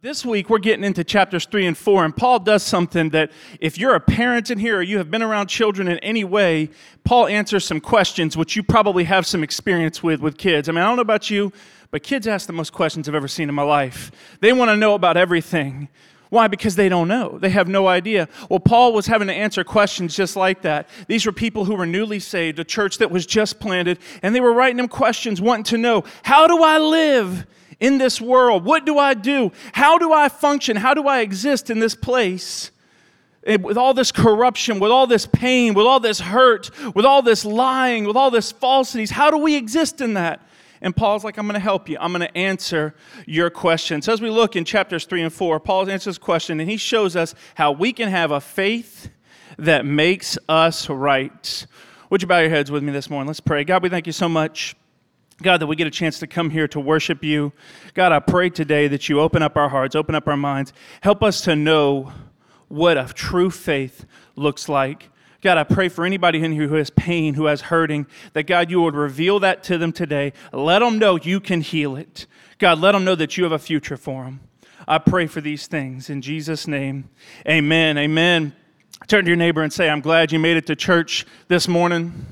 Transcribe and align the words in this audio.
This 0.00 0.24
week, 0.24 0.48
we're 0.48 0.60
getting 0.60 0.84
into 0.84 1.02
chapters 1.02 1.44
three 1.44 1.66
and 1.66 1.76
four, 1.76 2.04
and 2.04 2.16
Paul 2.16 2.38
does 2.38 2.62
something 2.62 3.10
that, 3.10 3.32
if 3.58 3.76
you're 3.76 3.96
a 3.96 4.00
parent 4.00 4.48
in 4.48 4.60
here 4.60 4.76
or 4.76 4.82
you 4.82 4.96
have 4.98 5.10
been 5.10 5.24
around 5.24 5.48
children 5.48 5.88
in 5.88 5.98
any 5.98 6.22
way, 6.22 6.70
Paul 7.02 7.26
answers 7.26 7.64
some 7.64 7.80
questions 7.80 8.36
which 8.36 8.54
you 8.54 8.62
probably 8.62 9.02
have 9.02 9.26
some 9.26 9.42
experience 9.42 10.00
with 10.00 10.20
with 10.20 10.38
kids. 10.38 10.68
I 10.68 10.72
mean, 10.72 10.82
I 10.82 10.86
don't 10.86 10.94
know 10.94 11.02
about 11.02 11.30
you, 11.30 11.52
but 11.90 12.04
kids 12.04 12.28
ask 12.28 12.46
the 12.46 12.52
most 12.52 12.72
questions 12.72 13.08
I've 13.08 13.16
ever 13.16 13.26
seen 13.26 13.48
in 13.48 13.56
my 13.56 13.64
life. 13.64 14.12
They 14.40 14.52
want 14.52 14.70
to 14.70 14.76
know 14.76 14.94
about 14.94 15.16
everything. 15.16 15.88
Why? 16.30 16.46
Because 16.46 16.76
they 16.76 16.88
don't 16.88 17.08
know. 17.08 17.36
They 17.36 17.50
have 17.50 17.66
no 17.66 17.88
idea. 17.88 18.28
Well, 18.48 18.60
Paul 18.60 18.92
was 18.92 19.08
having 19.08 19.26
to 19.26 19.34
answer 19.34 19.64
questions 19.64 20.14
just 20.14 20.36
like 20.36 20.62
that. 20.62 20.88
These 21.08 21.26
were 21.26 21.32
people 21.32 21.64
who 21.64 21.74
were 21.74 21.86
newly 21.86 22.20
saved, 22.20 22.60
a 22.60 22.64
church 22.64 22.98
that 22.98 23.10
was 23.10 23.26
just 23.26 23.58
planted, 23.58 23.98
and 24.22 24.32
they 24.32 24.40
were 24.40 24.52
writing 24.52 24.78
him 24.78 24.86
questions, 24.86 25.40
wanting 25.40 25.64
to 25.64 25.76
know, 25.76 26.04
how 26.22 26.46
do 26.46 26.62
I 26.62 26.78
live? 26.78 27.46
In 27.80 27.98
this 27.98 28.20
world? 28.20 28.64
What 28.64 28.84
do 28.84 28.98
I 28.98 29.14
do? 29.14 29.52
How 29.72 29.98
do 29.98 30.12
I 30.12 30.28
function? 30.28 30.76
How 30.76 30.94
do 30.94 31.06
I 31.06 31.20
exist 31.20 31.70
in 31.70 31.78
this 31.78 31.94
place? 31.94 32.70
with 33.46 33.78
all 33.78 33.94
this 33.94 34.12
corruption, 34.12 34.78
with 34.78 34.90
all 34.90 35.06
this 35.06 35.24
pain, 35.24 35.72
with 35.72 35.86
all 35.86 36.00
this 36.00 36.20
hurt, 36.20 36.70
with 36.94 37.06
all 37.06 37.22
this 37.22 37.46
lying, 37.46 38.04
with 38.04 38.16
all 38.16 38.30
this 38.30 38.52
falsities, 38.52 39.10
how 39.10 39.30
do 39.30 39.38
we 39.38 39.56
exist 39.56 40.02
in 40.02 40.14
that? 40.14 40.46
And 40.80 40.94
Paul's 40.94 41.24
like, 41.24 41.38
I'm 41.38 41.46
going 41.46 41.54
to 41.54 41.60
help 41.60 41.88
you. 41.88 41.96
I'm 41.98 42.12
going 42.12 42.26
to 42.26 42.36
answer 42.36 42.94
your 43.26 43.50
question. 43.50 44.02
So 44.02 44.12
as 44.12 44.20
we 44.20 44.30
look 44.30 44.54
in 44.54 44.64
chapters 44.64 45.06
3 45.06 45.22
and 45.22 45.32
4, 45.32 45.60
Paul 45.60 45.88
answers 45.88 46.04
this 46.04 46.18
question 46.18 46.60
and 46.60 46.70
he 46.70 46.76
shows 46.76 47.16
us 47.16 47.34
how 47.54 47.72
we 47.72 47.92
can 47.92 48.08
have 48.08 48.30
a 48.30 48.40
faith 48.40 49.10
that 49.56 49.84
makes 49.84 50.38
us 50.48 50.88
right. 50.88 51.66
Would 52.10 52.22
you 52.22 52.28
bow 52.28 52.40
your 52.40 52.50
heads 52.50 52.70
with 52.70 52.82
me 52.82 52.92
this 52.92 53.10
morning? 53.10 53.26
Let's 53.26 53.40
pray. 53.40 53.64
God, 53.64 53.82
we 53.82 53.88
thank 53.88 54.06
you 54.06 54.12
so 54.12 54.28
much 54.28 54.76
God, 55.42 55.58
that 55.58 55.66
we 55.66 55.76
get 55.76 55.86
a 55.86 55.90
chance 55.90 56.18
to 56.18 56.26
come 56.26 56.50
here 56.50 56.66
to 56.68 56.80
worship 56.80 57.22
you. 57.22 57.52
God, 57.94 58.10
I 58.10 58.18
pray 58.18 58.50
today 58.50 58.88
that 58.88 59.08
you 59.08 59.20
open 59.20 59.40
up 59.42 59.56
our 59.56 59.68
hearts, 59.68 59.94
open 59.94 60.14
up 60.14 60.26
our 60.26 60.36
minds, 60.36 60.72
help 61.00 61.22
us 61.22 61.42
to 61.42 61.54
know 61.54 62.12
what 62.66 62.98
a 62.98 63.12
true 63.14 63.50
faith 63.50 64.04
looks 64.34 64.68
like. 64.68 65.10
God, 65.40 65.56
I 65.56 65.62
pray 65.62 65.88
for 65.88 66.04
anybody 66.04 66.42
in 66.42 66.50
here 66.50 66.66
who 66.66 66.74
has 66.74 66.90
pain, 66.90 67.34
who 67.34 67.46
has 67.46 67.60
hurting, 67.62 68.08
that 68.32 68.48
God, 68.48 68.70
you 68.70 68.80
would 68.80 68.96
reveal 68.96 69.38
that 69.40 69.62
to 69.64 69.78
them 69.78 69.92
today. 69.92 70.32
Let 70.52 70.80
them 70.80 70.98
know 70.98 71.16
you 71.16 71.38
can 71.38 71.60
heal 71.60 71.94
it. 71.94 72.26
God, 72.58 72.80
let 72.80 72.92
them 72.92 73.04
know 73.04 73.14
that 73.14 73.36
you 73.36 73.44
have 73.44 73.52
a 73.52 73.58
future 73.58 73.96
for 73.96 74.24
them. 74.24 74.40
I 74.88 74.98
pray 74.98 75.28
for 75.28 75.40
these 75.40 75.68
things 75.68 76.10
in 76.10 76.22
Jesus' 76.22 76.66
name. 76.66 77.10
Amen. 77.48 77.96
Amen. 77.96 78.54
Turn 79.06 79.24
to 79.24 79.30
your 79.30 79.36
neighbor 79.36 79.62
and 79.62 79.72
say, 79.72 79.88
I'm 79.88 80.00
glad 80.00 80.32
you 80.32 80.40
made 80.40 80.56
it 80.56 80.66
to 80.66 80.74
church 80.74 81.24
this 81.46 81.68
morning. 81.68 82.26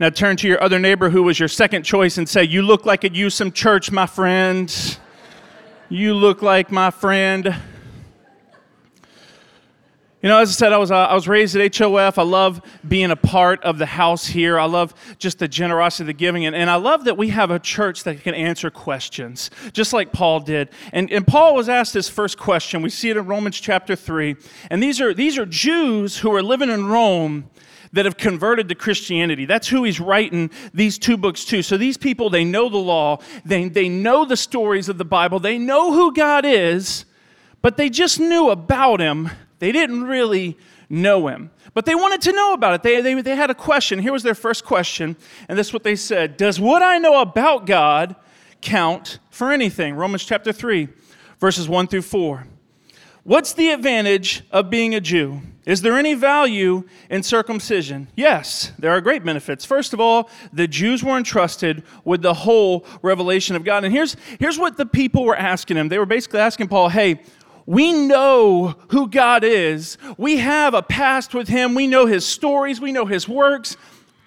Now 0.00 0.08
turn 0.08 0.38
to 0.38 0.48
your 0.48 0.62
other 0.62 0.78
neighbor 0.78 1.10
who 1.10 1.22
was 1.22 1.38
your 1.38 1.48
second 1.50 1.82
choice 1.82 2.16
and 2.16 2.26
say, 2.26 2.42
You 2.42 2.62
look 2.62 2.86
like 2.86 3.04
used 3.14 3.36
some 3.36 3.52
church, 3.52 3.92
my 3.92 4.06
friend. 4.06 4.98
You 5.90 6.14
look 6.14 6.40
like 6.40 6.72
my 6.72 6.90
friend. 6.90 7.54
You 10.22 10.28
know, 10.30 10.38
as 10.38 10.48
I 10.48 10.52
said, 10.52 10.72
I 10.72 10.78
was, 10.78 10.90
uh, 10.90 10.96
I 10.96 11.14
was 11.14 11.28
raised 11.28 11.54
at 11.54 11.76
HOF. 11.76 12.16
I 12.16 12.22
love 12.22 12.62
being 12.88 13.10
a 13.10 13.16
part 13.16 13.62
of 13.62 13.76
the 13.76 13.84
house 13.84 14.24
here. 14.24 14.58
I 14.58 14.64
love 14.64 14.94
just 15.18 15.38
the 15.38 15.48
generosity, 15.48 16.04
of 16.04 16.06
the 16.06 16.12
giving. 16.14 16.46
And, 16.46 16.56
and 16.56 16.70
I 16.70 16.76
love 16.76 17.04
that 17.04 17.18
we 17.18 17.28
have 17.28 17.50
a 17.50 17.58
church 17.58 18.04
that 18.04 18.22
can 18.22 18.34
answer 18.34 18.70
questions, 18.70 19.50
just 19.74 19.92
like 19.92 20.12
Paul 20.12 20.40
did. 20.40 20.70
And, 20.94 21.10
and 21.12 21.26
Paul 21.26 21.54
was 21.54 21.68
asked 21.68 21.92
his 21.92 22.08
first 22.08 22.38
question. 22.38 22.80
We 22.80 22.88
see 22.88 23.10
it 23.10 23.18
in 23.18 23.26
Romans 23.26 23.60
chapter 23.60 23.94
3. 23.94 24.36
And 24.70 24.82
these 24.82 24.98
are, 24.98 25.12
these 25.12 25.36
are 25.36 25.44
Jews 25.44 26.16
who 26.18 26.34
are 26.34 26.42
living 26.42 26.70
in 26.70 26.86
Rome 26.86 27.50
that 27.92 28.04
have 28.04 28.16
converted 28.16 28.68
to 28.68 28.74
Christianity. 28.74 29.44
That's 29.44 29.68
who 29.68 29.84
he's 29.84 30.00
writing 30.00 30.50
these 30.72 30.98
two 30.98 31.16
books 31.16 31.44
to. 31.46 31.62
So 31.62 31.76
these 31.76 31.96
people, 31.96 32.30
they 32.30 32.44
know 32.44 32.68
the 32.68 32.78
law, 32.78 33.18
they, 33.44 33.68
they 33.68 33.88
know 33.88 34.24
the 34.24 34.36
stories 34.36 34.88
of 34.88 34.98
the 34.98 35.04
Bible, 35.04 35.40
they 35.40 35.58
know 35.58 35.92
who 35.92 36.12
God 36.12 36.44
is, 36.44 37.04
but 37.62 37.76
they 37.76 37.90
just 37.90 38.20
knew 38.20 38.50
about 38.50 39.00
him. 39.00 39.30
They 39.58 39.72
didn't 39.72 40.04
really 40.04 40.56
know 40.88 41.28
him. 41.28 41.50
But 41.74 41.84
they 41.84 41.94
wanted 41.94 42.20
to 42.22 42.32
know 42.32 42.52
about 42.52 42.74
it. 42.74 42.82
They, 42.82 43.00
they, 43.00 43.20
they 43.20 43.36
had 43.36 43.50
a 43.50 43.54
question. 43.54 43.98
Here 43.98 44.12
was 44.12 44.22
their 44.22 44.34
first 44.34 44.64
question, 44.64 45.16
and 45.48 45.58
this 45.58 45.68
is 45.68 45.72
what 45.72 45.84
they 45.84 45.96
said 45.96 46.36
Does 46.36 46.58
what 46.58 46.82
I 46.82 46.98
know 46.98 47.20
about 47.20 47.66
God 47.66 48.16
count 48.60 49.18
for 49.30 49.52
anything? 49.52 49.94
Romans 49.94 50.24
chapter 50.24 50.52
3, 50.52 50.88
verses 51.38 51.68
1 51.68 51.86
through 51.86 52.02
4. 52.02 52.46
What's 53.24 53.52
the 53.52 53.70
advantage 53.70 54.44
of 54.50 54.70
being 54.70 54.94
a 54.94 55.00
Jew? 55.00 55.42
Is 55.66 55.82
there 55.82 55.98
any 55.98 56.14
value 56.14 56.84
in 57.10 57.22
circumcision? 57.22 58.08
Yes, 58.16 58.72
there 58.78 58.90
are 58.92 59.00
great 59.02 59.24
benefits. 59.24 59.64
First 59.64 59.92
of 59.92 60.00
all, 60.00 60.30
the 60.52 60.66
Jews 60.66 61.04
were 61.04 61.18
entrusted 61.18 61.82
with 62.04 62.22
the 62.22 62.32
whole 62.32 62.86
revelation 63.02 63.56
of 63.56 63.64
God. 63.64 63.84
And 63.84 63.92
here's, 63.92 64.16
here's 64.38 64.58
what 64.58 64.78
the 64.78 64.86
people 64.86 65.24
were 65.24 65.36
asking 65.36 65.76
him. 65.76 65.88
They 65.88 65.98
were 65.98 66.06
basically 66.06 66.40
asking 66.40 66.68
Paul, 66.68 66.88
hey, 66.88 67.20
we 67.66 67.92
know 67.92 68.74
who 68.88 69.06
God 69.06 69.44
is. 69.44 69.98
We 70.16 70.38
have 70.38 70.72
a 70.72 70.82
past 70.82 71.34
with 71.34 71.46
him. 71.46 71.74
We 71.74 71.86
know 71.86 72.06
his 72.06 72.24
stories. 72.24 72.80
We 72.80 72.90
know 72.90 73.04
his 73.04 73.28
works. 73.28 73.76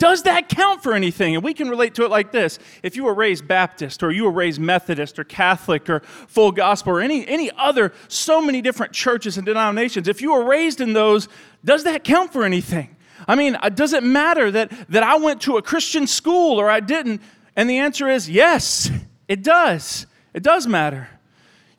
Does 0.03 0.23
that 0.23 0.49
count 0.49 0.83
for 0.83 0.95
anything? 0.95 1.33
And 1.33 1.45
we 1.45 1.53
can 1.53 1.69
relate 1.69 1.95
to 1.95 2.03
it 2.03 2.11
like 2.11 2.33
this. 2.33 2.59
If 2.83 2.97
you 2.97 3.05
were 3.05 3.13
raised 3.13 3.47
Baptist 3.47 4.03
or 4.03 4.11
you 4.11 4.25
were 4.25 4.31
raised 4.31 4.59
Methodist 4.59 5.17
or 5.17 5.23
Catholic 5.23 5.89
or 5.89 6.01
full 6.01 6.51
gospel 6.51 6.91
or 6.91 6.99
any, 6.99 7.25
any 7.25 7.49
other, 7.57 7.93
so 8.09 8.41
many 8.41 8.61
different 8.61 8.91
churches 8.91 9.37
and 9.37 9.45
denominations, 9.45 10.09
if 10.09 10.21
you 10.21 10.33
were 10.33 10.43
raised 10.43 10.81
in 10.81 10.91
those, 10.91 11.29
does 11.63 11.85
that 11.85 12.03
count 12.03 12.33
for 12.33 12.43
anything? 12.43 12.97
I 13.29 13.35
mean, 13.35 13.55
uh, 13.55 13.69
does 13.69 13.93
it 13.93 14.03
matter 14.03 14.51
that, 14.51 14.73
that 14.89 15.03
I 15.03 15.15
went 15.15 15.39
to 15.43 15.55
a 15.55 15.61
Christian 15.61 16.05
school 16.05 16.59
or 16.59 16.69
I 16.69 16.81
didn't? 16.81 17.21
And 17.55 17.69
the 17.69 17.77
answer 17.77 18.09
is 18.09 18.29
yes, 18.29 18.91
it 19.29 19.41
does. 19.41 20.05
It 20.33 20.43
does 20.43 20.67
matter. 20.67 21.07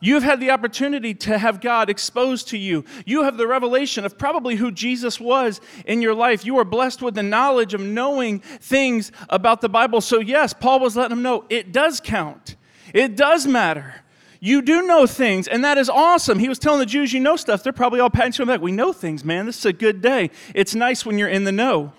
You've 0.05 0.23
had 0.23 0.39
the 0.39 0.51
opportunity 0.51 1.15
to 1.15 1.39
have 1.39 1.63
God 1.63 1.89
exposed 1.89 2.49
to 2.49 2.59
you. 2.59 2.85
You 3.07 3.23
have 3.23 3.39
the 3.39 3.47
revelation 3.47 4.05
of 4.05 4.19
probably 4.19 4.57
who 4.57 4.71
Jesus 4.71 5.19
was 5.19 5.63
in 5.87 6.03
your 6.03 6.15
life. 6.15 6.45
You 6.45 6.59
are 6.59 6.65
blessed 6.65 7.01
with 7.01 7.15
the 7.15 7.23
knowledge 7.23 7.73
of 7.73 7.81
knowing 7.81 8.41
things 8.41 9.13
about 9.31 9.63
the 9.63 9.71
Bible. 9.71 10.03
So, 10.03 10.21
yes, 10.21 10.53
Paul 10.53 10.81
was 10.81 10.95
letting 10.95 11.17
them 11.17 11.23
know 11.23 11.47
it 11.49 11.73
does 11.73 12.03
count, 12.05 12.57
it 12.93 13.17
does 13.17 13.47
matter. 13.47 14.03
You 14.41 14.61
do 14.61 14.87
know 14.87 15.07
things, 15.07 15.49
and 15.49 15.65
that 15.65 15.79
is 15.79 15.89
awesome. 15.89 16.39
He 16.39 16.51
was 16.51 16.59
telling 16.59 16.81
the 16.81 16.87
Jews, 16.87 17.15
You 17.15 17.21
know 17.21 17.37
stuff. 17.37 17.63
They're 17.63 17.73
probably 17.73 18.01
all 18.01 18.11
patting 18.11 18.35
him 18.35 18.47
back. 18.47 18.61
We 18.61 18.73
know 18.73 18.93
things, 18.93 19.25
man. 19.25 19.47
This 19.47 19.57
is 19.57 19.65
a 19.65 19.73
good 19.73 20.03
day. 20.03 20.31
It's 20.55 20.75
nice 20.75 21.07
when 21.07 21.17
you're 21.17 21.31
in 21.31 21.45
the 21.45 21.53
know. 21.53 21.95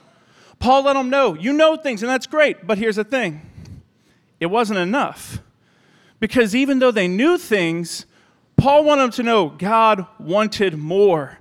Paul 0.59 0.83
let 0.83 0.93
them 0.93 1.09
know, 1.09 1.33
You 1.33 1.53
know 1.53 1.75
things, 1.75 2.03
and 2.03 2.09
that's 2.11 2.27
great. 2.27 2.67
But 2.67 2.77
here's 2.77 2.97
the 2.97 3.03
thing 3.03 3.41
it 4.39 4.45
wasn't 4.45 4.77
enough. 4.77 5.39
Because 6.25 6.55
even 6.55 6.79
though 6.79 6.89
they 6.89 7.07
knew 7.07 7.37
things, 7.37 8.07
Paul 8.57 8.83
wanted 8.83 9.03
them 9.03 9.11
to 9.11 9.21
know 9.21 9.49
God 9.49 10.07
wanted 10.19 10.75
more. 10.75 11.37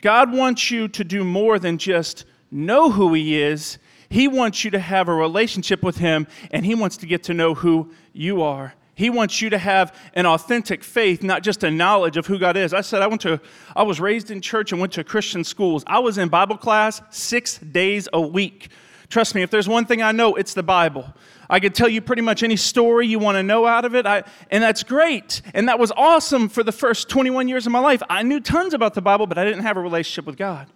God 0.00 0.32
wants 0.32 0.70
you 0.70 0.88
to 0.88 1.04
do 1.04 1.24
more 1.24 1.58
than 1.58 1.76
just 1.76 2.24
know 2.50 2.90
who 2.90 3.12
He 3.12 3.38
is. 3.38 3.76
He 4.08 4.26
wants 4.26 4.64
you 4.64 4.70
to 4.70 4.78
have 4.78 5.08
a 5.08 5.14
relationship 5.14 5.82
with 5.82 5.98
Him, 5.98 6.26
and 6.50 6.64
He 6.64 6.74
wants 6.74 6.96
to 6.98 7.06
get 7.06 7.24
to 7.24 7.34
know 7.34 7.52
who 7.52 7.92
you 8.14 8.40
are. 8.40 8.72
He 8.94 9.10
wants 9.10 9.42
you 9.42 9.50
to 9.50 9.58
have 9.58 9.94
an 10.14 10.24
authentic 10.24 10.82
faith, 10.82 11.22
not 11.22 11.42
just 11.42 11.62
a 11.62 11.70
knowledge 11.70 12.16
of 12.16 12.26
who 12.26 12.38
God 12.38 12.56
is. 12.56 12.72
I 12.72 12.80
said 12.80 13.02
I 13.02 13.06
went 13.08 13.20
to 13.20 13.42
I 13.76 13.82
was 13.82 14.00
raised 14.00 14.30
in 14.30 14.40
church 14.40 14.72
and 14.72 14.80
went 14.80 14.94
to 14.94 15.04
Christian 15.04 15.44
schools. 15.44 15.84
I 15.86 15.98
was 15.98 16.16
in 16.16 16.30
Bible 16.30 16.56
class 16.56 17.02
6 17.10 17.58
days 17.58 18.08
a 18.10 18.22
week. 18.22 18.70
Trust 19.08 19.34
me, 19.34 19.42
if 19.42 19.50
there's 19.50 19.68
one 19.68 19.84
thing 19.84 20.02
I 20.02 20.12
know, 20.12 20.34
it's 20.34 20.54
the 20.54 20.62
Bible. 20.62 21.14
I 21.48 21.60
could 21.60 21.74
tell 21.74 21.88
you 21.88 22.00
pretty 22.00 22.22
much 22.22 22.42
any 22.42 22.56
story 22.56 23.06
you 23.06 23.18
want 23.18 23.36
to 23.36 23.42
know 23.42 23.66
out 23.66 23.84
of 23.84 23.94
it, 23.94 24.06
I, 24.06 24.24
and 24.50 24.62
that's 24.62 24.82
great. 24.82 25.42
And 25.52 25.68
that 25.68 25.78
was 25.78 25.92
awesome 25.96 26.48
for 26.48 26.62
the 26.62 26.72
first 26.72 27.08
21 27.08 27.48
years 27.48 27.66
of 27.66 27.72
my 27.72 27.80
life. 27.80 28.02
I 28.08 28.22
knew 28.22 28.40
tons 28.40 28.74
about 28.74 28.94
the 28.94 29.02
Bible, 29.02 29.26
but 29.26 29.38
I 29.38 29.44
didn't 29.44 29.62
have 29.62 29.76
a 29.76 29.80
relationship 29.80 30.26
with 30.26 30.36
God. 30.36 30.68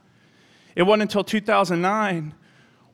It 0.77 0.83
wasn't 0.83 1.03
until 1.03 1.25
2009 1.25 2.34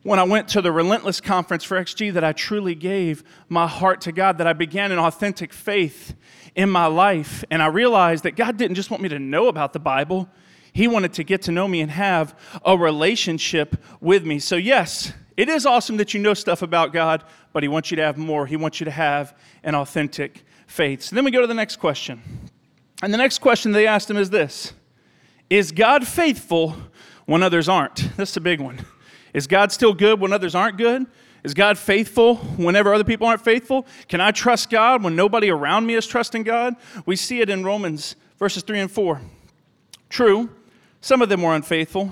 when 0.05 0.19
I 0.19 0.23
went 0.23 0.47
to 0.49 0.61
the 0.61 0.71
Relentless 0.71 1.19
Conference 1.19 1.63
for 1.63 1.81
XG 1.81 2.13
that 2.13 2.23
I 2.23 2.31
truly 2.31 2.75
gave 2.75 3.23
my 3.49 3.67
heart 3.67 4.01
to 4.01 4.11
God, 4.11 4.37
that 4.37 4.45
I 4.45 4.53
began 4.53 4.91
an 4.91 4.99
authentic 4.99 5.51
faith 5.51 6.13
in 6.55 6.69
my 6.69 6.85
life. 6.85 7.43
And 7.49 7.61
I 7.61 7.67
realized 7.67 8.23
that 8.23 8.35
God 8.35 8.55
didn't 8.55 8.75
just 8.75 8.91
want 8.91 9.01
me 9.01 9.09
to 9.09 9.17
know 9.17 9.47
about 9.47 9.73
the 9.73 9.79
Bible, 9.79 10.29
He 10.71 10.87
wanted 10.87 11.13
to 11.13 11.23
get 11.23 11.41
to 11.43 11.51
know 11.51 11.67
me 11.67 11.81
and 11.81 11.89
have 11.89 12.37
a 12.63 12.77
relationship 12.77 13.83
with 13.99 14.23
me. 14.25 14.37
So, 14.37 14.55
yes, 14.55 15.11
it 15.37 15.49
is 15.49 15.65
awesome 15.65 15.97
that 15.97 16.13
you 16.13 16.19
know 16.19 16.33
stuff 16.33 16.61
about 16.61 16.93
God, 16.93 17.23
but 17.53 17.63
He 17.63 17.69
wants 17.69 17.91
you 17.91 17.97
to 17.97 18.03
have 18.03 18.17
more. 18.17 18.45
He 18.45 18.55
wants 18.55 18.79
you 18.79 18.85
to 18.85 18.91
have 18.91 19.37
an 19.63 19.75
authentic 19.75 20.43
faith. 20.67 21.01
So 21.01 21.15
then 21.15 21.25
we 21.25 21.31
go 21.31 21.41
to 21.41 21.47
the 21.47 21.53
next 21.53 21.77
question. 21.77 22.21
And 23.01 23.13
the 23.13 23.17
next 23.17 23.39
question 23.39 23.71
they 23.71 23.87
asked 23.87 24.09
him 24.09 24.17
is 24.17 24.29
this 24.29 24.73
Is 25.49 25.71
God 25.71 26.07
faithful 26.07 26.75
when 27.25 27.43
others 27.43 27.67
aren't? 27.67 28.09
Is 28.19 28.37
a 28.37 28.41
big 28.41 28.61
one. 28.61 28.85
Is 29.33 29.47
God 29.47 29.71
still 29.71 29.93
good 29.93 30.19
when 30.19 30.31
others 30.31 30.55
aren't 30.55 30.77
good? 30.77 31.05
Is 31.43 31.53
God 31.53 31.77
faithful 31.77 32.37
whenever 32.37 32.93
other 32.93 33.03
people 33.03 33.27
aren't 33.27 33.43
faithful? 33.43 33.85
Can 34.07 34.19
I 34.19 34.31
trust 34.31 34.69
God 34.69 35.03
when 35.03 35.15
nobody 35.15 35.51
around 35.51 35.85
me 35.85 35.93
is 35.93 36.07
trusting 36.07 36.43
God? 36.43 36.75
We 37.05 37.15
see 37.15 37.41
it 37.41 37.49
in 37.49 37.63
Romans 37.63 38.15
verses 38.39 38.63
3 38.63 38.79
and 38.79 38.91
4. 38.91 39.21
True, 40.09 40.49
some 41.01 41.21
of 41.21 41.29
them 41.29 41.41
were 41.41 41.55
unfaithful, 41.55 42.11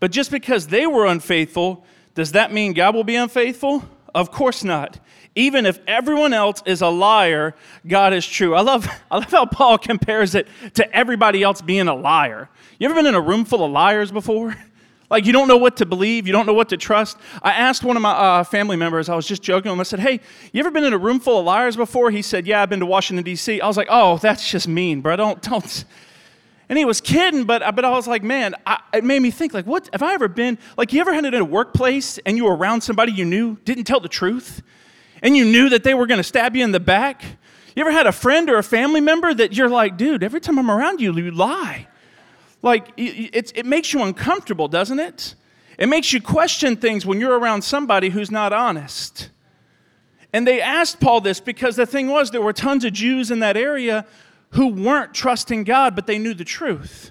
but 0.00 0.10
just 0.10 0.30
because 0.30 0.68
they 0.68 0.86
were 0.86 1.06
unfaithful 1.06 1.84
does 2.14 2.32
that 2.32 2.52
mean 2.52 2.72
God 2.72 2.94
will 2.94 3.04
be 3.04 3.16
unfaithful? 3.16 3.84
Of 4.14 4.30
course 4.30 4.62
not. 4.62 5.00
Even 5.34 5.66
if 5.66 5.80
everyone 5.88 6.32
else 6.32 6.62
is 6.64 6.80
a 6.80 6.88
liar, 6.88 7.54
God 7.86 8.12
is 8.12 8.24
true. 8.24 8.54
I 8.54 8.60
love, 8.60 8.86
I 9.10 9.16
love 9.16 9.30
how 9.30 9.46
Paul 9.46 9.78
compares 9.78 10.34
it 10.34 10.46
to 10.74 10.96
everybody 10.96 11.42
else 11.42 11.60
being 11.60 11.88
a 11.88 11.94
liar. 11.94 12.48
You 12.78 12.86
ever 12.86 12.94
been 12.94 13.06
in 13.06 13.14
a 13.14 13.20
room 13.20 13.44
full 13.44 13.64
of 13.64 13.70
liars 13.70 14.10
before? 14.10 14.56
Like 15.10 15.26
you 15.26 15.32
don't 15.32 15.46
know 15.46 15.58
what 15.58 15.76
to 15.76 15.86
believe, 15.86 16.26
you 16.26 16.32
don't 16.32 16.46
know 16.46 16.54
what 16.54 16.70
to 16.70 16.78
trust. 16.78 17.18
I 17.42 17.52
asked 17.52 17.84
one 17.84 17.94
of 17.94 18.02
my 18.02 18.10
uh, 18.10 18.42
family 18.42 18.74
members, 18.74 19.08
I 19.08 19.14
was 19.14 19.28
just 19.28 19.42
joking 19.42 19.70
with 19.70 19.76
him, 19.76 19.80
I 19.80 19.84
said, 19.84 20.00
Hey, 20.00 20.18
you 20.52 20.60
ever 20.60 20.70
been 20.70 20.82
in 20.82 20.94
a 20.94 20.98
room 20.98 21.20
full 21.20 21.38
of 21.38 21.44
liars 21.44 21.76
before? 21.76 22.10
He 22.10 22.22
said, 22.22 22.46
Yeah, 22.46 22.62
I've 22.62 22.70
been 22.70 22.80
to 22.80 22.86
Washington, 22.86 23.22
D.C. 23.22 23.60
I 23.60 23.66
was 23.66 23.76
like, 23.76 23.88
Oh, 23.90 24.16
that's 24.16 24.50
just 24.50 24.66
mean, 24.66 25.02
bro. 25.02 25.14
Don't, 25.14 25.40
don't. 25.42 25.84
And 26.68 26.78
he 26.78 26.84
was 26.84 27.00
kidding, 27.00 27.44
but, 27.44 27.62
uh, 27.62 27.72
but 27.72 27.84
I 27.84 27.90
was 27.90 28.06
like, 28.06 28.22
man, 28.22 28.54
I, 28.66 28.80
it 28.94 29.04
made 29.04 29.20
me 29.20 29.30
think, 29.30 29.52
like, 29.52 29.66
what, 29.66 29.88
have 29.92 30.02
I 30.02 30.14
ever 30.14 30.28
been, 30.28 30.58
like, 30.78 30.92
you 30.92 31.00
ever 31.00 31.12
had 31.12 31.24
it 31.24 31.34
in 31.34 31.40
a 31.40 31.44
workplace 31.44 32.18
and 32.24 32.36
you 32.36 32.44
were 32.44 32.56
around 32.56 32.80
somebody 32.80 33.12
you 33.12 33.24
knew 33.24 33.56
didn't 33.64 33.84
tell 33.84 34.00
the 34.00 34.08
truth? 34.08 34.62
And 35.22 35.36
you 35.36 35.44
knew 35.44 35.68
that 35.70 35.84
they 35.84 35.94
were 35.94 36.06
going 36.06 36.18
to 36.18 36.24
stab 36.24 36.56
you 36.56 36.64
in 36.64 36.72
the 36.72 36.80
back? 36.80 37.22
You 37.76 37.82
ever 37.82 37.92
had 37.92 38.06
a 38.06 38.12
friend 38.12 38.48
or 38.48 38.56
a 38.56 38.62
family 38.62 39.00
member 39.00 39.34
that 39.34 39.52
you're 39.54 39.68
like, 39.68 39.96
dude, 39.96 40.22
every 40.22 40.40
time 40.40 40.58
I'm 40.58 40.70
around 40.70 41.00
you, 41.00 41.14
you 41.14 41.30
lie? 41.30 41.88
Like, 42.62 42.88
it, 42.96 43.52
it 43.54 43.66
makes 43.66 43.92
you 43.92 44.02
uncomfortable, 44.02 44.68
doesn't 44.68 44.98
it? 44.98 45.34
It 45.78 45.88
makes 45.88 46.12
you 46.12 46.20
question 46.20 46.76
things 46.76 47.04
when 47.04 47.20
you're 47.20 47.38
around 47.38 47.62
somebody 47.62 48.08
who's 48.08 48.30
not 48.30 48.52
honest. 48.52 49.30
And 50.32 50.46
they 50.46 50.60
asked 50.60 51.00
Paul 51.00 51.20
this 51.20 51.40
because 51.40 51.76
the 51.76 51.86
thing 51.86 52.08
was, 52.08 52.30
there 52.30 52.40
were 52.40 52.52
tons 52.52 52.84
of 52.84 52.92
Jews 52.92 53.30
in 53.30 53.40
that 53.40 53.56
area 53.56 54.06
who 54.54 54.68
weren't 54.68 55.12
trusting 55.14 55.64
God, 55.64 55.94
but 55.94 56.06
they 56.06 56.18
knew 56.18 56.34
the 56.34 56.44
truth. 56.44 57.10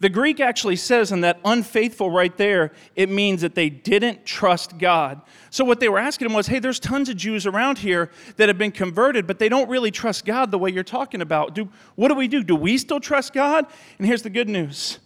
The 0.00 0.08
Greek 0.08 0.40
actually 0.40 0.74
says 0.74 1.12
in 1.12 1.20
that 1.20 1.38
unfaithful 1.44 2.10
right 2.10 2.36
there, 2.36 2.72
it 2.96 3.08
means 3.08 3.42
that 3.42 3.54
they 3.54 3.70
didn't 3.70 4.26
trust 4.26 4.78
God. 4.78 5.22
So 5.50 5.64
what 5.64 5.78
they 5.78 5.88
were 5.88 6.00
asking 6.00 6.26
him 6.26 6.32
was, 6.32 6.48
hey, 6.48 6.58
there's 6.58 6.80
tons 6.80 7.08
of 7.08 7.16
Jews 7.16 7.46
around 7.46 7.78
here 7.78 8.10
that 8.36 8.48
have 8.48 8.58
been 8.58 8.72
converted, 8.72 9.28
but 9.28 9.38
they 9.38 9.48
don't 9.48 9.68
really 9.68 9.92
trust 9.92 10.24
God 10.24 10.50
the 10.50 10.58
way 10.58 10.70
you're 10.70 10.82
talking 10.82 11.20
about. 11.20 11.54
Do, 11.54 11.68
what 11.94 12.08
do 12.08 12.16
we 12.16 12.26
do? 12.26 12.42
Do 12.42 12.56
we 12.56 12.78
still 12.78 12.98
trust 12.98 13.32
God? 13.32 13.66
And 13.98 14.06
here's 14.08 14.22
the 14.22 14.30
good 14.30 14.48
news 14.48 14.98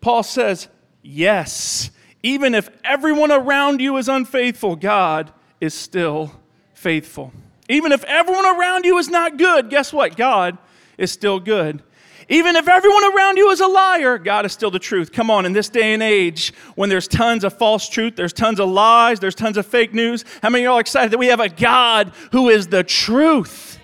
Paul 0.00 0.22
says, 0.22 0.68
yes. 1.02 1.90
Even 2.22 2.54
if 2.54 2.70
everyone 2.84 3.32
around 3.32 3.80
you 3.80 3.96
is 3.96 4.08
unfaithful, 4.08 4.76
God 4.76 5.32
is 5.60 5.74
still 5.74 6.30
faithful. 6.74 7.32
Even 7.68 7.90
if 7.90 8.04
everyone 8.04 8.46
around 8.46 8.84
you 8.84 8.98
is 8.98 9.08
not 9.08 9.36
good, 9.36 9.68
guess 9.68 9.92
what? 9.92 10.16
God 10.16 10.58
is 10.98 11.10
still 11.10 11.40
good. 11.40 11.82
Even 12.28 12.56
if 12.56 12.68
everyone 12.68 13.14
around 13.14 13.36
you 13.36 13.50
is 13.50 13.60
a 13.60 13.66
liar, 13.66 14.18
God 14.18 14.46
is 14.46 14.52
still 14.52 14.70
the 14.70 14.78
truth. 14.78 15.12
Come 15.12 15.30
on, 15.30 15.44
in 15.44 15.52
this 15.52 15.68
day 15.68 15.92
and 15.92 16.02
age, 16.02 16.54
when 16.74 16.88
there's 16.88 17.06
tons 17.06 17.44
of 17.44 17.56
false 17.56 17.88
truth, 17.88 18.16
there's 18.16 18.32
tons 18.32 18.60
of 18.60 18.68
lies, 18.68 19.20
there's 19.20 19.34
tons 19.34 19.56
of 19.56 19.66
fake 19.66 19.92
news, 19.92 20.24
how 20.42 20.50
many 20.50 20.66
are 20.66 20.80
excited 20.80 21.10
that 21.10 21.18
we 21.18 21.26
have 21.26 21.40
a 21.40 21.48
God 21.48 22.12
who 22.32 22.48
is 22.48 22.68
the 22.68 22.82
truth? 22.82 23.78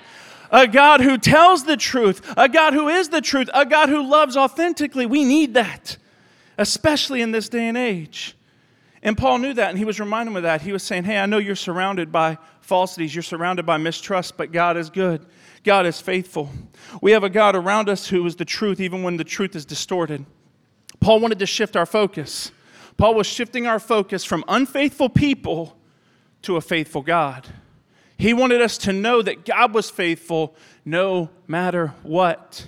A 0.51 0.67
God 0.67 1.01
who 1.01 1.17
tells 1.17 1.65
the 1.65 1.77
truth, 1.77 2.35
a 2.37 2.49
God 2.49 2.73
who 2.73 2.89
is 2.89 3.11
the 3.11 3.21
truth, 3.21 3.49
a 3.55 3.65
God 3.65 3.89
who 3.89 4.03
loves 4.09 4.37
authentically. 4.37 5.07
We 5.07 5.25
need 5.25 5.55
that, 5.55 5.97
especially 6.59 7.23
in 7.23 7.31
this 7.31 7.49
day 7.49 7.69
and 7.69 7.79
age. 7.79 8.37
And 9.03 9.17
Paul 9.17 9.39
knew 9.39 9.55
that, 9.55 9.71
and 9.71 9.79
he 9.79 9.85
was 9.85 10.01
reminding 10.01 10.37
of 10.37 10.43
that. 10.43 10.63
He 10.63 10.73
was 10.73 10.83
saying, 10.83 11.05
Hey, 11.05 11.19
I 11.19 11.27
know 11.27 11.39
you're 11.39 11.55
surrounded 11.55 12.11
by 12.11 12.37
falsities, 12.61 13.15
you're 13.15 13.23
surrounded 13.23 13.65
by 13.65 13.77
mistrust, 13.77 14.37
but 14.37 14.51
God 14.51 14.77
is 14.77 14.91
good. 14.91 15.25
God 15.63 15.87
is 15.87 16.01
faithful. 16.01 16.51
We 17.03 17.13
have 17.13 17.25
a 17.25 17.31
God 17.31 17.55
around 17.55 17.89
us 17.89 18.09
who 18.09 18.25
is 18.27 18.37
the 18.37 18.45
truth, 18.45 18.81
even 18.81 19.03
when 19.03 19.17
the 19.17 19.25
truth 19.25 19.55
is 19.55 19.65
distorted. 19.65 20.25
Paul 21.01 21.21
wanted 21.21 21.39
to 21.39 21.47
shift 21.47 21.77
our 21.77 21.87
focus. 21.87 22.53
Paul 22.97 23.15
was 23.15 23.27
shifting 23.27 23.67
our 23.67 23.81
focus 23.81 24.25
from 24.25 24.45
unfaithful 24.49 25.09
people 25.09 25.77
to 26.43 26.57
a 26.57 26.61
faithful 26.61 27.03
God. 27.03 27.47
He 28.17 28.35
wanted 28.35 28.61
us 28.61 28.77
to 28.79 28.93
know 28.93 29.23
that 29.23 29.47
God 29.47 29.75
was 29.75 29.89
faithful 29.89 30.55
no 30.85 31.31
matter 31.47 31.95
what. 32.03 32.67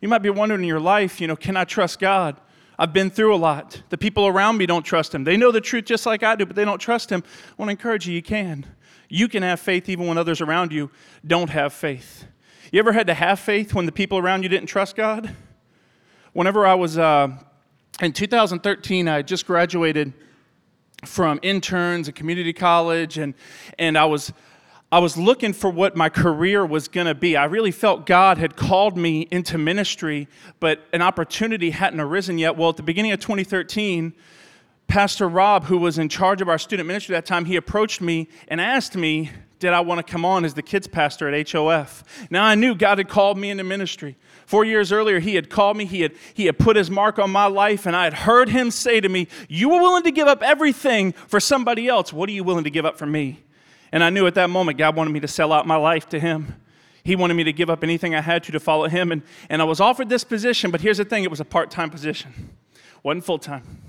You 0.00 0.08
might 0.08 0.22
be 0.22 0.30
wondering 0.30 0.62
in 0.62 0.68
your 0.68 0.80
life, 0.80 1.20
you 1.20 1.26
know, 1.26 1.36
can 1.36 1.56
I 1.56 1.64
trust 1.64 1.98
God? 1.98 2.36
I've 2.78 2.92
been 2.92 3.10
through 3.10 3.34
a 3.34 3.36
lot. 3.36 3.82
The 3.90 3.98
people 3.98 4.26
around 4.26 4.56
me 4.56 4.66
don't 4.66 4.82
trust 4.82 5.14
him. 5.14 5.24
They 5.24 5.36
know 5.36 5.52
the 5.52 5.60
truth 5.60 5.84
just 5.84 6.06
like 6.06 6.22
I 6.22 6.36
do, 6.36 6.46
but 6.46 6.56
they 6.56 6.64
don't 6.64 6.78
trust 6.78 7.10
him. 7.10 7.22
I 7.26 7.52
want 7.56 7.68
to 7.68 7.72
encourage 7.72 8.06
you, 8.08 8.14
you 8.14 8.22
can. 8.22 8.66
You 9.08 9.28
can 9.28 9.42
have 9.42 9.60
faith 9.60 9.88
even 9.88 10.06
when 10.06 10.16
others 10.16 10.40
around 10.40 10.72
you 10.72 10.90
don't 11.26 11.50
have 11.50 11.72
faith. 11.72 12.24
You 12.72 12.78
ever 12.78 12.92
had 12.92 13.06
to 13.08 13.14
have 13.14 13.38
faith 13.38 13.74
when 13.74 13.84
the 13.84 13.92
people 13.92 14.16
around 14.18 14.42
you 14.42 14.48
didn't 14.48 14.68
trust 14.68 14.96
God? 14.96 15.34
Whenever 16.32 16.66
I 16.66 16.74
was 16.74 16.96
uh, 16.96 17.28
in 18.00 18.12
2013, 18.12 19.08
I 19.08 19.20
just 19.20 19.46
graduated 19.46 20.14
from 21.04 21.38
interns 21.42 22.08
at 22.08 22.14
community 22.14 22.52
college, 22.52 23.18
and, 23.18 23.34
and 23.78 23.98
I 23.98 24.06
was 24.06 24.32
I 24.92 24.98
was 24.98 25.16
looking 25.16 25.54
for 25.54 25.70
what 25.70 25.96
my 25.96 26.10
career 26.10 26.66
was 26.66 26.86
going 26.86 27.06
to 27.06 27.14
be. 27.14 27.34
I 27.34 27.46
really 27.46 27.70
felt 27.70 28.04
God 28.04 28.36
had 28.36 28.56
called 28.56 28.94
me 28.94 29.26
into 29.30 29.56
ministry, 29.56 30.28
but 30.60 30.86
an 30.92 31.00
opportunity 31.00 31.70
hadn't 31.70 31.98
arisen 31.98 32.36
yet. 32.36 32.58
Well, 32.58 32.68
at 32.68 32.76
the 32.76 32.82
beginning 32.82 33.10
of 33.12 33.20
2013, 33.20 34.12
Pastor 34.88 35.30
Rob, 35.30 35.64
who 35.64 35.78
was 35.78 35.96
in 35.96 36.10
charge 36.10 36.42
of 36.42 36.50
our 36.50 36.58
student 36.58 36.86
ministry 36.86 37.16
at 37.16 37.24
that 37.24 37.26
time, 37.26 37.46
he 37.46 37.56
approached 37.56 38.02
me 38.02 38.28
and 38.48 38.60
asked 38.60 38.94
me, 38.94 39.30
Did 39.60 39.72
I 39.72 39.80
want 39.80 40.06
to 40.06 40.12
come 40.12 40.26
on 40.26 40.44
as 40.44 40.52
the 40.52 40.60
kids 40.60 40.86
pastor 40.86 41.26
at 41.26 41.50
HOF? 41.50 42.28
Now 42.28 42.44
I 42.44 42.54
knew 42.54 42.74
God 42.74 42.98
had 42.98 43.08
called 43.08 43.38
me 43.38 43.48
into 43.48 43.64
ministry. 43.64 44.18
Four 44.44 44.66
years 44.66 44.92
earlier, 44.92 45.20
he 45.20 45.36
had 45.36 45.48
called 45.48 45.78
me, 45.78 45.86
he 45.86 46.02
had, 46.02 46.12
he 46.34 46.44
had 46.44 46.58
put 46.58 46.76
his 46.76 46.90
mark 46.90 47.18
on 47.18 47.30
my 47.30 47.46
life, 47.46 47.86
and 47.86 47.96
I 47.96 48.04
had 48.04 48.12
heard 48.12 48.50
him 48.50 48.70
say 48.70 49.00
to 49.00 49.08
me, 49.08 49.28
You 49.48 49.70
were 49.70 49.80
willing 49.80 50.02
to 50.02 50.10
give 50.10 50.28
up 50.28 50.42
everything 50.42 51.12
for 51.12 51.40
somebody 51.40 51.88
else. 51.88 52.12
What 52.12 52.28
are 52.28 52.32
you 52.32 52.44
willing 52.44 52.64
to 52.64 52.70
give 52.70 52.84
up 52.84 52.98
for 52.98 53.06
me? 53.06 53.42
And 53.92 54.02
I 54.02 54.10
knew 54.10 54.26
at 54.26 54.34
that 54.34 54.50
moment 54.50 54.78
God 54.78 54.96
wanted 54.96 55.10
me 55.10 55.20
to 55.20 55.28
sell 55.28 55.52
out 55.52 55.66
my 55.66 55.76
life 55.76 56.08
to 56.08 56.18
him. 56.18 56.56
He 57.04 57.16
wanted 57.16 57.34
me 57.34 57.44
to 57.44 57.52
give 57.52 57.68
up 57.68 57.82
anything 57.84 58.14
I 58.14 58.20
had 58.20 58.44
to 58.44 58.52
to 58.52 58.60
follow 58.60 58.88
him. 58.88 59.12
And, 59.12 59.22
and 59.48 59.60
I 59.60 59.64
was 59.64 59.80
offered 59.80 60.08
this 60.08 60.24
position, 60.24 60.70
but 60.70 60.80
here's 60.80 60.98
the 60.98 61.04
thing 61.04 61.24
it 61.24 61.30
was 61.30 61.40
a 61.40 61.44
part 61.44 61.70
time 61.70 61.90
position, 61.90 62.56
wasn't 63.02 63.24
full 63.24 63.38
time. 63.38 63.82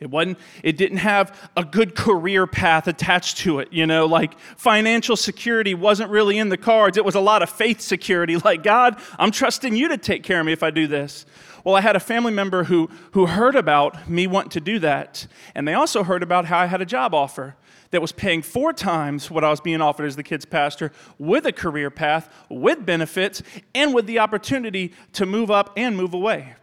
It 0.00 0.10
wasn't, 0.10 0.38
it 0.62 0.76
didn't 0.76 0.98
have 0.98 1.50
a 1.56 1.64
good 1.64 1.96
career 1.96 2.46
path 2.46 2.86
attached 2.86 3.38
to 3.38 3.58
it, 3.58 3.72
you 3.72 3.84
know, 3.84 4.06
like 4.06 4.38
financial 4.38 5.16
security 5.16 5.74
wasn't 5.74 6.10
really 6.10 6.38
in 6.38 6.50
the 6.50 6.56
cards. 6.56 6.96
It 6.96 7.04
was 7.04 7.16
a 7.16 7.20
lot 7.20 7.42
of 7.42 7.50
faith 7.50 7.80
security, 7.80 8.36
like, 8.44 8.62
God, 8.62 9.00
I'm 9.18 9.32
trusting 9.32 9.74
you 9.74 9.88
to 9.88 9.98
take 9.98 10.22
care 10.22 10.38
of 10.38 10.46
me 10.46 10.52
if 10.52 10.62
I 10.62 10.70
do 10.70 10.86
this. 10.86 11.26
Well, 11.64 11.74
I 11.74 11.80
had 11.80 11.96
a 11.96 12.00
family 12.00 12.32
member 12.32 12.64
who, 12.64 12.88
who 13.10 13.26
heard 13.26 13.56
about 13.56 14.08
me 14.08 14.28
wanting 14.28 14.50
to 14.50 14.60
do 14.60 14.78
that, 14.78 15.26
and 15.56 15.66
they 15.66 15.74
also 15.74 16.04
heard 16.04 16.22
about 16.22 16.44
how 16.44 16.58
I 16.58 16.66
had 16.66 16.80
a 16.80 16.86
job 16.86 17.12
offer 17.12 17.56
that 17.90 18.02
was 18.02 18.12
paying 18.12 18.42
four 18.42 18.72
times 18.72 19.30
what 19.30 19.44
I 19.44 19.50
was 19.50 19.60
being 19.60 19.80
offered 19.80 20.06
as 20.06 20.16
the 20.16 20.22
kids' 20.22 20.44
pastor, 20.44 20.92
with 21.18 21.46
a 21.46 21.52
career 21.52 21.90
path, 21.90 22.32
with 22.48 22.84
benefits, 22.84 23.42
and 23.74 23.94
with 23.94 24.06
the 24.06 24.18
opportunity 24.18 24.92
to 25.14 25.26
move 25.26 25.50
up 25.50 25.72
and 25.76 25.96
move 25.96 26.14
away. 26.14 26.54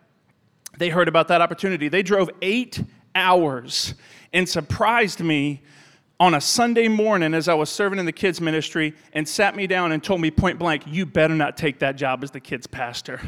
They 0.78 0.90
heard 0.90 1.08
about 1.08 1.28
that 1.30 1.42
opportunity. 1.42 1.88
They 1.88 2.04
drove 2.04 2.30
eight 2.42 2.84
hours 3.14 3.96
and 4.34 4.48
surprised 4.48 5.22
me 5.22 5.62
on 6.20 6.34
a 6.34 6.42
Sunday 6.42 6.88
morning 6.88 7.34
as 7.34 7.48
I 7.48 7.54
was 7.54 7.70
serving 7.70 8.00
in 8.00 8.06
the 8.06 8.12
kids' 8.12 8.40
ministry 8.40 8.94
and 9.14 9.28
sat 9.28 9.56
me 9.56 9.68
down 9.68 9.92
and 9.92 10.04
told 10.04 10.22
me 10.22 10.32
point 10.32 10.60
blank, 10.60 10.84
You 10.86 11.06
better 11.06 11.36
not 11.36 11.58
take 11.58 11.80
that 11.80 11.96
job 11.96 12.24
as 12.24 12.32
the 12.32 12.40
kids' 12.40 12.68
pastor. 12.68 13.22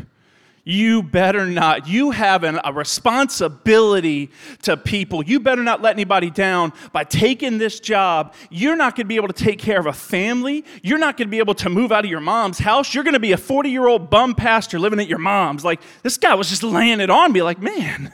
You 0.68 1.02
better 1.02 1.46
not. 1.46 1.88
You 1.88 2.12
have 2.12 2.44
an, 2.44 2.60
a 2.62 2.74
responsibility 2.74 4.32
to 4.64 4.76
people. 4.76 5.24
You 5.24 5.40
better 5.40 5.64
not 5.64 5.82
let 5.82 5.96
anybody 5.96 6.30
down 6.30 6.74
by 6.92 7.06
taking 7.06 7.58
this 7.58 7.80
job. 7.80 8.34
You're 8.50 8.76
not 8.76 8.98
going 8.98 9.06
to 9.06 9.08
be 9.08 9.16
able 9.16 9.30
to 9.30 9.46
take 9.46 9.60
care 9.60 9.80
of 9.80 9.86
a 9.86 9.94
family. 9.94 10.66
You're 10.84 10.98
not 10.98 11.16
going 11.16 11.30
to 11.30 11.32
be 11.32 11.38
able 11.38 11.56
to 11.56 11.70
move 11.70 11.94
out 11.94 12.04
of 12.04 12.12
your 12.12 12.20
mom's 12.20 12.60
house. 12.60 12.94
You're 12.94 13.06
going 13.06 13.14
to 13.14 13.20
be 13.20 13.32
a 13.32 13.38
40 13.38 13.70
year 13.70 13.88
old 13.88 14.10
bum 14.10 14.36
pastor 14.36 14.78
living 14.78 15.00
at 15.00 15.08
your 15.08 15.20
mom's. 15.20 15.64
Like, 15.64 15.80
this 16.04 16.18
guy 16.18 16.36
was 16.36 16.50
just 16.50 16.64
laying 16.64 17.00
it 17.00 17.10
on 17.10 17.32
me, 17.32 17.42
like, 17.42 17.62
man, 17.62 18.12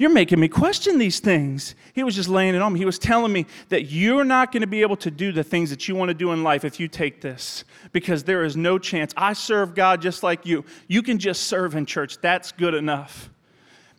you're 0.00 0.08
making 0.08 0.40
me 0.40 0.48
question 0.48 0.96
these 0.96 1.20
things. 1.20 1.74
He 1.92 2.02
was 2.04 2.14
just 2.14 2.30
laying 2.30 2.54
it 2.54 2.62
on 2.62 2.72
me. 2.72 2.78
He 2.78 2.86
was 2.86 2.98
telling 2.98 3.34
me 3.34 3.44
that 3.68 3.90
you're 3.90 4.24
not 4.24 4.50
going 4.50 4.62
to 4.62 4.66
be 4.66 4.80
able 4.80 4.96
to 4.96 5.10
do 5.10 5.30
the 5.30 5.44
things 5.44 5.68
that 5.68 5.88
you 5.88 5.94
want 5.94 6.08
to 6.08 6.14
do 6.14 6.32
in 6.32 6.42
life 6.42 6.64
if 6.64 6.80
you 6.80 6.88
take 6.88 7.20
this 7.20 7.64
because 7.92 8.24
there 8.24 8.42
is 8.42 8.56
no 8.56 8.78
chance. 8.78 9.12
I 9.14 9.34
serve 9.34 9.74
God 9.74 10.00
just 10.00 10.22
like 10.22 10.46
you. 10.46 10.64
You 10.88 11.02
can 11.02 11.18
just 11.18 11.42
serve 11.42 11.74
in 11.74 11.84
church. 11.84 12.18
That's 12.22 12.50
good 12.50 12.72
enough. 12.72 13.28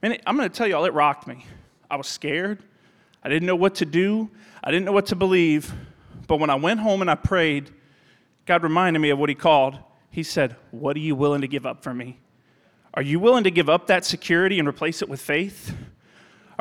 Man, 0.01 0.17
I'm 0.25 0.35
going 0.35 0.49
to 0.49 0.55
tell 0.57 0.65
y'all, 0.65 0.85
it 0.85 0.93
rocked 0.93 1.27
me. 1.27 1.45
I 1.91 1.97
was 1.97 2.07
scared. 2.07 2.63
I 3.23 3.29
didn't 3.29 3.45
know 3.45 3.55
what 3.55 3.75
to 3.75 3.85
do. 3.85 4.31
I 4.63 4.71
didn't 4.71 4.85
know 4.85 4.93
what 4.93 5.05
to 5.07 5.15
believe. 5.15 5.71
But 6.25 6.37
when 6.37 6.49
I 6.49 6.55
went 6.55 6.79
home 6.79 7.01
and 7.01 7.11
I 7.11 7.15
prayed, 7.15 7.69
God 8.47 8.63
reminded 8.63 8.97
me 8.97 9.11
of 9.11 9.19
what 9.19 9.29
He 9.29 9.35
called. 9.35 9.77
He 10.09 10.23
said, 10.23 10.55
What 10.71 10.95
are 10.95 10.99
you 10.99 11.15
willing 11.15 11.41
to 11.41 11.47
give 11.47 11.67
up 11.67 11.83
for 11.83 11.93
me? 11.93 12.21
Are 12.95 13.03
you 13.03 13.19
willing 13.19 13.43
to 13.43 13.51
give 13.51 13.69
up 13.69 13.85
that 13.85 14.03
security 14.03 14.57
and 14.57 14.67
replace 14.67 15.03
it 15.03 15.07
with 15.07 15.21
faith? 15.21 15.75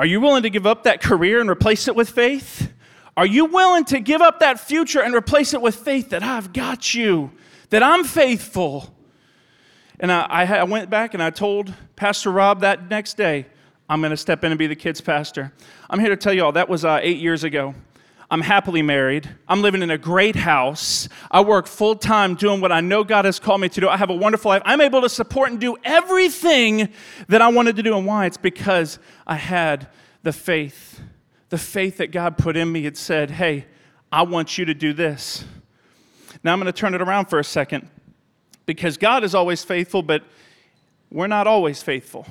Are 0.01 0.07
you 0.07 0.19
willing 0.19 0.45
to 0.45 0.49
give 0.49 0.67
up 0.67 0.85
that 0.85 1.03
career 1.03 1.43
and 1.43 1.51
replace 1.51 1.87
it 1.87 1.95
with 1.95 2.09
faith? 2.09 2.73
Are 3.19 3.27
you 3.27 3.45
willing 3.45 3.85
to 3.85 4.01
give 4.01 4.23
up 4.23 4.41
that 4.41 4.59
future 4.59 5.03
and 5.03 5.15
replace 5.15 5.53
it 5.53 5.61
with 5.61 5.75
faith 5.75 6.09
that 6.09 6.23
I've 6.23 6.55
got 6.55 6.95
you, 6.95 7.33
that 7.69 7.83
I'm 7.83 8.05
faithful? 8.05 8.97
And 9.99 10.11
I, 10.11 10.47
I 10.61 10.65
went 10.65 10.89
back 10.89 11.13
and 11.13 11.23
I 11.23 11.29
told 11.29 11.75
Pastor 11.97 12.31
Rob 12.31 12.61
that 12.63 12.89
next 12.89 13.19
day, 13.19 13.45
I'm 13.91 14.01
going 14.01 14.09
to 14.09 14.17
step 14.17 14.43
in 14.43 14.53
and 14.53 14.59
be 14.59 14.67
the 14.67 14.75
kids' 14.75 15.03
pastor. 15.03 15.53
I'm 15.91 16.01
here 16.01 16.09
to 16.09 16.17
tell 16.17 16.33
you 16.33 16.47
all 16.47 16.53
that 16.53 16.71
was 16.71 16.83
uh, 16.83 17.01
eight 17.03 17.19
years 17.19 17.45
ago. 17.45 17.75
I'm 18.31 18.43
happily 18.43 18.83
married. 18.83 19.29
I'm 19.49 19.61
living 19.61 19.83
in 19.83 19.91
a 19.91 19.99
great 19.99 20.37
house. 20.37 21.09
I 21.31 21.41
work 21.41 21.67
full 21.67 21.97
time 21.97 22.37
doing 22.37 22.61
what 22.61 22.71
I 22.71 22.81
know 22.81 23.03
God 23.03 23.25
has 23.25 23.41
called 23.41 23.61
me 23.61 23.69
to 23.71 23.81
do. 23.81 23.89
I 23.89 23.97
have 23.97 24.11
a 24.11 24.15
wonderful 24.15 24.51
life. 24.51 24.63
I'm 24.65 24.81
able 24.81 25.01
to 25.01 25.09
support 25.09 25.51
and 25.51 25.61
do 25.61 25.77
everything 25.83 26.91
that 27.29 27.43
I 27.43 27.49
wanted 27.49 27.75
to 27.77 27.83
do. 27.83 27.97
And 27.97 28.07
why? 28.07 28.27
It's 28.27 28.37
because 28.37 29.01
I 29.27 29.35
had 29.35 29.89
the 30.23 30.33
faith. 30.33 31.01
The 31.49 31.59
faith 31.59 31.97
that 31.97 32.13
God 32.13 32.39
put 32.39 32.57
in 32.57 32.71
me 32.71 32.85
had 32.85 32.97
said, 32.97 33.33
hey, 33.33 33.67
I 34.13 34.23
want 34.23 34.59
you 34.59 34.65
to 34.67 34.75
do 34.75 34.93
this. 34.93 35.45
Now 36.45 36.53
I'm 36.53 36.61
going 36.61 36.73
to 36.73 36.79
turn 36.79 36.95
it 36.95 37.03
around 37.03 37.27
for 37.27 37.41
a 37.41 37.45
second 37.45 37.91
because 38.65 38.97
God 38.97 39.25
is 39.25 39.35
always 39.35 39.65
faithful, 39.65 40.03
but 40.03 40.23
we're 41.11 41.27
not 41.27 41.49
always 41.49 41.83
faithful. 41.83 42.27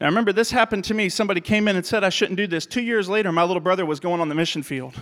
Now, 0.00 0.06
remember, 0.06 0.32
this 0.32 0.50
happened 0.50 0.84
to 0.84 0.94
me. 0.94 1.08
Somebody 1.08 1.40
came 1.40 1.68
in 1.68 1.76
and 1.76 1.86
said 1.86 2.02
I 2.02 2.08
shouldn't 2.08 2.36
do 2.36 2.46
this. 2.46 2.66
Two 2.66 2.82
years 2.82 3.08
later, 3.08 3.30
my 3.30 3.44
little 3.44 3.60
brother 3.60 3.86
was 3.86 4.00
going 4.00 4.20
on 4.20 4.28
the 4.28 4.34
mission 4.34 4.62
field. 4.62 4.94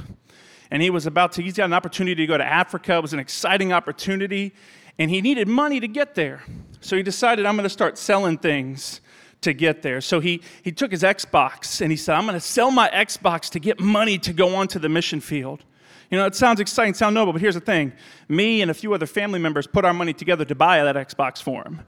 And 0.71 0.83
he 0.83 0.91
was 0.91 1.07
about 1.07 1.33
to, 1.33 1.43
he's 1.43 1.55
got 1.55 1.65
an 1.65 1.73
opportunity 1.73 2.15
to 2.23 2.27
go 2.27 2.39
to 2.39 2.45
Africa. 2.45 2.97
It 2.97 3.03
was 3.03 3.13
an 3.13 3.19
exciting 3.19 3.73
opportunity. 3.73 4.55
And 4.99 5.11
he 5.11 5.21
needed 5.21 5.49
money 5.49 5.81
to 5.81 5.89
get 5.89 6.15
there. 6.15 6.45
So 6.81 6.97
he 6.97 7.03
decided, 7.03 7.47
I'm 7.47 7.57
going 7.57 7.65
to 7.65 7.71
start 7.71 7.97
selling 7.97 8.39
things 8.39 9.01
to 9.41 9.53
get 9.53 9.83
there. 9.83 10.01
So 10.01 10.21
he, 10.21 10.43
he 10.63 10.73
took 10.73 10.91
his 10.91 11.03
Xbox 11.03 11.81
and 11.81 11.91
he 11.91 11.97
said, 11.97 12.15
I'm 12.15 12.25
going 12.25 12.35
to 12.35 12.41
sell 12.41 12.71
my 12.71 12.89
Xbox 12.91 13.51
to 13.51 13.59
get 13.59 13.81
money 13.81 14.19
to 14.19 14.33
go 14.33 14.55
onto 14.55 14.79
the 14.79 14.89
mission 14.89 15.21
field. 15.21 15.65
You 16.11 16.19
know, 16.19 16.27
it 16.27 16.35
sounds 16.35 16.61
exciting, 16.61 16.95
sound 16.95 17.15
noble, 17.15 17.33
but 17.33 17.41
here's 17.41 17.55
the 17.55 17.61
thing. 17.61 17.93
Me 18.29 18.61
and 18.61 18.71
a 18.71 18.75
few 18.75 18.93
other 18.93 19.07
family 19.07 19.39
members 19.39 19.67
put 19.67 19.85
our 19.85 19.95
money 19.95 20.13
together 20.13 20.45
to 20.45 20.55
buy 20.55 20.85
that 20.85 20.97
Xbox 20.97 21.43
for 21.43 21.63
him 21.65 21.81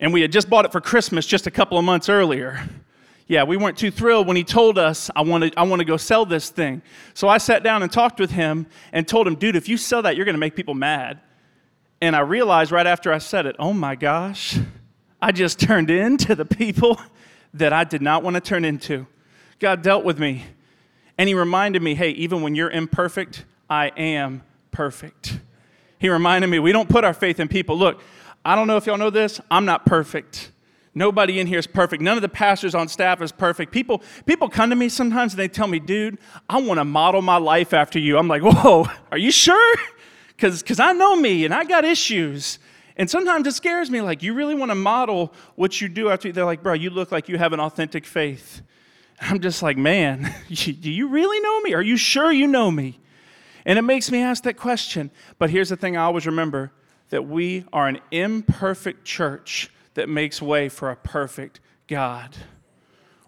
and 0.00 0.12
we 0.12 0.22
had 0.22 0.32
just 0.32 0.50
bought 0.50 0.64
it 0.64 0.72
for 0.72 0.80
Christmas 0.80 1.26
just 1.26 1.46
a 1.46 1.50
couple 1.50 1.78
of 1.78 1.84
months 1.84 2.08
earlier. 2.08 2.68
Yeah, 3.28 3.44
we 3.44 3.56
weren't 3.56 3.78
too 3.78 3.92
thrilled 3.92 4.26
when 4.26 4.36
he 4.36 4.42
told 4.42 4.76
us, 4.76 5.08
I 5.14 5.20
want 5.20 5.44
to 5.44 5.52
I 5.56 5.62
wanna 5.62 5.84
go 5.84 5.96
sell 5.96 6.26
this 6.26 6.50
thing. 6.50 6.82
So 7.14 7.28
I 7.28 7.38
sat 7.38 7.62
down 7.62 7.84
and 7.84 7.92
talked 7.92 8.18
with 8.18 8.32
him 8.32 8.66
and 8.92 9.06
told 9.06 9.28
him, 9.28 9.36
dude, 9.36 9.54
if 9.54 9.68
you 9.68 9.76
sell 9.76 10.02
that, 10.02 10.16
you're 10.16 10.24
going 10.24 10.34
to 10.34 10.40
make 10.40 10.56
people 10.56 10.74
mad. 10.74 11.20
And 12.00 12.16
I 12.16 12.20
realized 12.20 12.72
right 12.72 12.86
after 12.86 13.12
I 13.12 13.18
said 13.18 13.46
it, 13.46 13.54
oh 13.58 13.72
my 13.72 13.94
gosh, 13.94 14.58
I 15.22 15.32
just 15.32 15.60
turned 15.60 15.90
into 15.90 16.34
the 16.34 16.46
people 16.46 17.00
that 17.54 17.72
I 17.72 17.84
did 17.84 18.00
not 18.00 18.22
want 18.22 18.34
to 18.34 18.40
turn 18.40 18.64
into. 18.64 19.06
God 19.58 19.82
dealt 19.82 20.04
with 20.04 20.18
me. 20.18 20.44
And 21.18 21.28
he 21.28 21.34
reminded 21.34 21.82
me, 21.82 21.94
hey, 21.94 22.10
even 22.10 22.40
when 22.40 22.54
you're 22.54 22.70
imperfect, 22.70 23.44
I 23.68 23.88
am 23.88 24.42
perfect. 24.70 25.38
He 25.98 26.08
reminded 26.08 26.48
me, 26.48 26.58
we 26.58 26.72
don't 26.72 26.88
put 26.88 27.04
our 27.04 27.12
faith 27.12 27.38
in 27.38 27.48
people. 27.48 27.76
Look, 27.76 28.00
I 28.44 28.54
don't 28.54 28.66
know 28.66 28.76
if 28.76 28.86
y'all 28.86 28.98
know 28.98 29.10
this, 29.10 29.40
I'm 29.50 29.64
not 29.64 29.84
perfect. 29.84 30.50
Nobody 30.94 31.38
in 31.38 31.46
here 31.46 31.58
is 31.58 31.66
perfect. 31.66 32.02
None 32.02 32.16
of 32.16 32.22
the 32.22 32.28
pastors 32.28 32.74
on 32.74 32.88
staff 32.88 33.22
is 33.22 33.30
perfect. 33.30 33.70
People, 33.70 34.02
people 34.26 34.48
come 34.48 34.70
to 34.70 34.76
me 34.76 34.88
sometimes 34.88 35.34
and 35.34 35.38
they 35.38 35.46
tell 35.46 35.68
me, 35.68 35.78
dude, 35.78 36.18
I 36.48 36.60
want 36.60 36.78
to 36.78 36.84
model 36.84 37.22
my 37.22 37.36
life 37.36 37.72
after 37.72 37.98
you. 37.98 38.18
I'm 38.18 38.26
like, 38.26 38.42
whoa, 38.42 38.88
are 39.12 39.18
you 39.18 39.30
sure? 39.30 39.76
Because 40.36 40.80
I 40.80 40.92
know 40.92 41.14
me 41.14 41.44
and 41.44 41.54
I 41.54 41.64
got 41.64 41.84
issues. 41.84 42.58
And 42.96 43.08
sometimes 43.08 43.46
it 43.46 43.52
scares 43.52 43.90
me, 43.90 44.00
like, 44.00 44.22
you 44.22 44.34
really 44.34 44.54
want 44.54 44.70
to 44.72 44.74
model 44.74 45.32
what 45.54 45.80
you 45.80 45.88
do 45.88 46.10
after 46.10 46.28
you. 46.28 46.32
They're 46.32 46.44
like, 46.44 46.62
bro, 46.62 46.74
you 46.74 46.90
look 46.90 47.12
like 47.12 47.28
you 47.28 47.38
have 47.38 47.52
an 47.52 47.60
authentic 47.60 48.04
faith. 48.04 48.62
I'm 49.20 49.40
just 49.40 49.62
like, 49.62 49.76
man, 49.76 50.34
do 50.48 50.90
you 50.90 51.08
really 51.08 51.40
know 51.40 51.60
me? 51.60 51.72
Are 51.74 51.82
you 51.82 51.96
sure 51.96 52.32
you 52.32 52.46
know 52.46 52.70
me? 52.70 52.98
And 53.64 53.78
it 53.78 53.82
makes 53.82 54.10
me 54.10 54.22
ask 54.22 54.42
that 54.42 54.56
question. 54.56 55.10
But 55.38 55.50
here's 55.50 55.68
the 55.68 55.76
thing 55.76 55.96
I 55.96 56.02
always 56.02 56.26
remember 56.26 56.72
that 57.10 57.26
we 57.26 57.64
are 57.72 57.86
an 57.86 58.00
imperfect 58.10 59.04
church 59.04 59.70
that 59.94 60.08
makes 60.08 60.40
way 60.40 60.68
for 60.68 60.90
a 60.90 60.96
perfect 60.96 61.60
God. 61.86 62.36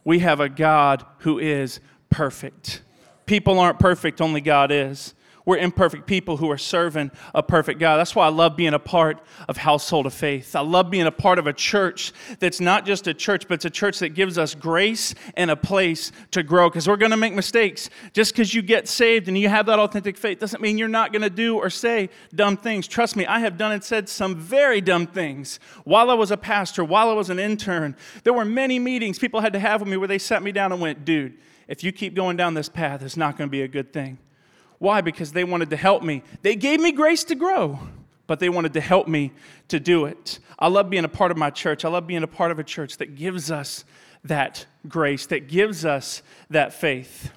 We 0.04 0.20
have 0.20 0.40
a 0.40 0.48
God 0.48 1.04
who 1.18 1.38
is 1.38 1.80
perfect. 2.10 2.82
People 3.26 3.58
aren't 3.58 3.78
perfect, 3.78 4.20
only 4.20 4.40
God 4.40 4.72
is. 4.72 5.14
We're 5.44 5.58
imperfect 5.58 6.06
people 6.06 6.36
who 6.36 6.50
are 6.50 6.58
serving 6.58 7.10
a 7.34 7.42
perfect 7.42 7.80
God. 7.80 7.96
That's 7.96 8.14
why 8.14 8.26
I 8.26 8.30
love 8.30 8.56
being 8.56 8.74
a 8.74 8.78
part 8.78 9.20
of 9.48 9.56
Household 9.56 10.06
of 10.06 10.14
Faith. 10.14 10.54
I 10.54 10.60
love 10.60 10.90
being 10.90 11.06
a 11.06 11.12
part 11.12 11.38
of 11.38 11.46
a 11.46 11.52
church 11.52 12.12
that's 12.38 12.60
not 12.60 12.86
just 12.86 13.06
a 13.08 13.14
church, 13.14 13.48
but 13.48 13.54
it's 13.54 13.64
a 13.64 13.70
church 13.70 13.98
that 13.98 14.10
gives 14.10 14.38
us 14.38 14.54
grace 14.54 15.14
and 15.36 15.50
a 15.50 15.56
place 15.56 16.12
to 16.30 16.42
grow 16.42 16.68
because 16.68 16.88
we're 16.88 16.96
going 16.96 17.10
to 17.10 17.16
make 17.16 17.34
mistakes. 17.34 17.90
Just 18.12 18.32
because 18.32 18.54
you 18.54 18.62
get 18.62 18.86
saved 18.86 19.26
and 19.26 19.36
you 19.36 19.48
have 19.48 19.66
that 19.66 19.80
authentic 19.80 20.16
faith 20.16 20.38
doesn't 20.38 20.62
mean 20.62 20.78
you're 20.78 20.88
not 20.88 21.12
going 21.12 21.22
to 21.22 21.30
do 21.30 21.56
or 21.56 21.70
say 21.70 22.08
dumb 22.34 22.56
things. 22.56 22.86
Trust 22.86 23.16
me, 23.16 23.26
I 23.26 23.40
have 23.40 23.58
done 23.58 23.72
and 23.72 23.82
said 23.82 24.08
some 24.08 24.36
very 24.36 24.80
dumb 24.80 25.08
things 25.08 25.58
while 25.84 26.10
I 26.10 26.14
was 26.14 26.30
a 26.30 26.36
pastor, 26.36 26.84
while 26.84 27.08
I 27.10 27.14
was 27.14 27.30
an 27.30 27.40
intern. 27.40 27.96
There 28.22 28.32
were 28.32 28.44
many 28.44 28.78
meetings 28.78 29.18
people 29.18 29.40
had 29.40 29.52
to 29.54 29.58
have 29.58 29.80
with 29.80 29.88
me 29.88 29.96
where 29.96 30.08
they 30.08 30.18
sat 30.18 30.42
me 30.42 30.52
down 30.52 30.70
and 30.70 30.80
went, 30.80 31.04
dude, 31.04 31.38
if 31.66 31.82
you 31.82 31.90
keep 31.90 32.14
going 32.14 32.36
down 32.36 32.54
this 32.54 32.68
path, 32.68 33.02
it's 33.02 33.16
not 33.16 33.36
going 33.36 33.48
to 33.48 33.52
be 33.52 33.62
a 33.62 33.68
good 33.68 33.92
thing. 33.92 34.18
Why? 34.82 35.00
Because 35.00 35.30
they 35.30 35.44
wanted 35.44 35.70
to 35.70 35.76
help 35.76 36.02
me. 36.02 36.24
They 36.42 36.56
gave 36.56 36.80
me 36.80 36.90
grace 36.90 37.22
to 37.24 37.36
grow, 37.36 37.78
but 38.26 38.40
they 38.40 38.48
wanted 38.48 38.72
to 38.72 38.80
help 38.80 39.06
me 39.06 39.30
to 39.68 39.78
do 39.78 40.06
it. 40.06 40.40
I 40.58 40.66
love 40.66 40.90
being 40.90 41.04
a 41.04 41.08
part 41.08 41.30
of 41.30 41.36
my 41.36 41.50
church. 41.50 41.84
I 41.84 41.88
love 41.88 42.08
being 42.08 42.24
a 42.24 42.26
part 42.26 42.50
of 42.50 42.58
a 42.58 42.64
church 42.64 42.96
that 42.96 43.14
gives 43.14 43.52
us 43.52 43.84
that 44.24 44.66
grace, 44.88 45.26
that 45.26 45.46
gives 45.46 45.84
us 45.84 46.24
that 46.50 46.74
faith. 46.74 47.30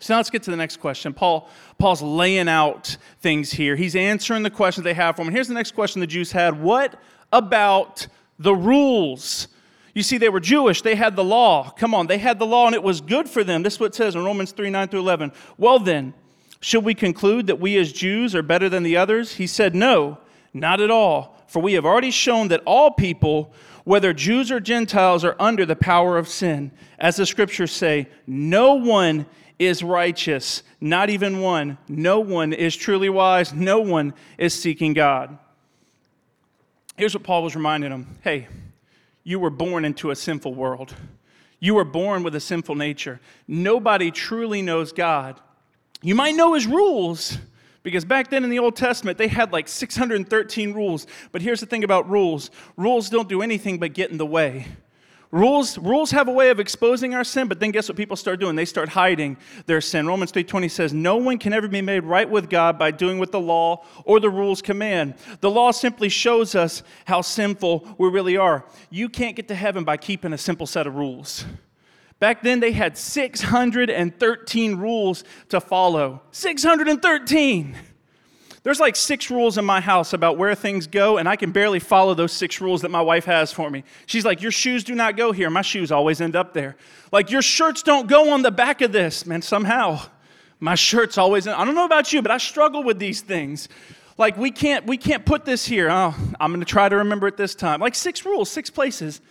So 0.00 0.12
now 0.12 0.18
let's 0.18 0.28
get 0.28 0.42
to 0.42 0.50
the 0.50 0.56
next 0.58 0.80
question. 0.80 1.14
Paul, 1.14 1.48
Paul's 1.78 2.02
laying 2.02 2.46
out 2.46 2.94
things 3.20 3.50
here. 3.50 3.74
He's 3.74 3.96
answering 3.96 4.42
the 4.42 4.50
questions 4.50 4.84
they 4.84 4.92
have 4.92 5.16
for 5.16 5.22
him. 5.22 5.28
And 5.28 5.34
here's 5.34 5.48
the 5.48 5.54
next 5.54 5.72
question 5.72 6.00
the 6.00 6.06
Jews 6.06 6.30
had 6.30 6.60
What 6.60 7.00
about 7.32 8.06
the 8.38 8.54
rules? 8.54 9.48
You 9.94 10.02
see, 10.02 10.18
they 10.18 10.28
were 10.28 10.40
Jewish. 10.40 10.82
They 10.82 10.94
had 10.94 11.16
the 11.16 11.24
law. 11.24 11.70
Come 11.70 11.94
on, 11.94 12.06
they 12.06 12.18
had 12.18 12.38
the 12.38 12.44
law 12.44 12.66
and 12.66 12.74
it 12.74 12.82
was 12.82 13.00
good 13.00 13.30
for 13.30 13.44
them. 13.44 13.62
This 13.62 13.74
is 13.74 13.80
what 13.80 13.86
it 13.86 13.94
says 13.94 14.14
in 14.14 14.22
Romans 14.22 14.52
3 14.52 14.68
9 14.68 14.88
through 14.88 15.00
11. 15.00 15.32
Well, 15.56 15.78
then, 15.78 16.12
should 16.60 16.84
we 16.84 16.94
conclude 16.94 17.46
that 17.46 17.58
we 17.58 17.78
as 17.78 17.92
Jews 17.92 18.34
are 18.34 18.42
better 18.42 18.68
than 18.68 18.82
the 18.82 18.96
others? 18.96 19.34
He 19.34 19.46
said, 19.46 19.74
No, 19.74 20.18
not 20.52 20.80
at 20.80 20.90
all. 20.90 21.42
For 21.46 21.60
we 21.60 21.72
have 21.72 21.86
already 21.86 22.10
shown 22.10 22.48
that 22.48 22.62
all 22.64 22.92
people, 22.92 23.52
whether 23.84 24.12
Jews 24.12 24.52
or 24.52 24.60
Gentiles, 24.60 25.24
are 25.24 25.36
under 25.40 25.66
the 25.66 25.74
power 25.74 26.16
of 26.16 26.28
sin. 26.28 26.70
As 26.98 27.16
the 27.16 27.26
scriptures 27.26 27.72
say, 27.72 28.08
no 28.26 28.74
one 28.74 29.26
is 29.58 29.82
righteous, 29.82 30.62
not 30.80 31.10
even 31.10 31.40
one. 31.40 31.76
No 31.88 32.20
one 32.20 32.52
is 32.52 32.76
truly 32.76 33.08
wise. 33.08 33.52
No 33.52 33.80
one 33.80 34.14
is 34.38 34.54
seeking 34.54 34.92
God. 34.92 35.38
Here's 36.96 37.14
what 37.14 37.24
Paul 37.24 37.42
was 37.42 37.56
reminding 37.56 37.90
them 37.90 38.18
hey, 38.22 38.46
you 39.24 39.40
were 39.40 39.50
born 39.50 39.84
into 39.84 40.10
a 40.10 40.16
sinful 40.16 40.54
world. 40.54 40.94
You 41.58 41.74
were 41.74 41.84
born 41.84 42.22
with 42.22 42.34
a 42.34 42.40
sinful 42.40 42.74
nature. 42.74 43.20
Nobody 43.48 44.10
truly 44.10 44.62
knows 44.62 44.92
God 44.92 45.40
you 46.02 46.14
might 46.14 46.34
know 46.34 46.54
his 46.54 46.66
rules 46.66 47.38
because 47.82 48.04
back 48.04 48.30
then 48.30 48.44
in 48.44 48.50
the 48.50 48.58
Old 48.58 48.76
Testament, 48.76 49.16
they 49.16 49.28
had 49.28 49.52
like 49.52 49.68
613 49.68 50.72
rules. 50.72 51.06
But 51.32 51.42
here's 51.42 51.60
the 51.60 51.66
thing 51.66 51.84
about 51.84 52.08
rules 52.10 52.50
rules 52.76 53.08
don't 53.10 53.28
do 53.28 53.42
anything 53.42 53.78
but 53.78 53.94
get 53.94 54.10
in 54.10 54.18
the 54.18 54.26
way. 54.26 54.66
Rules, 55.32 55.78
rules 55.78 56.10
have 56.10 56.26
a 56.26 56.32
way 56.32 56.50
of 56.50 56.58
exposing 56.58 57.14
our 57.14 57.22
sin, 57.22 57.46
but 57.46 57.60
then 57.60 57.70
guess 57.70 57.88
what 57.88 57.96
people 57.96 58.16
start 58.16 58.40
doing? 58.40 58.56
They 58.56 58.64
start 58.64 58.88
hiding 58.88 59.36
their 59.66 59.80
sin. 59.80 60.08
Romans 60.08 60.32
3:20 60.32 60.68
says, 60.68 60.92
"No 60.92 61.18
one 61.18 61.38
can 61.38 61.52
ever 61.52 61.68
be 61.68 61.80
made 61.80 62.02
right 62.02 62.28
with 62.28 62.50
God 62.50 62.80
by 62.80 62.90
doing 62.90 63.20
what 63.20 63.30
the 63.30 63.38
law 63.38 63.84
or 64.04 64.18
the 64.18 64.28
rules 64.28 64.60
command." 64.60 65.14
The 65.40 65.50
law 65.50 65.70
simply 65.70 66.08
shows 66.08 66.56
us 66.56 66.82
how 67.04 67.20
sinful 67.20 67.94
we 67.96 68.08
really 68.08 68.36
are. 68.36 68.64
You 68.90 69.08
can't 69.08 69.36
get 69.36 69.46
to 69.48 69.54
heaven 69.54 69.84
by 69.84 69.98
keeping 69.98 70.32
a 70.32 70.38
simple 70.38 70.66
set 70.66 70.88
of 70.88 70.96
rules. 70.96 71.44
Back 72.20 72.42
then, 72.42 72.60
they 72.60 72.72
had 72.72 72.96
613 72.98 74.76
rules 74.76 75.24
to 75.48 75.60
follow. 75.60 76.22
613! 76.30 77.76
There's 78.62 78.78
like 78.78 78.94
six 78.94 79.30
rules 79.30 79.56
in 79.56 79.64
my 79.64 79.80
house 79.80 80.12
about 80.12 80.36
where 80.36 80.54
things 80.54 80.86
go, 80.86 81.16
and 81.16 81.26
I 81.26 81.36
can 81.36 81.50
barely 81.50 81.78
follow 81.78 82.12
those 82.12 82.32
six 82.32 82.60
rules 82.60 82.82
that 82.82 82.90
my 82.90 83.00
wife 83.00 83.24
has 83.24 83.50
for 83.52 83.70
me. 83.70 83.84
She's 84.04 84.26
like, 84.26 84.42
Your 84.42 84.52
shoes 84.52 84.84
do 84.84 84.94
not 84.94 85.16
go 85.16 85.32
here. 85.32 85.48
My 85.48 85.62
shoes 85.62 85.90
always 85.90 86.20
end 86.20 86.36
up 86.36 86.52
there. 86.52 86.76
Like, 87.10 87.30
your 87.30 87.40
shirts 87.40 87.82
don't 87.82 88.06
go 88.06 88.32
on 88.32 88.42
the 88.42 88.50
back 88.50 88.82
of 88.82 88.92
this. 88.92 89.24
Man, 89.24 89.40
somehow, 89.40 90.02
my 90.60 90.74
shirts 90.74 91.16
always, 91.16 91.48
I 91.48 91.64
don't 91.64 91.74
know 91.74 91.86
about 91.86 92.12
you, 92.12 92.20
but 92.20 92.30
I 92.30 92.36
struggle 92.36 92.82
with 92.82 92.98
these 92.98 93.22
things. 93.22 93.66
Like, 94.18 94.36
we 94.36 94.50
can't, 94.50 94.86
we 94.86 94.98
can't 94.98 95.24
put 95.24 95.46
this 95.46 95.64
here. 95.64 95.88
Oh, 95.90 96.14
I'm 96.38 96.50
going 96.50 96.60
to 96.60 96.66
try 96.66 96.90
to 96.90 96.96
remember 96.96 97.26
it 97.28 97.38
this 97.38 97.54
time. 97.54 97.80
Like, 97.80 97.94
six 97.94 98.26
rules, 98.26 98.50
six 98.50 98.68
places. 98.68 99.22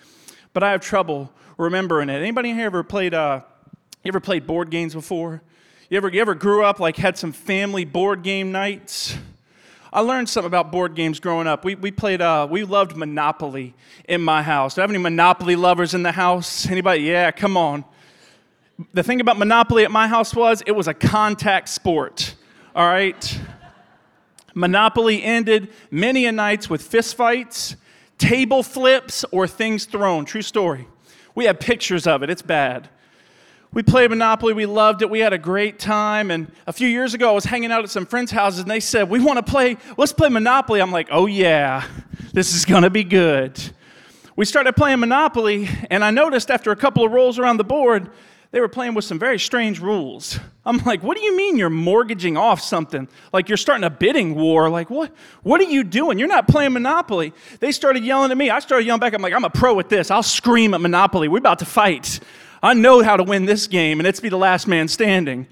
But 0.54 0.64
I 0.64 0.72
have 0.72 0.82
trouble 0.82 1.32
remembering 1.58 2.10
it. 2.10 2.22
Anybody 2.22 2.54
here 2.54 2.66
ever 2.66 2.84
played, 2.84 3.14
uh, 3.14 3.42
you 4.04 4.10
ever 4.10 4.20
played 4.20 4.48
board 4.48 4.70
games 4.70 4.94
before? 4.94 5.42
You 5.90 5.98
ever, 5.98 6.10
you 6.10 6.22
ever 6.22 6.36
grew 6.36 6.64
up, 6.64 6.80
like 6.80 6.98
had 6.98 7.18
some 7.18 7.32
family 7.32 7.86
board 7.86 8.24
game 8.24 8.52
nights? 8.52 9.18
I 9.92 10.02
learned 10.02 10.30
something 10.30 10.48
about 10.48 10.72
board 10.72 10.94
games 10.94 11.20
growing 11.20 11.48
up. 11.48 11.66
We, 11.66 11.74
we 11.74 11.90
played, 11.90 12.22
uh, 12.22 12.48
we 12.50 12.64
loved 12.64 12.96
Monopoly 12.96 13.74
in 14.08 14.22
my 14.22 14.44
house. 14.44 14.76
Do 14.76 14.82
I 14.82 14.84
have 14.84 14.92
any 14.92 15.00
Monopoly 15.00 15.56
lovers 15.56 15.96
in 15.96 16.04
the 16.04 16.12
house? 16.12 16.68
Anybody? 16.70 17.02
Yeah, 17.02 17.32
come 17.32 17.58
on. 17.58 17.84
The 18.94 19.04
thing 19.04 19.20
about 19.20 19.38
Monopoly 19.38 19.84
at 19.84 19.92
my 19.92 20.08
house 20.08 20.36
was 20.36 20.62
it 20.66 20.72
was 20.72 20.88
a 20.88 20.94
contact 20.94 21.70
sport, 21.70 22.36
all 22.76 22.86
right? 22.88 23.40
Monopoly 24.54 25.24
ended 25.24 25.70
many 25.90 26.26
a 26.26 26.32
nights 26.32 26.70
with 26.70 26.88
fistfights, 26.88 27.76
table 28.20 28.62
flips, 28.62 29.26
or 29.32 29.48
things 29.48 29.86
thrown. 29.86 30.26
True 30.26 30.44
story. 30.44 30.88
We 31.34 31.46
have 31.46 31.60
pictures 31.60 32.06
of 32.06 32.22
it, 32.22 32.30
it's 32.30 32.44
bad. 32.44 32.90
we 33.72 33.82
played 33.84 34.10
Monopoly. 34.10 34.54
We 34.54 34.66
loved 34.66 35.02
it. 35.04 35.10
We 35.10 35.20
had 35.20 35.32
a 35.32 35.38
great 35.38 35.78
time. 35.80 36.32
And 36.32 36.52
a 36.68 36.74
few 36.74 36.88
years 36.88 37.14
ago, 37.14 37.30
I 37.30 37.34
was 37.34 37.46
hanging 37.46 37.72
out 37.72 37.84
at 37.84 37.90
some 37.90 38.06
friends' 38.06 38.32
houses, 38.32 38.62
and 38.62 38.70
they 38.70 38.80
said, 38.80 39.10
"We 39.10 39.20
want 39.20 39.38
to 39.38 39.44
play. 39.44 39.78
Let's 39.96 40.12
play 40.12 40.30
Monopoly." 40.30 40.82
I'm 40.82 40.92
like, 40.92 41.08
"Oh 41.12 41.28
yeah, 41.28 41.84
this 42.34 42.54
is 42.54 42.66
gonna 42.66 42.90
be 42.90 43.04
good." 43.04 43.60
We 44.36 44.46
started 44.46 44.74
playing 44.76 45.00
Monopoly, 45.02 45.70
and 45.92 46.04
I 46.04 46.12
noticed 46.12 46.50
after 46.50 46.72
a 46.72 46.76
couple 46.76 47.06
of 47.06 47.12
rolls 47.12 47.38
around 47.38 47.58
the 47.58 47.64
board, 47.64 48.10
they 48.52 48.60
were 48.60 48.68
playing 48.68 48.96
with 48.96 49.06
some 49.06 49.20
very 49.20 49.38
strange 49.38 49.80
rules. 49.80 50.40
I'm 50.66 50.78
like, 50.80 51.04
"What 51.04 51.18
do 51.18 51.24
you 51.24 51.36
mean 51.36 51.58
you're 51.58 51.70
mortgaging 51.70 52.38
off 52.38 52.62
something? 52.62 53.08
Like 53.34 53.50
you're 53.50 53.58
starting 53.58 53.84
a 53.84 53.90
bidding 53.90 54.36
war? 54.36 54.70
Like 54.70 54.90
what? 54.90 55.12
What 55.44 55.62
are 55.62 55.66
you 55.66 55.84
doing? 55.84 56.20
You're 56.20 56.28
not 56.28 56.48
playing 56.48 56.74
Monopoly." 56.74 57.34
They 57.60 57.72
started 57.72 58.04
yelling 58.04 58.32
at 58.32 58.38
me. 58.38 58.50
I 58.50 58.60
started 58.60 58.86
yelling 58.86 59.00
back. 59.00 59.14
I'm 59.14 59.22
like, 59.22 59.34
"I'm 59.34 59.46
a 59.46 59.50
pro 59.50 59.80
at 59.80 59.90
this. 59.90 60.12
I'll 60.12 60.24
scream 60.24 60.74
at 60.74 60.82
Monopoly. 60.82 61.28
We're 61.28 61.40
about 61.40 61.60
to 61.60 61.66
fight." 61.66 62.20
I 62.62 62.74
know 62.74 63.02
how 63.02 63.16
to 63.16 63.24
win 63.24 63.46
this 63.46 63.68
game, 63.68 64.00
and 64.00 64.08
it's 64.08 64.20
be 64.20 64.30
the 64.30 64.38
last 64.38 64.68
man 64.68 64.88
standing. 64.88 65.48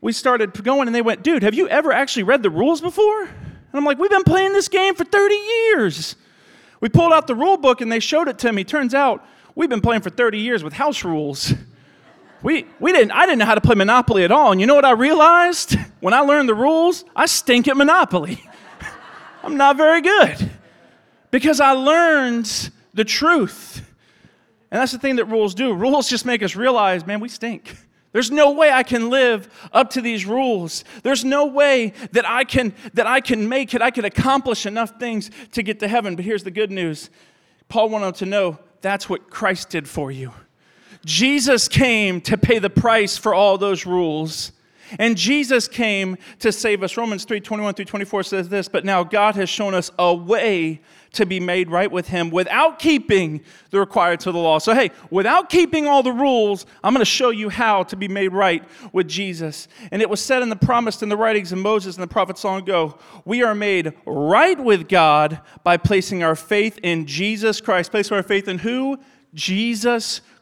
We 0.00 0.12
started 0.12 0.62
going, 0.64 0.88
and 0.88 0.94
they 0.94 1.02
went, 1.02 1.22
Dude, 1.22 1.42
have 1.42 1.54
you 1.54 1.68
ever 1.68 1.92
actually 1.92 2.22
read 2.22 2.42
the 2.42 2.50
rules 2.50 2.80
before? 2.80 3.22
And 3.24 3.74
I'm 3.74 3.84
like, 3.84 3.98
We've 3.98 4.10
been 4.10 4.24
playing 4.24 4.52
this 4.52 4.68
game 4.68 4.94
for 4.94 5.04
30 5.04 5.34
years. 5.34 6.16
We 6.80 6.88
pulled 6.88 7.12
out 7.12 7.26
the 7.26 7.34
rule 7.34 7.56
book, 7.56 7.80
and 7.80 7.90
they 7.90 8.00
showed 8.00 8.28
it 8.28 8.38
to 8.40 8.52
me. 8.52 8.64
Turns 8.64 8.94
out, 8.94 9.26
we've 9.54 9.68
been 9.68 9.80
playing 9.80 10.02
for 10.02 10.10
30 10.10 10.38
years 10.38 10.62
with 10.62 10.74
house 10.74 11.04
rules. 11.04 11.54
We, 12.42 12.66
we 12.78 12.92
didn't, 12.92 13.12
I 13.12 13.26
didn't 13.26 13.38
know 13.38 13.46
how 13.46 13.54
to 13.54 13.60
play 13.60 13.74
Monopoly 13.74 14.24
at 14.24 14.30
all. 14.30 14.52
And 14.52 14.60
you 14.60 14.66
know 14.66 14.74
what 14.74 14.84
I 14.84 14.92
realized? 14.92 15.76
When 16.00 16.14
I 16.14 16.20
learned 16.20 16.48
the 16.48 16.54
rules, 16.54 17.04
I 17.16 17.26
stink 17.26 17.66
at 17.66 17.76
Monopoly. 17.76 18.40
I'm 19.42 19.56
not 19.56 19.76
very 19.76 20.00
good 20.02 20.50
because 21.32 21.58
I 21.58 21.72
learned 21.72 22.70
the 22.94 23.04
truth. 23.04 23.78
And 24.70 24.80
that's 24.80 24.92
the 24.92 24.98
thing 24.98 25.16
that 25.16 25.24
rules 25.24 25.54
do. 25.54 25.72
Rules 25.72 26.08
just 26.08 26.24
make 26.24 26.42
us 26.42 26.54
realize, 26.54 27.04
man, 27.04 27.18
we 27.18 27.28
stink. 27.28 27.74
There's 28.12 28.30
no 28.30 28.52
way 28.52 28.70
I 28.70 28.82
can 28.82 29.10
live 29.10 29.48
up 29.72 29.90
to 29.90 30.00
these 30.00 30.26
rules. 30.26 30.84
There's 31.02 31.24
no 31.24 31.46
way 31.46 31.92
that 32.12 32.26
I 32.26 32.44
can 32.44 32.72
that 32.94 33.06
I 33.06 33.20
can 33.20 33.48
make 33.48 33.74
it, 33.74 33.82
I 33.82 33.90
can 33.90 34.04
accomplish 34.04 34.64
enough 34.64 34.98
things 34.98 35.30
to 35.52 35.62
get 35.62 35.80
to 35.80 35.88
heaven. 35.88 36.16
But 36.16 36.24
here's 36.24 36.44
the 36.44 36.50
good 36.50 36.70
news. 36.70 37.10
Paul 37.68 37.90
wanted 37.90 38.14
to 38.16 38.26
know 38.26 38.58
that's 38.80 39.08
what 39.08 39.28
Christ 39.28 39.68
did 39.70 39.88
for 39.88 40.10
you. 40.10 40.32
Jesus 41.06 41.68
came 41.68 42.20
to 42.22 42.36
pay 42.36 42.58
the 42.58 42.68
price 42.68 43.16
for 43.16 43.32
all 43.32 43.58
those 43.58 43.86
rules. 43.86 44.50
And 44.98 45.16
Jesus 45.16 45.68
came 45.68 46.16
to 46.40 46.50
save 46.50 46.82
us. 46.82 46.96
Romans 46.96 47.24
3 47.24 47.40
21 47.40 47.74
through 47.74 47.84
24 47.84 48.24
says 48.24 48.48
this, 48.48 48.66
but 48.68 48.84
now 48.84 49.04
God 49.04 49.36
has 49.36 49.48
shown 49.48 49.72
us 49.72 49.90
a 50.00 50.12
way 50.12 50.80
to 51.12 51.24
be 51.24 51.38
made 51.38 51.70
right 51.70 51.90
with 51.90 52.08
Him 52.08 52.30
without 52.30 52.80
keeping 52.80 53.40
the 53.70 53.78
requirements 53.78 54.26
of 54.26 54.34
the 54.34 54.40
law. 54.40 54.58
So, 54.58 54.74
hey, 54.74 54.90
without 55.10 55.48
keeping 55.48 55.86
all 55.86 56.02
the 56.02 56.12
rules, 56.12 56.66
I'm 56.82 56.92
going 56.92 57.00
to 57.00 57.04
show 57.04 57.30
you 57.30 57.50
how 57.50 57.84
to 57.84 57.96
be 57.96 58.08
made 58.08 58.32
right 58.32 58.64
with 58.92 59.06
Jesus. 59.06 59.68
And 59.92 60.02
it 60.02 60.10
was 60.10 60.20
said 60.20 60.42
in 60.42 60.48
the 60.48 60.56
promise 60.56 61.02
in 61.02 61.08
the 61.08 61.16
writings 61.16 61.52
of 61.52 61.58
Moses 61.58 61.94
and 61.94 62.02
the 62.02 62.08
prophets 62.08 62.42
long 62.42 62.62
ago 62.62 62.98
we 63.24 63.44
are 63.44 63.54
made 63.54 63.92
right 64.06 64.58
with 64.58 64.88
God 64.88 65.40
by 65.62 65.76
placing 65.76 66.24
our 66.24 66.34
faith 66.34 66.80
in 66.82 67.06
Jesus 67.06 67.60
Christ. 67.60 67.92
Placing 67.92 68.16
our 68.16 68.24
faith 68.24 68.48
in 68.48 68.58
who? 68.58 68.98
Jesus 69.34 70.18
Christ. 70.18 70.32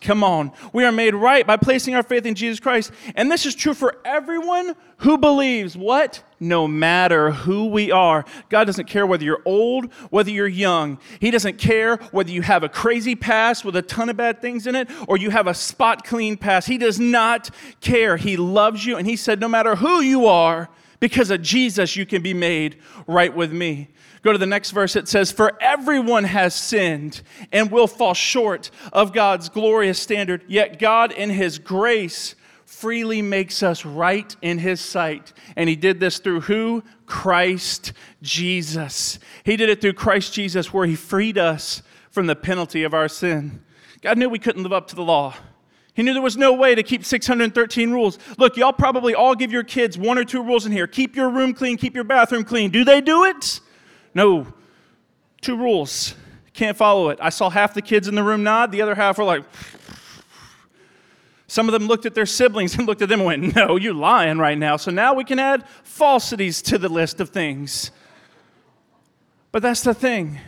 Come 0.00 0.24
on. 0.24 0.52
We 0.72 0.84
are 0.84 0.92
made 0.92 1.14
right 1.14 1.46
by 1.46 1.56
placing 1.56 1.94
our 1.94 2.02
faith 2.02 2.26
in 2.26 2.34
Jesus 2.34 2.60
Christ. 2.60 2.92
And 3.14 3.30
this 3.30 3.46
is 3.46 3.54
true 3.54 3.74
for 3.74 3.96
everyone 4.04 4.74
who 4.98 5.18
believes 5.18 5.76
what? 5.76 6.22
No 6.40 6.66
matter 6.66 7.30
who 7.30 7.66
we 7.66 7.90
are. 7.90 8.24
God 8.48 8.64
doesn't 8.64 8.88
care 8.88 9.06
whether 9.06 9.24
you're 9.24 9.42
old, 9.44 9.92
whether 10.10 10.30
you're 10.30 10.46
young. 10.46 10.98
He 11.20 11.30
doesn't 11.30 11.58
care 11.58 11.96
whether 12.10 12.30
you 12.30 12.42
have 12.42 12.62
a 12.62 12.68
crazy 12.68 13.14
past 13.14 13.64
with 13.64 13.76
a 13.76 13.82
ton 13.82 14.08
of 14.08 14.16
bad 14.16 14.40
things 14.40 14.66
in 14.66 14.74
it 14.74 14.88
or 15.06 15.16
you 15.16 15.30
have 15.30 15.46
a 15.46 15.54
spot 15.54 16.04
clean 16.04 16.36
past. 16.36 16.68
He 16.68 16.78
does 16.78 16.98
not 16.98 17.50
care. 17.80 18.16
He 18.16 18.36
loves 18.36 18.86
you. 18.86 18.96
And 18.96 19.06
He 19.06 19.16
said, 19.16 19.40
no 19.40 19.48
matter 19.48 19.76
who 19.76 20.00
you 20.00 20.26
are, 20.26 20.68
because 21.00 21.30
of 21.30 21.42
Jesus, 21.42 21.96
you 21.96 22.06
can 22.06 22.22
be 22.22 22.34
made 22.34 22.76
right 23.06 23.34
with 23.34 23.52
me. 23.52 23.88
Go 24.22 24.32
to 24.32 24.38
the 24.38 24.46
next 24.46 24.72
verse. 24.72 24.96
It 24.96 25.08
says, 25.08 25.30
For 25.30 25.52
everyone 25.60 26.24
has 26.24 26.54
sinned 26.54 27.22
and 27.52 27.70
will 27.70 27.86
fall 27.86 28.14
short 28.14 28.70
of 28.92 29.12
God's 29.12 29.48
glorious 29.48 30.00
standard, 30.00 30.44
yet 30.48 30.78
God, 30.78 31.12
in 31.12 31.30
His 31.30 31.58
grace, 31.58 32.34
freely 32.64 33.22
makes 33.22 33.62
us 33.62 33.84
right 33.84 34.34
in 34.42 34.58
His 34.58 34.80
sight. 34.80 35.32
And 35.54 35.68
He 35.68 35.76
did 35.76 36.00
this 36.00 36.18
through 36.18 36.40
who? 36.42 36.82
Christ 37.06 37.92
Jesus. 38.20 39.18
He 39.44 39.56
did 39.56 39.68
it 39.68 39.80
through 39.80 39.92
Christ 39.92 40.32
Jesus, 40.32 40.72
where 40.72 40.86
He 40.86 40.96
freed 40.96 41.38
us 41.38 41.82
from 42.10 42.26
the 42.26 42.36
penalty 42.36 42.82
of 42.82 42.94
our 42.94 43.08
sin. 43.08 43.62
God 44.02 44.18
knew 44.18 44.28
we 44.28 44.38
couldn't 44.38 44.62
live 44.62 44.72
up 44.72 44.88
to 44.88 44.96
the 44.96 45.02
law. 45.02 45.34
He 45.96 46.02
knew 46.02 46.12
there 46.12 46.20
was 46.20 46.36
no 46.36 46.52
way 46.52 46.74
to 46.74 46.82
keep 46.82 47.06
613 47.06 47.90
rules. 47.90 48.18
Look, 48.36 48.58
y'all 48.58 48.74
probably 48.74 49.14
all 49.14 49.34
give 49.34 49.50
your 49.50 49.62
kids 49.62 49.96
one 49.96 50.18
or 50.18 50.24
two 50.24 50.42
rules 50.42 50.66
in 50.66 50.72
here 50.72 50.86
keep 50.86 51.16
your 51.16 51.30
room 51.30 51.54
clean, 51.54 51.78
keep 51.78 51.94
your 51.94 52.04
bathroom 52.04 52.44
clean. 52.44 52.70
Do 52.70 52.84
they 52.84 53.00
do 53.00 53.24
it? 53.24 53.60
No, 54.14 54.46
two 55.40 55.56
rules. 55.56 56.14
Can't 56.52 56.76
follow 56.76 57.08
it. 57.08 57.18
I 57.22 57.30
saw 57.30 57.48
half 57.48 57.72
the 57.72 57.80
kids 57.80 58.08
in 58.08 58.14
the 58.14 58.22
room 58.22 58.42
nod, 58.42 58.72
the 58.72 58.82
other 58.82 58.94
half 58.94 59.16
were 59.16 59.24
like, 59.24 59.44
some 61.46 61.66
of 61.66 61.72
them 61.72 61.88
looked 61.88 62.04
at 62.04 62.14
their 62.14 62.26
siblings 62.26 62.76
and 62.76 62.86
looked 62.86 63.00
at 63.00 63.08
them 63.08 63.20
and 63.20 63.26
went, 63.26 63.56
No, 63.56 63.76
you're 63.76 63.94
lying 63.94 64.36
right 64.36 64.58
now. 64.58 64.76
So 64.76 64.90
now 64.90 65.14
we 65.14 65.24
can 65.24 65.38
add 65.38 65.66
falsities 65.82 66.60
to 66.62 66.76
the 66.76 66.90
list 66.90 67.20
of 67.20 67.30
things. 67.30 67.90
But 69.50 69.62
that's 69.62 69.80
the 69.80 69.94
thing. 69.94 70.40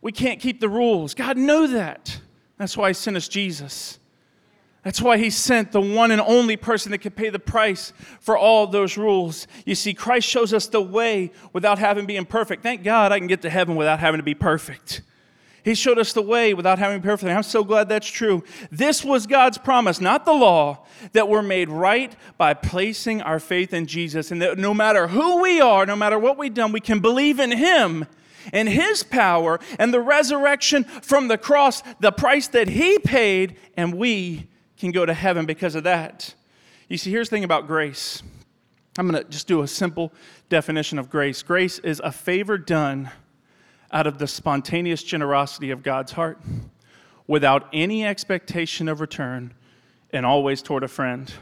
We 0.00 0.10
can't 0.10 0.40
keep 0.40 0.58
the 0.58 0.70
rules. 0.70 1.12
God 1.12 1.36
knew 1.36 1.66
that. 1.68 2.18
That's 2.56 2.78
why 2.78 2.88
He 2.88 2.94
sent 2.94 3.18
us 3.18 3.28
Jesus. 3.28 3.99
That's 4.82 5.02
why 5.02 5.18
he 5.18 5.28
sent 5.28 5.72
the 5.72 5.80
one 5.80 6.10
and 6.10 6.20
only 6.22 6.56
person 6.56 6.90
that 6.92 6.98
could 6.98 7.14
pay 7.14 7.28
the 7.28 7.38
price 7.38 7.92
for 8.20 8.36
all 8.36 8.66
those 8.66 8.96
rules. 8.96 9.46
You 9.66 9.74
see, 9.74 9.92
Christ 9.92 10.26
shows 10.26 10.54
us 10.54 10.66
the 10.68 10.80
way 10.80 11.32
without 11.52 11.78
having 11.78 12.06
being 12.06 12.24
perfect. 12.24 12.62
Thank 12.62 12.82
God 12.82 13.12
I 13.12 13.18
can 13.18 13.28
get 13.28 13.42
to 13.42 13.50
heaven 13.50 13.76
without 13.76 14.00
having 14.00 14.18
to 14.18 14.24
be 14.24 14.34
perfect. 14.34 15.02
He 15.62 15.74
showed 15.74 15.98
us 15.98 16.14
the 16.14 16.22
way 16.22 16.54
without 16.54 16.78
having 16.78 16.96
to 16.96 17.02
be 17.02 17.10
perfect. 17.10 17.30
I'm 17.30 17.42
so 17.42 17.62
glad 17.62 17.90
that's 17.90 18.08
true. 18.08 18.42
This 18.70 19.04
was 19.04 19.26
God's 19.26 19.58
promise, 19.58 20.00
not 20.00 20.24
the 20.24 20.32
law, 20.32 20.86
that 21.12 21.28
we're 21.28 21.42
made 21.42 21.68
right 21.68 22.14
by 22.38 22.54
placing 22.54 23.20
our 23.20 23.38
faith 23.38 23.74
in 23.74 23.86
Jesus. 23.86 24.30
And 24.30 24.40
that 24.40 24.56
no 24.56 24.72
matter 24.72 25.08
who 25.08 25.42
we 25.42 25.60
are, 25.60 25.84
no 25.84 25.96
matter 25.96 26.18
what 26.18 26.38
we've 26.38 26.54
done, 26.54 26.72
we 26.72 26.80
can 26.80 27.00
believe 27.00 27.38
in 27.38 27.52
Him 27.52 28.06
and 28.54 28.70
His 28.70 29.02
power 29.02 29.60
and 29.78 29.92
the 29.92 30.00
resurrection 30.00 30.84
from 30.84 31.28
the 31.28 31.36
cross, 31.36 31.82
the 32.00 32.12
price 32.12 32.48
that 32.48 32.68
He 32.68 32.98
paid, 32.98 33.56
and 33.76 33.92
we 33.94 34.48
can 34.80 34.90
go 34.90 35.06
to 35.06 35.14
heaven 35.14 35.46
because 35.46 35.74
of 35.74 35.84
that. 35.84 36.34
You 36.88 36.96
see, 36.96 37.10
here's 37.10 37.28
the 37.28 37.36
thing 37.36 37.44
about 37.44 37.66
grace. 37.66 38.22
I'm 38.98 39.08
going 39.08 39.22
to 39.22 39.30
just 39.30 39.46
do 39.46 39.62
a 39.62 39.68
simple 39.68 40.12
definition 40.48 40.98
of 40.98 41.08
grace. 41.08 41.42
Grace 41.42 41.78
is 41.78 42.00
a 42.02 42.10
favor 42.10 42.58
done 42.58 43.10
out 43.92 44.06
of 44.06 44.18
the 44.18 44.26
spontaneous 44.26 45.02
generosity 45.02 45.70
of 45.70 45.82
God's 45.82 46.12
heart 46.12 46.40
without 47.26 47.68
any 47.72 48.04
expectation 48.04 48.88
of 48.88 49.00
return 49.00 49.54
and 50.12 50.26
always 50.26 50.62
toward 50.62 50.82
a 50.82 50.88
friend. 50.88 51.32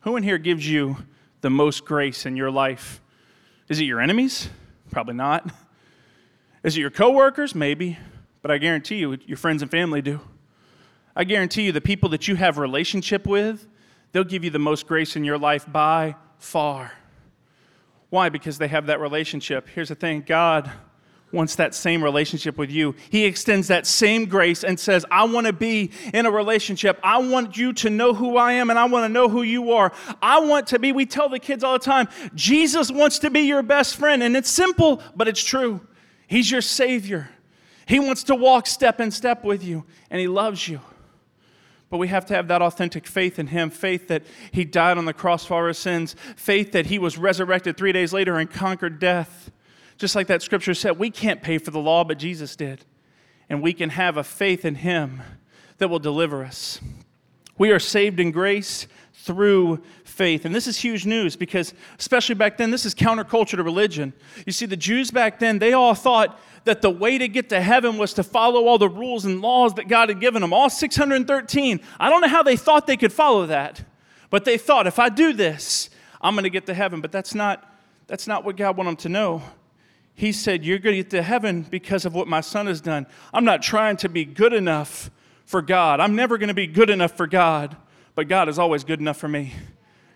Who 0.00 0.16
in 0.16 0.22
here 0.22 0.38
gives 0.38 0.68
you 0.68 0.96
the 1.40 1.50
most 1.50 1.84
grace 1.84 2.26
in 2.26 2.36
your 2.36 2.50
life? 2.50 3.00
Is 3.68 3.78
it 3.78 3.84
your 3.84 4.00
enemies? 4.00 4.48
Probably 4.90 5.14
not. 5.14 5.48
Is 6.64 6.76
it 6.76 6.80
your 6.80 6.90
coworkers? 6.90 7.54
Maybe. 7.54 7.98
But 8.42 8.50
I 8.50 8.58
guarantee 8.58 8.96
you, 8.96 9.16
your 9.26 9.36
friends 9.36 9.62
and 9.62 9.70
family 9.70 10.02
do. 10.02 10.20
I 11.14 11.24
guarantee 11.24 11.62
you, 11.62 11.72
the 11.72 11.80
people 11.80 12.08
that 12.10 12.28
you 12.28 12.36
have 12.36 12.58
relationship 12.58 13.26
with, 13.26 13.66
they'll 14.12 14.24
give 14.24 14.44
you 14.44 14.50
the 14.50 14.58
most 14.58 14.86
grace 14.86 15.16
in 15.16 15.24
your 15.24 15.38
life 15.38 15.70
by 15.70 16.16
far. 16.38 16.92
Why? 18.10 18.28
Because 18.28 18.58
they 18.58 18.68
have 18.68 18.86
that 18.86 19.00
relationship. 19.00 19.68
Here's 19.68 19.88
the 19.88 19.94
thing 19.94 20.24
God 20.26 20.70
wants 21.32 21.54
that 21.56 21.74
same 21.74 22.02
relationship 22.02 22.58
with 22.58 22.70
you. 22.70 22.94
He 23.08 23.24
extends 23.24 23.68
that 23.68 23.86
same 23.86 24.26
grace 24.26 24.64
and 24.64 24.78
says, 24.78 25.06
I 25.10 25.24
want 25.24 25.46
to 25.46 25.52
be 25.52 25.92
in 26.12 26.26
a 26.26 26.30
relationship. 26.30 26.98
I 27.04 27.18
want 27.18 27.56
you 27.56 27.72
to 27.74 27.90
know 27.90 28.14
who 28.14 28.36
I 28.36 28.54
am 28.54 28.68
and 28.68 28.78
I 28.78 28.86
want 28.86 29.04
to 29.04 29.08
know 29.08 29.28
who 29.28 29.42
you 29.42 29.72
are. 29.72 29.92
I 30.20 30.40
want 30.40 30.66
to 30.68 30.80
be, 30.80 30.90
we 30.90 31.06
tell 31.06 31.28
the 31.28 31.38
kids 31.38 31.62
all 31.62 31.74
the 31.74 31.84
time, 31.84 32.08
Jesus 32.34 32.90
wants 32.90 33.20
to 33.20 33.30
be 33.30 33.42
your 33.42 33.62
best 33.62 33.96
friend. 33.96 34.24
And 34.24 34.36
it's 34.36 34.50
simple, 34.50 35.00
but 35.14 35.28
it's 35.28 35.42
true. 35.42 35.80
He's 36.26 36.50
your 36.50 36.62
Savior. 36.62 37.30
He 37.86 37.98
wants 37.98 38.24
to 38.24 38.34
walk 38.34 38.66
step 38.66 39.00
in 39.00 39.10
step 39.10 39.44
with 39.44 39.64
you, 39.64 39.84
and 40.10 40.20
He 40.20 40.28
loves 40.28 40.68
you. 40.68 40.80
But 41.90 41.98
we 41.98 42.08
have 42.08 42.24
to 42.26 42.34
have 42.34 42.48
that 42.48 42.62
authentic 42.62 43.06
faith 43.06 43.38
in 43.38 43.48
Him 43.48 43.68
faith 43.68 44.08
that 44.08 44.22
He 44.52 44.64
died 44.64 44.96
on 44.96 45.04
the 45.04 45.12
cross 45.12 45.44
for 45.44 45.66
our 45.66 45.72
sins, 45.72 46.14
faith 46.36 46.72
that 46.72 46.86
He 46.86 46.98
was 46.98 47.18
resurrected 47.18 47.76
three 47.76 47.92
days 47.92 48.12
later 48.12 48.36
and 48.38 48.48
conquered 48.50 49.00
death. 49.00 49.50
Just 49.98 50.14
like 50.14 50.28
that 50.28 50.40
scripture 50.40 50.72
said, 50.72 50.98
we 50.98 51.10
can't 51.10 51.42
pay 51.42 51.58
for 51.58 51.72
the 51.72 51.80
law, 51.80 52.04
but 52.04 52.18
Jesus 52.18 52.56
did. 52.56 52.84
And 53.48 53.60
we 53.60 53.72
can 53.72 53.90
have 53.90 54.16
a 54.16 54.24
faith 54.24 54.64
in 54.64 54.76
Him 54.76 55.20
that 55.78 55.88
will 55.88 55.98
deliver 55.98 56.44
us. 56.44 56.80
We 57.58 57.72
are 57.72 57.80
saved 57.80 58.20
in 58.20 58.30
grace 58.30 58.86
through 59.12 59.82
faith. 60.20 60.44
And 60.44 60.54
this 60.54 60.66
is 60.66 60.76
huge 60.76 61.06
news 61.06 61.34
because, 61.34 61.72
especially 61.98 62.34
back 62.34 62.58
then, 62.58 62.70
this 62.70 62.84
is 62.84 62.94
counterculture 62.94 63.56
to 63.56 63.62
religion. 63.62 64.12
You 64.44 64.52
see, 64.52 64.66
the 64.66 64.76
Jews 64.76 65.10
back 65.10 65.38
then, 65.38 65.58
they 65.58 65.72
all 65.72 65.94
thought 65.94 66.38
that 66.64 66.82
the 66.82 66.90
way 66.90 67.16
to 67.16 67.26
get 67.26 67.48
to 67.48 67.60
heaven 67.62 67.96
was 67.96 68.12
to 68.12 68.22
follow 68.22 68.66
all 68.66 68.76
the 68.76 68.86
rules 68.86 69.24
and 69.24 69.40
laws 69.40 69.72
that 69.76 69.88
God 69.88 70.10
had 70.10 70.20
given 70.20 70.42
them, 70.42 70.52
all 70.52 70.68
613. 70.68 71.80
I 71.98 72.10
don't 72.10 72.20
know 72.20 72.28
how 72.28 72.42
they 72.42 72.58
thought 72.58 72.86
they 72.86 72.98
could 72.98 73.14
follow 73.14 73.46
that, 73.46 73.82
but 74.28 74.44
they 74.44 74.58
thought, 74.58 74.86
if 74.86 74.98
I 74.98 75.08
do 75.08 75.32
this, 75.32 75.88
I'm 76.20 76.34
going 76.34 76.44
to 76.44 76.50
get 76.50 76.66
to 76.66 76.74
heaven. 76.74 77.00
But 77.00 77.12
that's 77.12 77.34
not, 77.34 77.74
that's 78.06 78.26
not 78.26 78.44
what 78.44 78.58
God 78.58 78.76
wanted 78.76 78.90
them 78.90 78.96
to 78.96 79.08
know. 79.08 79.42
He 80.14 80.32
said, 80.32 80.66
You're 80.66 80.80
going 80.80 80.96
to 80.96 81.02
get 81.02 81.10
to 81.12 81.22
heaven 81.22 81.62
because 81.62 82.04
of 82.04 82.14
what 82.14 82.28
my 82.28 82.42
son 82.42 82.66
has 82.66 82.82
done. 82.82 83.06
I'm 83.32 83.46
not 83.46 83.62
trying 83.62 83.96
to 83.96 84.10
be 84.10 84.26
good 84.26 84.52
enough 84.52 85.10
for 85.46 85.62
God. 85.62 85.98
I'm 85.98 86.14
never 86.14 86.36
going 86.36 86.48
to 86.48 86.54
be 86.54 86.66
good 86.66 86.90
enough 86.90 87.16
for 87.16 87.26
God, 87.26 87.74
but 88.14 88.28
God 88.28 88.50
is 88.50 88.58
always 88.58 88.84
good 88.84 89.00
enough 89.00 89.16
for 89.16 89.28
me. 89.28 89.54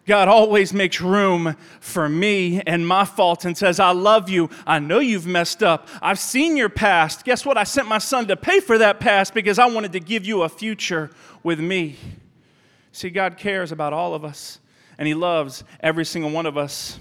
God 0.07 0.29
always 0.29 0.75
makes 0.75 1.01
room 1.01 1.57
for 1.81 2.09
me 2.09 2.61
and 2.67 2.87
my 2.87 3.05
faults 3.07 3.47
and 3.47 3.57
says, 3.57 3.81
I 3.81 3.93
love 3.93 4.29
you. 4.29 4.51
I 4.67 4.79
know 4.79 4.99
you've 4.99 5.27
messed 5.27 5.62
up. 5.62 5.88
I've 6.03 6.19
seen 6.19 6.57
your 6.57 6.69
past. 6.69 7.25
Guess 7.25 7.47
what? 7.47 7.57
I 7.57 7.64
sent 7.64 7.88
my 7.88 7.99
son 7.99 8.27
to 8.27 8.37
pay 8.37 8.61
for 8.61 8.77
that 8.79 9.01
past 9.01 9.33
because 9.33 9.59
I 9.59 9.67
wanted 9.67 9.93
to 9.93 10.01
give 10.01 10.27
you 10.27 10.43
a 10.43 10.49
future 10.49 11.11
with 11.43 11.59
me. 11.59 11.97
See, 12.93 13.11
God 13.11 13.38
cares 13.38 13.73
about 13.73 13.93
all 13.93 14.14
of 14.14 14.25
us, 14.25 14.61
and 14.99 15.09
He 15.09 15.14
loves 15.14 15.64
every 15.81 16.05
single 16.05 16.31
one 16.31 16.47
of 16.47 16.59
us. 16.59 16.99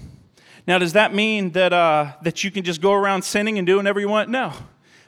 Now, 0.66 0.78
does 0.78 0.94
that 0.94 1.14
mean 1.14 1.50
that, 1.50 1.72
uh, 1.72 2.12
that 2.22 2.42
you 2.42 2.50
can 2.50 2.64
just 2.64 2.80
go 2.80 2.92
around 2.92 3.22
sinning 3.22 3.58
and 3.58 3.66
doing 3.66 3.78
whatever 3.78 4.00
you 4.00 4.08
want? 4.08 4.30
No. 4.30 4.52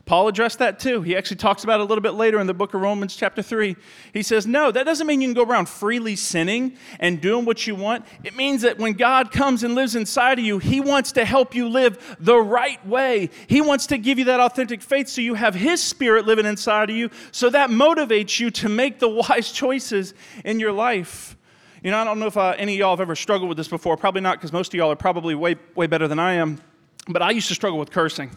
Paul 0.07 0.29
addressed 0.29 0.61
that 0.61 0.79
too. 0.79 1.03
He 1.03 1.17
actually 1.17 1.39
talks 1.39 1.65
about 1.65 1.81
it 1.81 1.83
a 1.83 1.87
little 1.87 2.01
bit 2.01 2.13
later 2.15 2.39
in 2.39 2.47
the 2.47 2.55
book 2.55 2.75
of 2.75 2.81
Romans, 2.81 3.17
chapter 3.17 3.43
3. 3.43 3.75
He 4.13 4.23
says, 4.23 4.47
No, 4.47 4.71
that 4.71 4.85
doesn't 4.85 5.05
mean 5.05 5.21
you 5.21 5.27
can 5.27 5.35
go 5.35 5.43
around 5.43 5.69
freely 5.69 6.15
sinning 6.15 6.77
and 7.01 7.21
doing 7.21 7.45
what 7.45 7.67
you 7.67 7.75
want. 7.75 8.07
It 8.23 8.37
means 8.37 8.63
that 8.63 8.79
when 8.79 8.93
God 8.93 9.33
comes 9.33 9.65
and 9.65 9.75
lives 9.75 9.97
inside 9.97 10.39
of 10.39 10.45
you, 10.45 10.61
He 10.61 10.81
wants 10.81 11.11
to 11.13 11.25
help 11.25 11.57
you 11.57 11.69
live 11.69 12.17
the 12.21 12.39
right 12.39 12.85
way. 12.87 13.31
He 13.49 13.61
wants 13.61 13.89
to 13.89 13.99
give 13.99 14.21
you 14.21 14.27
that 14.27 14.39
authentic 14.39 14.81
faith 14.81 15.09
so 15.09 15.21
you 15.21 15.35
have 15.35 15.57
His 15.57 15.83
Spirit 15.83 16.25
living 16.25 16.47
inside 16.47 16.89
of 16.89 16.95
you, 16.95 17.11
so 17.33 17.51
that 17.51 17.71
motivates 17.71 18.39
you 18.39 18.53
to 18.53 18.69
make 18.69 19.01
the 19.01 19.09
wise 19.09 19.51
choices 19.51 20.15
in 20.45 20.61
your 20.61 20.73
life. 20.73 21.37
You 21.83 21.91
know, 21.91 21.99
I 21.99 22.05
don't 22.05 22.21
know 22.21 22.27
if 22.27 22.37
uh, 22.37 22.55
any 22.57 22.75
of 22.75 22.79
y'all 22.79 22.93
have 22.93 23.01
ever 23.01 23.17
struggled 23.17 23.49
with 23.49 23.59
this 23.59 23.69
before. 23.69 23.97
Probably 23.97 24.21
not, 24.21 24.39
because 24.39 24.53
most 24.53 24.73
of 24.73 24.79
y'all 24.79 24.93
are 24.93 24.97
probably 24.97 25.35
way, 25.35 25.57
way 25.75 25.89
better 25.89 26.07
than 26.07 26.21
I 26.21 26.35
am. 26.35 26.61
But 27.09 27.23
I 27.23 27.33
used 27.33 27.49
to 27.49 27.55
struggle 27.57 27.81
with 27.81 27.91
cursing 27.91 28.31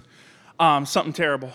um, 0.59 0.85
something 0.85 1.13
terrible. 1.13 1.51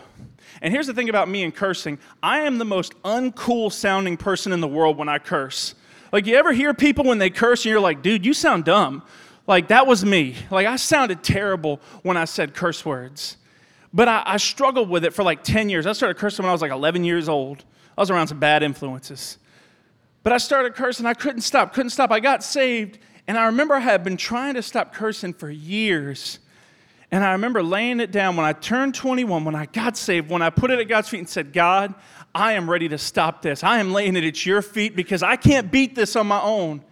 And 0.62 0.72
here's 0.72 0.86
the 0.86 0.94
thing 0.94 1.08
about 1.08 1.28
me 1.28 1.42
and 1.42 1.54
cursing 1.54 1.98
I 2.22 2.40
am 2.40 2.58
the 2.58 2.64
most 2.64 3.00
uncool 3.02 3.72
sounding 3.72 4.16
person 4.16 4.52
in 4.52 4.60
the 4.60 4.68
world 4.68 4.96
when 4.96 5.08
I 5.08 5.18
curse. 5.18 5.74
Like, 6.12 6.26
you 6.26 6.36
ever 6.36 6.52
hear 6.52 6.72
people 6.74 7.04
when 7.04 7.18
they 7.18 7.30
curse 7.30 7.64
and 7.64 7.70
you're 7.70 7.80
like, 7.80 8.00
dude, 8.02 8.24
you 8.24 8.34
sound 8.34 8.64
dumb? 8.64 9.02
Like, 9.46 9.68
that 9.68 9.86
was 9.86 10.04
me. 10.04 10.36
Like, 10.50 10.66
I 10.66 10.76
sounded 10.76 11.22
terrible 11.22 11.80
when 12.02 12.16
I 12.16 12.24
said 12.24 12.54
curse 12.54 12.84
words. 12.84 13.36
But 13.92 14.08
I, 14.08 14.22
I 14.24 14.36
struggled 14.38 14.88
with 14.88 15.04
it 15.04 15.12
for 15.12 15.22
like 15.22 15.42
10 15.42 15.68
years. 15.68 15.86
I 15.86 15.92
started 15.92 16.16
cursing 16.16 16.44
when 16.44 16.50
I 16.50 16.52
was 16.52 16.62
like 16.62 16.70
11 16.70 17.04
years 17.04 17.28
old. 17.28 17.64
I 17.96 18.00
was 18.00 18.10
around 18.10 18.28
some 18.28 18.38
bad 18.38 18.62
influences. 18.62 19.38
But 20.22 20.32
I 20.32 20.38
started 20.38 20.74
cursing. 20.74 21.04
I 21.04 21.14
couldn't 21.14 21.42
stop, 21.42 21.74
couldn't 21.74 21.90
stop. 21.90 22.10
I 22.10 22.20
got 22.20 22.42
saved. 22.42 22.98
And 23.26 23.36
I 23.36 23.46
remember 23.46 23.74
I 23.74 23.80
had 23.80 24.02
been 24.02 24.16
trying 24.16 24.54
to 24.54 24.62
stop 24.62 24.94
cursing 24.94 25.32
for 25.32 25.50
years. 25.50 26.38
And 27.10 27.22
I 27.22 27.32
remember 27.32 27.62
laying 27.62 28.00
it 28.00 28.10
down 28.10 28.36
when 28.36 28.46
I 28.46 28.52
turned 28.52 28.94
21, 28.94 29.44
when 29.44 29.54
I 29.54 29.66
got 29.66 29.96
saved, 29.96 30.30
when 30.30 30.42
I 30.42 30.50
put 30.50 30.70
it 30.70 30.78
at 30.78 30.88
God's 30.88 31.08
feet 31.08 31.18
and 31.18 31.28
said, 31.28 31.52
God, 31.52 31.94
I 32.34 32.54
am 32.54 32.68
ready 32.68 32.88
to 32.88 32.98
stop 32.98 33.42
this. 33.42 33.62
I 33.62 33.78
am 33.78 33.92
laying 33.92 34.16
it 34.16 34.24
at 34.24 34.44
your 34.44 34.62
feet 34.62 34.96
because 34.96 35.22
I 35.22 35.36
can't 35.36 35.70
beat 35.70 35.94
this 35.94 36.16
on 36.16 36.26
my 36.26 36.40
own. 36.40 36.82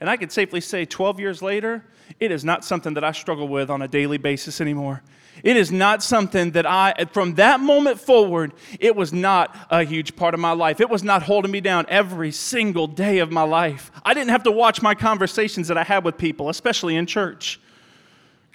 And 0.00 0.08
I 0.08 0.16
can 0.16 0.30
safely 0.30 0.60
say, 0.60 0.84
12 0.84 1.20
years 1.20 1.42
later, 1.42 1.84
it 2.20 2.30
is 2.30 2.44
not 2.44 2.64
something 2.64 2.94
that 2.94 3.04
I 3.04 3.12
struggle 3.12 3.48
with 3.48 3.70
on 3.70 3.82
a 3.82 3.88
daily 3.88 4.18
basis 4.18 4.60
anymore. 4.60 5.02
It 5.42 5.56
is 5.56 5.70
not 5.70 6.02
something 6.02 6.52
that 6.52 6.64
I, 6.66 6.94
from 7.12 7.34
that 7.34 7.60
moment 7.60 8.00
forward, 8.00 8.52
it 8.80 8.96
was 8.96 9.12
not 9.12 9.54
a 9.70 9.84
huge 9.84 10.16
part 10.16 10.32
of 10.32 10.40
my 10.40 10.52
life. 10.52 10.80
It 10.80 10.88
was 10.88 11.02
not 11.02 11.22
holding 11.22 11.50
me 11.50 11.60
down 11.60 11.84
every 11.88 12.32
single 12.32 12.86
day 12.86 13.18
of 13.18 13.30
my 13.30 13.42
life. 13.42 13.90
I 14.04 14.14
didn't 14.14 14.30
have 14.30 14.44
to 14.44 14.50
watch 14.50 14.80
my 14.80 14.94
conversations 14.94 15.68
that 15.68 15.76
I 15.76 15.84
had 15.84 16.04
with 16.04 16.16
people, 16.16 16.48
especially 16.48 16.96
in 16.96 17.06
church. 17.06 17.60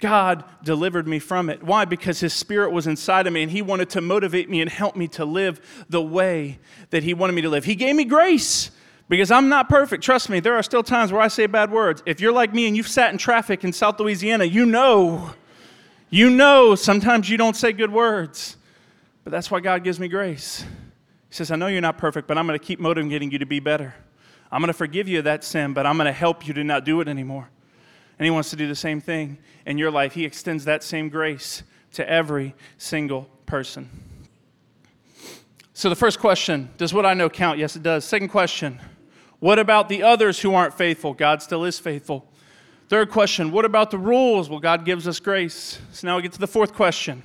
God 0.02 0.44
delivered 0.64 1.06
me 1.06 1.20
from 1.20 1.48
it. 1.48 1.62
Why? 1.62 1.86
Because 1.86 2.20
His 2.20 2.34
Spirit 2.34 2.72
was 2.72 2.86
inside 2.86 3.26
of 3.26 3.32
me 3.32 3.42
and 3.42 3.50
He 3.50 3.62
wanted 3.62 3.88
to 3.90 4.00
motivate 4.00 4.50
me 4.50 4.60
and 4.60 4.68
help 4.68 4.96
me 4.96 5.08
to 5.08 5.24
live 5.24 5.60
the 5.88 6.02
way 6.02 6.58
that 6.90 7.04
He 7.04 7.14
wanted 7.14 7.34
me 7.34 7.42
to 7.42 7.48
live. 7.48 7.64
He 7.64 7.76
gave 7.76 7.94
me 7.94 8.04
grace 8.04 8.72
because 9.08 9.30
I'm 9.30 9.48
not 9.48 9.68
perfect. 9.68 10.02
Trust 10.02 10.28
me, 10.28 10.40
there 10.40 10.56
are 10.56 10.62
still 10.62 10.82
times 10.82 11.12
where 11.12 11.22
I 11.22 11.28
say 11.28 11.46
bad 11.46 11.70
words. 11.70 12.02
If 12.04 12.20
you're 12.20 12.32
like 12.32 12.52
me 12.52 12.66
and 12.66 12.76
you've 12.76 12.88
sat 12.88 13.12
in 13.12 13.18
traffic 13.18 13.62
in 13.62 13.72
South 13.72 13.98
Louisiana, 14.00 14.44
you 14.44 14.66
know, 14.66 15.34
you 16.10 16.28
know 16.28 16.74
sometimes 16.74 17.30
you 17.30 17.36
don't 17.36 17.56
say 17.56 17.72
good 17.72 17.92
words. 17.92 18.56
But 19.22 19.30
that's 19.30 19.50
why 19.52 19.60
God 19.60 19.84
gives 19.84 20.00
me 20.00 20.08
grace. 20.08 20.62
He 21.28 21.34
says, 21.34 21.52
I 21.52 21.56
know 21.56 21.68
you're 21.68 21.80
not 21.80 21.96
perfect, 21.96 22.26
but 22.26 22.36
I'm 22.36 22.46
going 22.46 22.58
to 22.58 22.64
keep 22.64 22.80
motivating 22.80 23.30
you 23.30 23.38
to 23.38 23.46
be 23.46 23.60
better. 23.60 23.94
I'm 24.50 24.60
going 24.60 24.66
to 24.66 24.74
forgive 24.74 25.06
you 25.06 25.22
that 25.22 25.44
sin, 25.44 25.72
but 25.74 25.86
I'm 25.86 25.96
going 25.96 26.06
to 26.06 26.12
help 26.12 26.46
you 26.46 26.52
to 26.54 26.64
not 26.64 26.84
do 26.84 27.00
it 27.00 27.06
anymore. 27.06 27.48
And 28.22 28.24
He 28.24 28.30
wants 28.30 28.50
to 28.50 28.56
do 28.56 28.68
the 28.68 28.76
same 28.76 29.00
thing 29.00 29.36
in 29.66 29.78
your 29.78 29.90
life. 29.90 30.14
He 30.14 30.24
extends 30.24 30.64
that 30.66 30.84
same 30.84 31.08
grace 31.08 31.64
to 31.94 32.08
every 32.08 32.54
single 32.78 33.28
person. 33.46 33.90
So, 35.74 35.88
the 35.88 35.96
first 35.96 36.20
question 36.20 36.70
Does 36.76 36.94
what 36.94 37.04
I 37.04 37.14
know 37.14 37.28
count? 37.28 37.58
Yes, 37.58 37.74
it 37.74 37.82
does. 37.82 38.04
Second 38.04 38.28
question 38.28 38.78
What 39.40 39.58
about 39.58 39.88
the 39.88 40.04
others 40.04 40.38
who 40.38 40.54
aren't 40.54 40.72
faithful? 40.72 41.14
God 41.14 41.42
still 41.42 41.64
is 41.64 41.80
faithful. 41.80 42.30
Third 42.88 43.10
question 43.10 43.50
What 43.50 43.64
about 43.64 43.90
the 43.90 43.98
rules? 43.98 44.48
Well, 44.48 44.60
God 44.60 44.84
gives 44.84 45.08
us 45.08 45.18
grace. 45.18 45.80
So 45.90 46.06
now 46.06 46.14
we 46.14 46.22
get 46.22 46.30
to 46.34 46.38
the 46.38 46.46
fourth 46.46 46.74
question. 46.74 47.24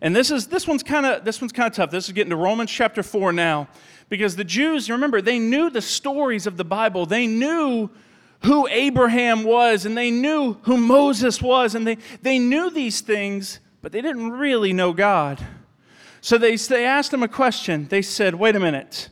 And 0.00 0.14
this 0.14 0.30
is 0.30 0.46
this 0.46 0.64
one's 0.68 0.84
kind 0.84 1.06
of 1.06 1.24
this 1.24 1.40
one's 1.40 1.52
kind 1.52 1.66
of 1.66 1.74
tough. 1.74 1.90
This 1.90 2.06
is 2.06 2.12
getting 2.12 2.30
to 2.30 2.36
Romans 2.36 2.70
chapter 2.70 3.02
4 3.02 3.32
now. 3.32 3.66
Because 4.08 4.36
the 4.36 4.44
Jews, 4.44 4.88
remember, 4.88 5.20
they 5.20 5.40
knew 5.40 5.70
the 5.70 5.82
stories 5.82 6.46
of 6.46 6.56
the 6.56 6.64
Bible. 6.64 7.04
They 7.04 7.26
knew 7.26 7.90
who 8.42 8.66
Abraham 8.68 9.44
was 9.44 9.84
and 9.84 9.96
they 9.96 10.10
knew 10.10 10.54
who 10.62 10.76
Moses 10.76 11.42
was 11.42 11.74
and 11.74 11.86
they, 11.86 11.98
they 12.22 12.38
knew 12.38 12.70
these 12.70 13.00
things, 13.00 13.60
but 13.82 13.92
they 13.92 14.00
didn't 14.00 14.30
really 14.32 14.72
know 14.72 14.92
God. 14.92 15.44
So 16.20 16.38
they, 16.38 16.56
they 16.56 16.84
asked 16.84 17.12
him 17.12 17.22
a 17.22 17.28
question. 17.28 17.88
They 17.88 18.02
said, 18.02 18.34
Wait 18.34 18.56
a 18.56 18.60
minute. 18.60 19.08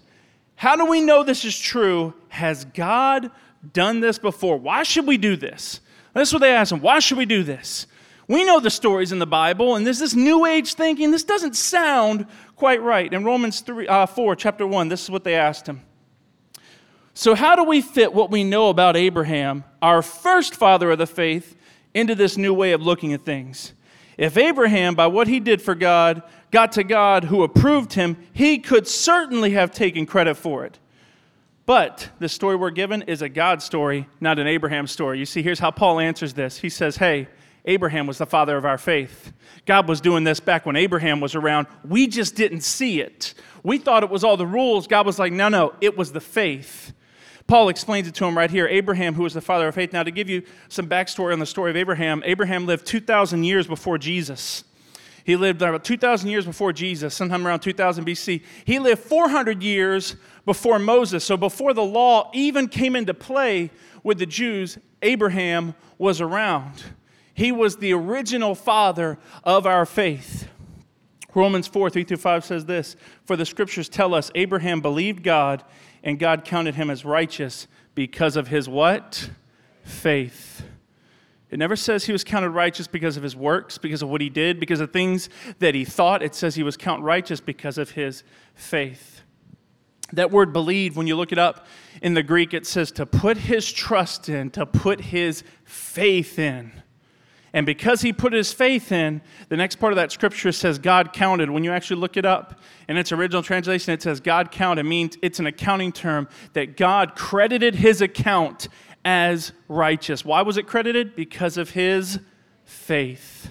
How 0.56 0.76
do 0.76 0.86
we 0.86 1.00
know 1.00 1.22
this 1.22 1.44
is 1.44 1.58
true? 1.58 2.14
Has 2.28 2.64
God 2.64 3.30
done 3.72 4.00
this 4.00 4.18
before? 4.18 4.56
Why 4.56 4.82
should 4.82 5.06
we 5.06 5.16
do 5.16 5.36
this? 5.36 5.80
That's 6.14 6.32
what 6.32 6.40
they 6.40 6.52
asked 6.52 6.72
him. 6.72 6.80
Why 6.80 6.98
should 6.98 7.18
we 7.18 7.26
do 7.26 7.42
this? 7.42 7.86
We 8.26 8.44
know 8.44 8.60
the 8.60 8.70
stories 8.70 9.12
in 9.12 9.20
the 9.20 9.26
Bible, 9.26 9.76
and 9.76 9.86
there's 9.86 10.00
this 10.00 10.14
new 10.14 10.44
age 10.44 10.74
thinking. 10.74 11.10
This 11.10 11.24
doesn't 11.24 11.56
sound 11.56 12.26
quite 12.56 12.82
right. 12.82 13.10
In 13.10 13.24
Romans 13.24 13.60
3, 13.60 13.88
uh, 13.88 14.06
4, 14.06 14.36
chapter 14.36 14.66
1, 14.66 14.88
this 14.88 15.04
is 15.04 15.10
what 15.10 15.24
they 15.24 15.34
asked 15.34 15.66
him. 15.66 15.80
So, 17.18 17.34
how 17.34 17.56
do 17.56 17.64
we 17.64 17.80
fit 17.80 18.14
what 18.14 18.30
we 18.30 18.44
know 18.44 18.68
about 18.68 18.96
Abraham, 18.96 19.64
our 19.82 20.02
first 20.02 20.54
father 20.54 20.92
of 20.92 20.98
the 20.98 21.06
faith, 21.06 21.56
into 21.92 22.14
this 22.14 22.36
new 22.36 22.54
way 22.54 22.70
of 22.70 22.80
looking 22.80 23.12
at 23.12 23.24
things? 23.24 23.72
If 24.16 24.36
Abraham, 24.36 24.94
by 24.94 25.08
what 25.08 25.26
he 25.26 25.40
did 25.40 25.60
for 25.60 25.74
God, 25.74 26.22
got 26.52 26.70
to 26.72 26.84
God 26.84 27.24
who 27.24 27.42
approved 27.42 27.94
him, 27.94 28.18
he 28.32 28.58
could 28.58 28.86
certainly 28.86 29.50
have 29.50 29.72
taken 29.72 30.06
credit 30.06 30.36
for 30.36 30.64
it. 30.64 30.78
But 31.66 32.08
the 32.20 32.28
story 32.28 32.54
we're 32.54 32.70
given 32.70 33.02
is 33.02 33.20
a 33.20 33.28
God 33.28 33.62
story, 33.62 34.06
not 34.20 34.38
an 34.38 34.46
Abraham 34.46 34.86
story. 34.86 35.18
You 35.18 35.26
see, 35.26 35.42
here's 35.42 35.58
how 35.58 35.72
Paul 35.72 35.98
answers 35.98 36.34
this. 36.34 36.58
He 36.58 36.68
says, 36.68 36.98
Hey, 36.98 37.26
Abraham 37.64 38.06
was 38.06 38.18
the 38.18 38.26
father 38.26 38.56
of 38.56 38.64
our 38.64 38.78
faith. 38.78 39.32
God 39.66 39.88
was 39.88 40.00
doing 40.00 40.22
this 40.22 40.38
back 40.38 40.64
when 40.64 40.76
Abraham 40.76 41.18
was 41.18 41.34
around. 41.34 41.66
We 41.84 42.06
just 42.06 42.36
didn't 42.36 42.60
see 42.60 43.00
it. 43.00 43.34
We 43.64 43.78
thought 43.78 44.04
it 44.04 44.08
was 44.08 44.22
all 44.22 44.36
the 44.36 44.46
rules. 44.46 44.86
God 44.86 45.04
was 45.04 45.18
like, 45.18 45.32
No, 45.32 45.48
no, 45.48 45.74
it 45.80 45.96
was 45.98 46.12
the 46.12 46.20
faith. 46.20 46.92
Paul 47.48 47.70
explains 47.70 48.06
it 48.06 48.14
to 48.16 48.26
him 48.26 48.36
right 48.36 48.50
here. 48.50 48.68
Abraham, 48.68 49.14
who 49.14 49.22
was 49.22 49.32
the 49.32 49.40
father 49.40 49.68
of 49.68 49.74
faith. 49.74 49.92
Now, 49.92 50.02
to 50.02 50.10
give 50.10 50.28
you 50.28 50.42
some 50.68 50.86
backstory 50.86 51.32
on 51.32 51.38
the 51.38 51.46
story 51.46 51.70
of 51.70 51.76
Abraham, 51.76 52.22
Abraham 52.26 52.66
lived 52.66 52.86
2,000 52.86 53.42
years 53.42 53.66
before 53.66 53.96
Jesus. 53.96 54.64
He 55.24 55.34
lived 55.34 55.62
about 55.62 55.82
2,000 55.82 56.28
years 56.28 56.44
before 56.44 56.74
Jesus, 56.74 57.14
sometime 57.14 57.46
around 57.46 57.60
2000 57.60 58.06
BC. 58.06 58.42
He 58.66 58.78
lived 58.78 59.02
400 59.02 59.62
years 59.62 60.16
before 60.44 60.78
Moses. 60.78 61.24
So, 61.24 61.38
before 61.38 61.72
the 61.72 61.82
law 61.82 62.30
even 62.34 62.68
came 62.68 62.94
into 62.94 63.14
play 63.14 63.70
with 64.02 64.18
the 64.18 64.26
Jews, 64.26 64.76
Abraham 65.00 65.74
was 65.96 66.20
around. 66.20 66.84
He 67.32 67.50
was 67.50 67.76
the 67.78 67.94
original 67.94 68.54
father 68.54 69.18
of 69.42 69.66
our 69.66 69.86
faith. 69.86 70.48
Romans 71.34 71.66
4 71.66 71.88
3 71.88 72.04
through 72.04 72.16
5 72.18 72.44
says 72.44 72.64
this 72.66 72.96
For 73.24 73.36
the 73.36 73.46
scriptures 73.46 73.88
tell 73.88 74.12
us 74.12 74.30
Abraham 74.34 74.80
believed 74.80 75.22
God 75.22 75.62
and 76.02 76.18
God 76.18 76.44
counted 76.44 76.74
him 76.74 76.90
as 76.90 77.04
righteous 77.04 77.66
because 77.94 78.36
of 78.36 78.48
his 78.48 78.68
what? 78.68 79.30
Faith. 79.82 80.62
It 81.50 81.58
never 81.58 81.76
says 81.76 82.04
he 82.04 82.12
was 82.12 82.24
counted 82.24 82.50
righteous 82.50 82.86
because 82.86 83.16
of 83.16 83.22
his 83.22 83.34
works, 83.34 83.78
because 83.78 84.02
of 84.02 84.10
what 84.10 84.20
he 84.20 84.28
did, 84.28 84.60
because 84.60 84.80
of 84.80 84.92
things 84.92 85.30
that 85.60 85.74
he 85.74 85.84
thought. 85.84 86.22
It 86.22 86.34
says 86.34 86.54
he 86.54 86.62
was 86.62 86.76
counted 86.76 87.04
righteous 87.04 87.40
because 87.40 87.78
of 87.78 87.92
his 87.92 88.22
faith. 88.54 89.22
That 90.12 90.30
word 90.30 90.52
believe, 90.52 90.96
when 90.96 91.06
you 91.06 91.16
look 91.16 91.32
it 91.32 91.38
up 91.38 91.66
in 92.02 92.14
the 92.14 92.22
Greek, 92.22 92.54
it 92.54 92.66
says 92.66 92.92
to 92.92 93.06
put 93.06 93.36
his 93.38 93.70
trust 93.70 94.28
in, 94.28 94.50
to 94.50 94.66
put 94.66 95.00
his 95.00 95.42
faith 95.64 96.38
in. 96.38 96.72
And 97.52 97.64
because 97.64 98.02
he 98.02 98.12
put 98.12 98.32
his 98.32 98.52
faith 98.52 98.92
in, 98.92 99.22
the 99.48 99.56
next 99.56 99.76
part 99.76 99.92
of 99.92 99.96
that 99.96 100.12
scripture 100.12 100.52
says 100.52 100.78
God 100.78 101.12
counted. 101.12 101.50
When 101.50 101.64
you 101.64 101.72
actually 101.72 102.00
look 102.00 102.16
it 102.16 102.26
up 102.26 102.60
in 102.88 102.96
its 102.96 103.10
original 103.10 103.42
translation, 103.42 103.92
it 103.92 104.02
says 104.02 104.20
God 104.20 104.50
counted. 104.50 104.84
It 104.84 104.88
means 104.88 105.16
it's 105.22 105.38
an 105.38 105.46
accounting 105.46 105.92
term 105.92 106.28
that 106.52 106.76
God 106.76 107.14
credited 107.16 107.74
his 107.74 108.02
account 108.02 108.68
as 109.04 109.52
righteous. 109.68 110.24
Why 110.24 110.42
was 110.42 110.56
it 110.58 110.66
credited? 110.66 111.16
Because 111.16 111.56
of 111.56 111.70
his 111.70 112.18
faith. 112.64 113.50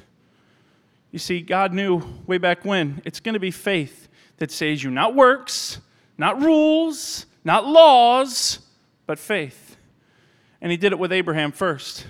You 1.11 1.19
see, 1.19 1.41
God 1.41 1.73
knew 1.73 2.03
way 2.27 2.37
back 2.37 2.63
when 2.63 3.01
it's 3.05 3.19
going 3.19 3.33
to 3.33 3.39
be 3.39 3.51
faith 3.51 4.07
that 4.37 4.51
saves 4.51 4.83
you, 4.83 4.91
not 4.91 5.15
works, 5.15 5.79
not 6.17 6.39
rules, 6.41 7.25
not 7.43 7.65
laws, 7.65 8.59
but 9.07 9.17
faith. 9.17 9.77
And 10.61 10.71
he 10.71 10.77
did 10.77 10.91
it 10.91 10.99
with 10.99 11.11
Abraham 11.11 11.51
first. 11.51 12.05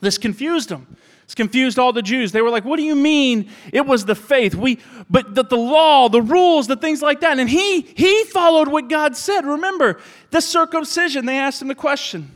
This 0.00 0.18
confused 0.18 0.68
them. 0.68 0.96
It's 1.24 1.34
confused 1.34 1.76
all 1.76 1.92
the 1.92 2.02
Jews. 2.02 2.30
They 2.30 2.40
were 2.40 2.50
like, 2.50 2.64
"What 2.64 2.76
do 2.76 2.84
you 2.84 2.94
mean 2.94 3.50
it 3.72 3.84
was 3.84 4.04
the 4.04 4.14
faith? 4.14 4.54
We 4.54 4.78
but 5.10 5.34
the, 5.34 5.42
the 5.42 5.56
law, 5.56 6.08
the 6.08 6.22
rules, 6.22 6.68
the 6.68 6.76
things 6.76 7.02
like 7.02 7.20
that." 7.20 7.38
And 7.40 7.50
he 7.50 7.80
he 7.80 8.24
followed 8.24 8.68
what 8.68 8.88
God 8.88 9.16
said. 9.16 9.44
Remember, 9.44 9.98
the 10.30 10.40
circumcision, 10.40 11.26
they 11.26 11.36
asked 11.36 11.60
him 11.60 11.68
the 11.68 11.74
question. 11.74 12.30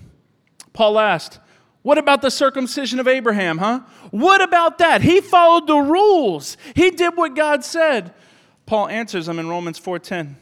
Paul 0.73 0.99
asked, 0.99 1.39
"What 1.83 1.99
about 1.99 2.21
the 2.21 2.33
circumcision 2.33 2.99
of 2.99 3.07
Abraham, 3.07 3.59
huh? 3.59 3.81
What 4.11 4.43
about 4.43 4.79
that? 4.79 5.03
He 5.03 5.21
followed 5.21 5.69
the 5.69 5.79
rules. 5.79 6.57
He 6.75 6.91
did 6.91 7.17
what 7.17 7.37
God 7.37 7.65
said." 7.65 8.13
Paul 8.67 8.89
answers 8.89 9.27
them 9.27 9.39
in 9.39 9.49
Romans 9.49 9.79
4:10. 9.79 10.37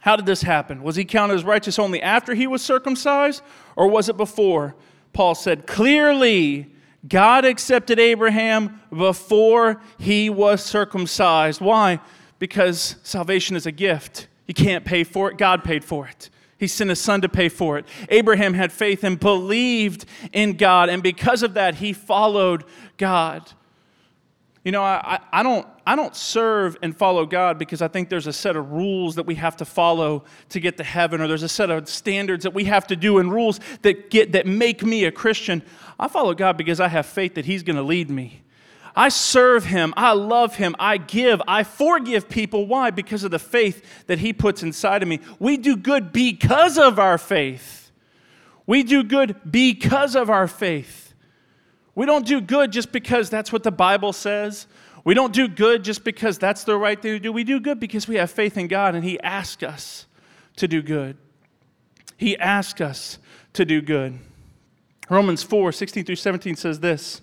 How 0.00 0.16
did 0.16 0.26
this 0.26 0.42
happen? 0.42 0.82
Was 0.82 0.96
he 0.96 1.04
counted 1.04 1.34
as 1.34 1.44
righteous 1.44 1.78
only 1.78 2.02
after 2.02 2.34
he 2.34 2.46
was 2.46 2.62
circumcised 2.62 3.42
or 3.76 3.86
was 3.88 4.08
it 4.08 4.16
before? 4.16 4.74
Paul 5.12 5.34
said, 5.34 5.66
clearly, 5.66 6.70
God 7.08 7.44
accepted 7.44 7.98
Abraham 7.98 8.80
before 8.94 9.80
he 9.98 10.30
was 10.30 10.64
circumcised. 10.64 11.60
Why? 11.60 12.00
Because 12.38 12.96
salvation 13.02 13.56
is 13.56 13.66
a 13.66 13.72
gift. 13.72 14.28
You 14.46 14.54
can't 14.54 14.84
pay 14.84 15.04
for 15.04 15.30
it, 15.30 15.38
God 15.38 15.64
paid 15.64 15.84
for 15.84 16.06
it. 16.06 16.30
He 16.58 16.66
sent 16.66 16.90
his 16.90 17.00
son 17.00 17.22
to 17.22 17.28
pay 17.28 17.48
for 17.48 17.78
it. 17.78 17.86
Abraham 18.10 18.52
had 18.52 18.70
faith 18.70 19.02
and 19.02 19.18
believed 19.18 20.04
in 20.32 20.58
God, 20.58 20.90
and 20.90 21.02
because 21.02 21.42
of 21.42 21.54
that, 21.54 21.76
he 21.76 21.94
followed 21.94 22.64
God. 22.98 23.50
You 24.64 24.72
know, 24.72 24.82
I, 24.82 25.20
I, 25.32 25.42
don't, 25.42 25.66
I 25.86 25.96
don't 25.96 26.14
serve 26.14 26.76
and 26.82 26.94
follow 26.94 27.24
God 27.24 27.58
because 27.58 27.80
I 27.80 27.88
think 27.88 28.10
there's 28.10 28.26
a 28.26 28.32
set 28.32 28.56
of 28.56 28.72
rules 28.72 29.14
that 29.14 29.24
we 29.24 29.36
have 29.36 29.56
to 29.56 29.64
follow 29.64 30.24
to 30.50 30.60
get 30.60 30.76
to 30.76 30.84
heaven, 30.84 31.22
or 31.22 31.28
there's 31.28 31.42
a 31.42 31.48
set 31.48 31.70
of 31.70 31.88
standards 31.88 32.42
that 32.44 32.52
we 32.52 32.64
have 32.64 32.86
to 32.88 32.96
do 32.96 33.18
and 33.18 33.32
rules 33.32 33.58
that, 33.80 34.10
get, 34.10 34.32
that 34.32 34.46
make 34.46 34.82
me 34.82 35.04
a 35.04 35.12
Christian. 35.12 35.62
I 35.98 36.08
follow 36.08 36.34
God 36.34 36.58
because 36.58 36.78
I 36.78 36.88
have 36.88 37.06
faith 37.06 37.36
that 37.36 37.46
He's 37.46 37.62
going 37.62 37.76
to 37.76 37.82
lead 37.82 38.10
me. 38.10 38.42
I 38.94 39.08
serve 39.08 39.64
Him. 39.64 39.94
I 39.96 40.12
love 40.12 40.56
Him. 40.56 40.76
I 40.78 40.98
give. 40.98 41.40
I 41.48 41.62
forgive 41.62 42.28
people. 42.28 42.66
Why? 42.66 42.90
Because 42.90 43.24
of 43.24 43.30
the 43.30 43.38
faith 43.38 44.04
that 44.08 44.18
He 44.18 44.34
puts 44.34 44.62
inside 44.62 45.02
of 45.02 45.08
me. 45.08 45.20
We 45.38 45.56
do 45.56 45.74
good 45.74 46.12
because 46.12 46.76
of 46.76 46.98
our 46.98 47.16
faith. 47.16 47.90
We 48.66 48.82
do 48.82 49.02
good 49.02 49.36
because 49.50 50.14
of 50.14 50.28
our 50.28 50.46
faith. 50.46 51.09
We 51.94 52.06
don't 52.06 52.26
do 52.26 52.40
good 52.40 52.72
just 52.72 52.92
because 52.92 53.30
that's 53.30 53.52
what 53.52 53.62
the 53.62 53.72
Bible 53.72 54.12
says. 54.12 54.66
We 55.04 55.14
don't 55.14 55.32
do 55.32 55.48
good 55.48 55.82
just 55.82 56.04
because 56.04 56.38
that's 56.38 56.64
the 56.64 56.76
right 56.76 57.00
thing 57.00 57.12
to 57.12 57.18
do. 57.18 57.32
We 57.32 57.44
do 57.44 57.58
good 57.58 57.80
because 57.80 58.06
we 58.06 58.16
have 58.16 58.30
faith 58.30 58.56
in 58.56 58.68
God 58.68 58.94
and 58.94 59.04
He 59.04 59.18
asks 59.20 59.62
us 59.62 60.06
to 60.56 60.68
do 60.68 60.82
good. 60.82 61.16
He 62.16 62.36
asks 62.36 62.80
us 62.80 63.18
to 63.54 63.64
do 63.64 63.80
good. 63.80 64.18
Romans 65.08 65.42
4 65.42 65.72
16 65.72 66.04
through 66.04 66.16
17 66.16 66.56
says 66.56 66.80
this 66.80 67.22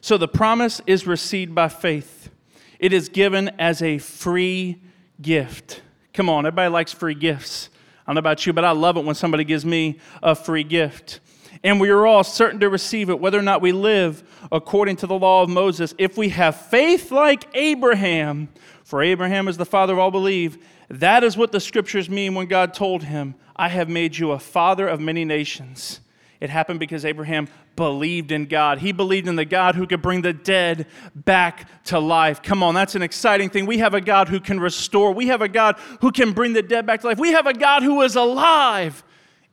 So 0.00 0.18
the 0.18 0.28
promise 0.28 0.80
is 0.86 1.06
received 1.06 1.54
by 1.54 1.68
faith, 1.68 2.30
it 2.78 2.92
is 2.92 3.08
given 3.08 3.50
as 3.58 3.82
a 3.82 3.98
free 3.98 4.80
gift. 5.22 5.80
Come 6.12 6.28
on, 6.28 6.46
everybody 6.46 6.70
likes 6.70 6.92
free 6.92 7.14
gifts. 7.14 7.70
I 8.06 8.10
don't 8.10 8.16
know 8.16 8.20
about 8.20 8.46
you, 8.46 8.52
but 8.52 8.64
I 8.64 8.70
love 8.70 8.96
it 8.96 9.04
when 9.04 9.14
somebody 9.14 9.44
gives 9.44 9.64
me 9.64 9.98
a 10.22 10.34
free 10.34 10.62
gift 10.64 11.20
and 11.62 11.80
we 11.80 11.90
are 11.90 12.06
all 12.06 12.24
certain 12.24 12.60
to 12.60 12.68
receive 12.68 13.10
it, 13.10 13.20
whether 13.20 13.38
or 13.38 13.42
not 13.42 13.60
we 13.60 13.72
live 13.72 14.22
according 14.52 14.96
to 14.96 15.06
the 15.06 15.18
law 15.18 15.42
of 15.42 15.48
Moses. 15.48 15.94
If 15.98 16.16
we 16.16 16.30
have 16.30 16.56
faith 16.56 17.10
like 17.10 17.46
Abraham, 17.54 18.48
for 18.84 19.02
Abraham 19.02 19.48
is 19.48 19.56
the 19.56 19.66
father 19.66 19.92
of 19.92 19.98
all 19.98 20.10
believe, 20.10 20.58
that 20.88 21.24
is 21.24 21.36
what 21.36 21.52
the 21.52 21.60
scriptures 21.60 22.08
mean 22.08 22.34
when 22.34 22.46
God 22.46 22.74
told 22.74 23.04
him, 23.04 23.34
I 23.56 23.68
have 23.68 23.88
made 23.88 24.16
you 24.16 24.32
a 24.32 24.38
father 24.38 24.86
of 24.86 25.00
many 25.00 25.24
nations. 25.24 26.00
It 26.40 26.50
happened 26.50 26.78
because 26.78 27.04
Abraham 27.04 27.48
believed 27.76 28.30
in 28.30 28.46
God. 28.46 28.78
He 28.78 28.92
believed 28.92 29.26
in 29.26 29.36
the 29.36 29.44
God 29.44 29.74
who 29.74 29.86
could 29.86 30.02
bring 30.02 30.22
the 30.22 30.32
dead 30.32 30.86
back 31.14 31.84
to 31.84 31.98
life. 31.98 32.42
Come 32.42 32.62
on, 32.62 32.74
that's 32.74 32.94
an 32.94 33.02
exciting 33.02 33.48
thing. 33.48 33.66
We 33.66 33.78
have 33.78 33.94
a 33.94 34.00
God 34.00 34.28
who 34.28 34.38
can 34.38 34.60
restore. 34.60 35.12
We 35.12 35.28
have 35.28 35.42
a 35.42 35.48
God 35.48 35.76
who 36.00 36.12
can 36.12 36.32
bring 36.32 36.52
the 36.52 36.62
dead 36.62 36.86
back 36.86 37.00
to 37.00 37.08
life. 37.08 37.18
We 37.18 37.32
have 37.32 37.46
a 37.46 37.54
God 37.54 37.82
who 37.82 38.02
is 38.02 38.16
alive 38.16 39.02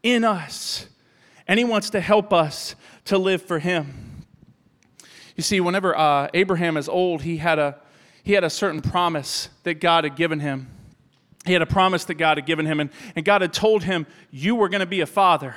in 0.04 0.26
us 0.26 0.88
and 1.48 1.58
He 1.58 1.66
wants 1.66 1.90
to 1.92 2.00
help 2.00 2.34
us 2.34 2.76
to 3.06 3.18
live 3.18 3.42
for 3.42 3.60
Him. 3.60 4.04
You 5.36 5.44
see, 5.44 5.60
whenever 5.60 5.98
uh, 5.98 6.30
Abraham 6.34 6.78
is 6.78 6.88
old, 6.88 7.24
he 7.24 7.38
had, 7.38 7.58
a, 7.58 7.78
he 8.24 8.34
had 8.34 8.44
a 8.44 8.50
certain 8.50 8.82
promise 8.82 9.50
that 9.64 9.76
God 9.76 10.04
had 10.04 10.16
given 10.16 10.40
him. 10.40 10.70
He 11.46 11.54
had 11.54 11.62
a 11.62 11.68
promise 11.68 12.06
that 12.06 12.16
God 12.16 12.38
had 12.38 12.46
given 12.46 12.66
him, 12.66 12.80
and, 12.80 12.90
and 13.16 13.26
God 13.26 13.42
had 13.42 13.52
told 13.52 13.84
him, 13.84 14.06
You 14.32 14.56
were 14.56 14.70
going 14.70 14.82
to 14.82 14.86
be 14.86 15.02
a 15.02 15.06
father. 15.06 15.56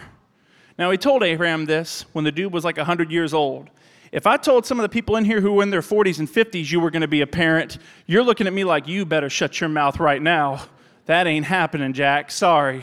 Now, 0.78 0.90
he 0.90 0.98
told 0.98 1.22
Abraham 1.22 1.66
this 1.66 2.04
when 2.12 2.24
the 2.24 2.32
dude 2.32 2.52
was 2.52 2.64
like 2.64 2.76
100 2.76 3.10
years 3.10 3.32
old. 3.32 3.70
If 4.12 4.26
I 4.26 4.36
told 4.36 4.66
some 4.66 4.78
of 4.78 4.82
the 4.82 4.88
people 4.88 5.16
in 5.16 5.24
here 5.24 5.40
who 5.40 5.52
were 5.52 5.62
in 5.62 5.70
their 5.70 5.82
40s 5.82 6.18
and 6.18 6.28
50s 6.28 6.70
you 6.70 6.80
were 6.80 6.90
going 6.90 7.02
to 7.02 7.08
be 7.08 7.20
a 7.20 7.26
parent, 7.26 7.78
you're 8.06 8.22
looking 8.22 8.46
at 8.46 8.52
me 8.52 8.64
like, 8.64 8.88
You 8.88 9.04
better 9.04 9.28
shut 9.28 9.60
your 9.60 9.68
mouth 9.68 10.00
right 10.00 10.22
now. 10.22 10.62
That 11.04 11.26
ain't 11.26 11.46
happening, 11.46 11.92
Jack. 11.92 12.30
Sorry. 12.30 12.82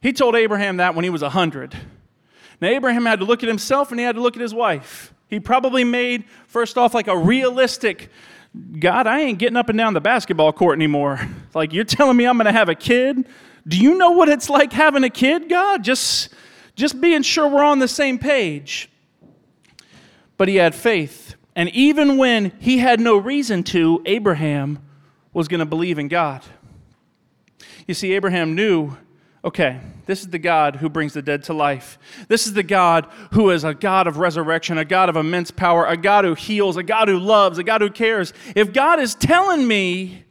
He 0.00 0.12
told 0.12 0.36
Abraham 0.36 0.76
that 0.76 0.94
when 0.94 1.02
he 1.02 1.10
was 1.10 1.22
100. 1.22 1.74
Now, 2.64 2.70
Abraham 2.70 3.04
had 3.04 3.18
to 3.18 3.26
look 3.26 3.42
at 3.42 3.48
himself 3.48 3.90
and 3.90 4.00
he 4.00 4.06
had 4.06 4.14
to 4.14 4.22
look 4.22 4.36
at 4.36 4.40
his 4.40 4.54
wife. 4.54 5.12
He 5.28 5.38
probably 5.38 5.84
made, 5.84 6.24
first 6.46 6.78
off, 6.78 6.94
like 6.94 7.08
a 7.08 7.16
realistic 7.16 8.10
God, 8.78 9.06
I 9.06 9.20
ain't 9.20 9.38
getting 9.38 9.58
up 9.58 9.68
and 9.68 9.76
down 9.76 9.92
the 9.92 10.00
basketball 10.00 10.50
court 10.50 10.78
anymore. 10.78 11.20
Like, 11.54 11.74
you're 11.74 11.84
telling 11.84 12.16
me 12.16 12.24
I'm 12.24 12.38
going 12.38 12.46
to 12.46 12.52
have 12.52 12.70
a 12.70 12.74
kid? 12.74 13.28
Do 13.68 13.76
you 13.76 13.98
know 13.98 14.12
what 14.12 14.30
it's 14.30 14.48
like 14.48 14.72
having 14.72 15.04
a 15.04 15.10
kid, 15.10 15.50
God? 15.50 15.84
Just, 15.84 16.30
just 16.74 16.98
being 17.02 17.20
sure 17.20 17.46
we're 17.48 17.62
on 17.64 17.80
the 17.80 17.88
same 17.88 18.18
page. 18.18 18.88
But 20.38 20.48
he 20.48 20.56
had 20.56 20.74
faith. 20.74 21.34
And 21.54 21.68
even 21.70 22.16
when 22.16 22.50
he 22.60 22.78
had 22.78 22.98
no 22.98 23.18
reason 23.18 23.62
to, 23.64 24.02
Abraham 24.06 24.78
was 25.34 25.48
going 25.48 25.60
to 25.60 25.66
believe 25.66 25.98
in 25.98 26.08
God. 26.08 26.42
You 27.86 27.92
see, 27.92 28.14
Abraham 28.14 28.54
knew 28.54 28.96
okay, 29.44 29.78
this 30.06 30.22
is 30.22 30.28
the 30.28 30.38
God 30.38 30.76
who 30.76 30.88
brings 30.88 31.12
the 31.12 31.22
dead 31.22 31.42
to 31.44 31.52
life. 31.52 31.98
This 32.28 32.46
is 32.46 32.54
the 32.54 32.62
God 32.62 33.06
who 33.32 33.50
is 33.50 33.62
a 33.62 33.74
God 33.74 34.06
of 34.06 34.16
resurrection, 34.16 34.78
a 34.78 34.84
God 34.84 35.08
of 35.08 35.16
immense 35.16 35.50
power, 35.50 35.84
a 35.84 35.96
God 35.96 36.24
who 36.24 36.34
heals, 36.34 36.76
a 36.76 36.82
God 36.82 37.08
who 37.08 37.18
loves, 37.18 37.58
a 37.58 37.64
God 37.64 37.82
who 37.82 37.90
cares. 37.90 38.32
If 38.56 38.72
God 38.72 38.98
is 38.98 39.14
telling 39.14 39.68
me 39.68 40.24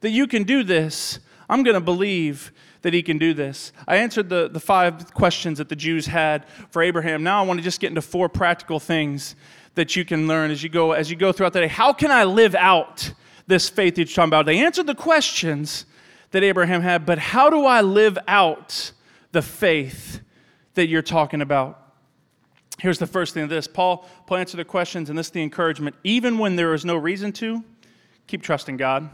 that 0.00 0.10
you 0.10 0.26
can 0.26 0.42
do 0.42 0.62
this, 0.62 1.18
I'm 1.48 1.62
going 1.62 1.74
to 1.74 1.80
believe 1.80 2.52
that 2.82 2.92
he 2.92 3.02
can 3.02 3.18
do 3.18 3.34
this. 3.34 3.72
I 3.88 3.96
answered 3.96 4.28
the, 4.28 4.48
the 4.48 4.60
five 4.60 5.12
questions 5.14 5.58
that 5.58 5.68
the 5.68 5.76
Jews 5.76 6.06
had 6.06 6.44
for 6.70 6.82
Abraham. 6.82 7.22
Now 7.22 7.42
I 7.42 7.46
want 7.46 7.58
to 7.58 7.64
just 7.64 7.80
get 7.80 7.88
into 7.88 8.02
four 8.02 8.28
practical 8.28 8.78
things 8.78 9.34
that 9.74 9.96
you 9.96 10.04
can 10.04 10.28
learn 10.28 10.50
as 10.50 10.62
you 10.62 10.68
go 10.68 10.92
as 10.92 11.10
you 11.10 11.16
go 11.16 11.32
throughout 11.32 11.52
the 11.52 11.60
day. 11.60 11.68
How 11.68 11.92
can 11.92 12.10
I 12.10 12.24
live 12.24 12.54
out 12.54 13.12
this 13.46 13.68
faith 13.68 13.94
that 13.94 14.02
you're 14.02 14.14
talking 14.14 14.28
about? 14.28 14.46
They 14.46 14.58
answered 14.58 14.86
the 14.86 14.94
questions 14.94 15.86
that 16.30 16.42
Abraham 16.42 16.82
had, 16.82 17.06
but 17.06 17.18
how 17.18 17.50
do 17.50 17.64
I 17.64 17.80
live 17.80 18.18
out 18.28 18.92
the 19.32 19.42
faith 19.42 20.20
that 20.74 20.88
you're 20.88 21.02
talking 21.02 21.40
about? 21.40 21.88
Here's 22.78 22.98
the 22.98 23.06
first 23.06 23.34
thing 23.34 23.42
of 23.42 23.48
this 23.48 23.66
Paul, 23.66 24.08
Paul 24.26 24.38
answered 24.38 24.58
the 24.58 24.64
questions, 24.64 25.10
and 25.10 25.18
this 25.18 25.26
is 25.26 25.32
the 25.32 25.42
encouragement. 25.42 25.96
Even 26.04 26.38
when 26.38 26.56
there 26.56 26.74
is 26.74 26.84
no 26.84 26.96
reason 26.96 27.32
to, 27.34 27.64
keep 28.26 28.42
trusting 28.42 28.76
God. 28.76 29.08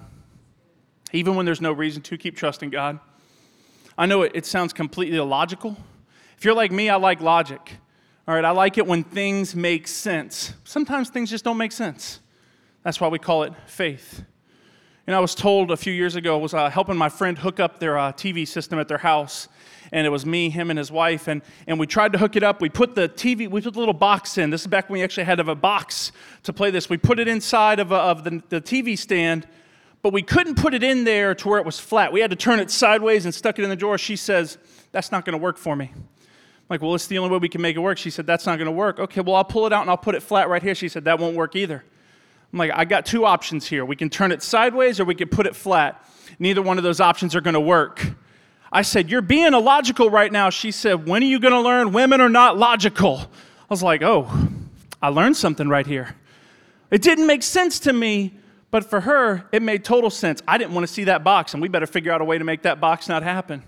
Even 1.12 1.36
when 1.36 1.46
there's 1.46 1.60
no 1.60 1.72
reason 1.72 2.02
to, 2.02 2.18
keep 2.18 2.36
trusting 2.36 2.70
God. 2.70 2.98
I 3.96 4.06
know 4.06 4.22
it, 4.22 4.32
it 4.34 4.46
sounds 4.46 4.72
completely 4.72 5.16
illogical. 5.18 5.76
If 6.36 6.44
you're 6.44 6.54
like 6.54 6.72
me, 6.72 6.88
I 6.90 6.96
like 6.96 7.20
logic. 7.20 7.78
All 8.26 8.34
right, 8.34 8.44
I 8.44 8.50
like 8.50 8.78
it 8.78 8.86
when 8.86 9.04
things 9.04 9.54
make 9.54 9.86
sense. 9.86 10.54
Sometimes 10.64 11.10
things 11.10 11.30
just 11.30 11.44
don't 11.44 11.56
make 11.56 11.72
sense. 11.72 12.20
That's 12.82 13.00
why 13.00 13.08
we 13.08 13.18
call 13.18 13.44
it 13.44 13.52
faith. 13.66 14.24
And 15.06 15.14
I 15.14 15.20
was 15.20 15.34
told 15.34 15.70
a 15.70 15.76
few 15.76 15.92
years 15.92 16.16
ago, 16.16 16.38
I 16.38 16.40
was 16.40 16.54
uh, 16.54 16.70
helping 16.70 16.96
my 16.96 17.10
friend 17.10 17.36
hook 17.36 17.60
up 17.60 17.78
their 17.78 17.98
uh, 17.98 18.12
TV 18.12 18.48
system 18.48 18.78
at 18.78 18.88
their 18.88 18.98
house. 18.98 19.48
And 19.92 20.06
it 20.06 20.10
was 20.10 20.24
me, 20.24 20.48
him, 20.48 20.70
and 20.70 20.78
his 20.78 20.90
wife. 20.90 21.28
And, 21.28 21.42
and 21.66 21.78
we 21.78 21.86
tried 21.86 22.12
to 22.12 22.18
hook 22.18 22.36
it 22.36 22.42
up. 22.42 22.62
We 22.62 22.70
put 22.70 22.94
the 22.94 23.08
TV, 23.08 23.48
we 23.48 23.60
put 23.60 23.74
the 23.74 23.78
little 23.78 23.94
box 23.94 24.38
in. 24.38 24.48
This 24.48 24.62
is 24.62 24.66
back 24.66 24.88
when 24.88 24.98
we 24.98 25.04
actually 25.04 25.24
had 25.24 25.40
a 25.40 25.54
box 25.54 26.10
to 26.44 26.54
play 26.54 26.70
this. 26.70 26.88
We 26.88 26.96
put 26.96 27.18
it 27.18 27.28
inside 27.28 27.80
of, 27.80 27.92
a, 27.92 27.96
of 27.96 28.24
the, 28.24 28.42
the 28.48 28.60
TV 28.62 28.98
stand, 28.98 29.46
but 30.00 30.14
we 30.14 30.22
couldn't 30.22 30.56
put 30.56 30.72
it 30.72 30.82
in 30.82 31.04
there 31.04 31.34
to 31.34 31.48
where 31.48 31.58
it 31.58 31.66
was 31.66 31.78
flat. 31.78 32.10
We 32.10 32.20
had 32.20 32.30
to 32.30 32.36
turn 32.36 32.58
it 32.58 32.70
sideways 32.70 33.26
and 33.26 33.34
stuck 33.34 33.58
it 33.58 33.62
in 33.62 33.70
the 33.70 33.76
drawer. 33.76 33.98
She 33.98 34.16
says, 34.16 34.56
That's 34.90 35.12
not 35.12 35.26
going 35.26 35.38
to 35.38 35.42
work 35.42 35.58
for 35.58 35.76
me. 35.76 35.90
I'm 35.94 36.02
like, 36.70 36.80
Well, 36.80 36.94
it's 36.94 37.06
the 37.06 37.18
only 37.18 37.30
way 37.30 37.38
we 37.38 37.50
can 37.50 37.60
make 37.60 37.76
it 37.76 37.80
work. 37.80 37.98
She 37.98 38.10
said, 38.10 38.26
That's 38.26 38.46
not 38.46 38.56
going 38.56 38.66
to 38.66 38.72
work. 38.72 38.98
Okay, 38.98 39.20
well, 39.20 39.34
I'll 39.34 39.44
pull 39.44 39.66
it 39.66 39.72
out 39.72 39.82
and 39.82 39.90
I'll 39.90 39.98
put 39.98 40.14
it 40.14 40.22
flat 40.22 40.48
right 40.48 40.62
here. 40.62 40.74
She 40.74 40.88
said, 40.88 41.04
That 41.04 41.18
won't 41.18 41.36
work 41.36 41.54
either. 41.54 41.84
I'm 42.54 42.58
like, 42.58 42.70
I 42.72 42.84
got 42.84 43.04
two 43.04 43.24
options 43.24 43.66
here. 43.66 43.84
We 43.84 43.96
can 43.96 44.08
turn 44.08 44.30
it 44.30 44.40
sideways 44.40 45.00
or 45.00 45.04
we 45.04 45.16
can 45.16 45.28
put 45.28 45.44
it 45.46 45.56
flat. 45.56 46.08
Neither 46.38 46.62
one 46.62 46.78
of 46.78 46.84
those 46.84 47.00
options 47.00 47.34
are 47.34 47.40
going 47.40 47.54
to 47.54 47.60
work. 47.60 48.06
I 48.70 48.82
said, 48.82 49.10
You're 49.10 49.22
being 49.22 49.54
illogical 49.54 50.08
right 50.08 50.30
now. 50.30 50.50
She 50.50 50.70
said, 50.70 51.08
When 51.08 51.24
are 51.24 51.26
you 51.26 51.40
going 51.40 51.52
to 51.52 51.60
learn 51.60 51.92
women 51.92 52.20
are 52.20 52.28
not 52.28 52.56
logical? 52.56 53.18
I 53.18 53.66
was 53.68 53.82
like, 53.82 54.02
Oh, 54.02 54.30
I 55.02 55.08
learned 55.08 55.36
something 55.36 55.68
right 55.68 55.84
here. 55.84 56.14
It 56.92 57.02
didn't 57.02 57.26
make 57.26 57.42
sense 57.42 57.80
to 57.80 57.92
me, 57.92 58.34
but 58.70 58.88
for 58.88 59.00
her, 59.00 59.48
it 59.50 59.60
made 59.60 59.84
total 59.84 60.08
sense. 60.08 60.40
I 60.46 60.56
didn't 60.56 60.74
want 60.74 60.86
to 60.86 60.92
see 60.92 61.04
that 61.04 61.24
box, 61.24 61.54
and 61.54 61.60
we 61.60 61.66
better 61.66 61.88
figure 61.88 62.12
out 62.12 62.20
a 62.20 62.24
way 62.24 62.38
to 62.38 62.44
make 62.44 62.62
that 62.62 62.78
box 62.78 63.08
not 63.08 63.24
happen. 63.24 63.64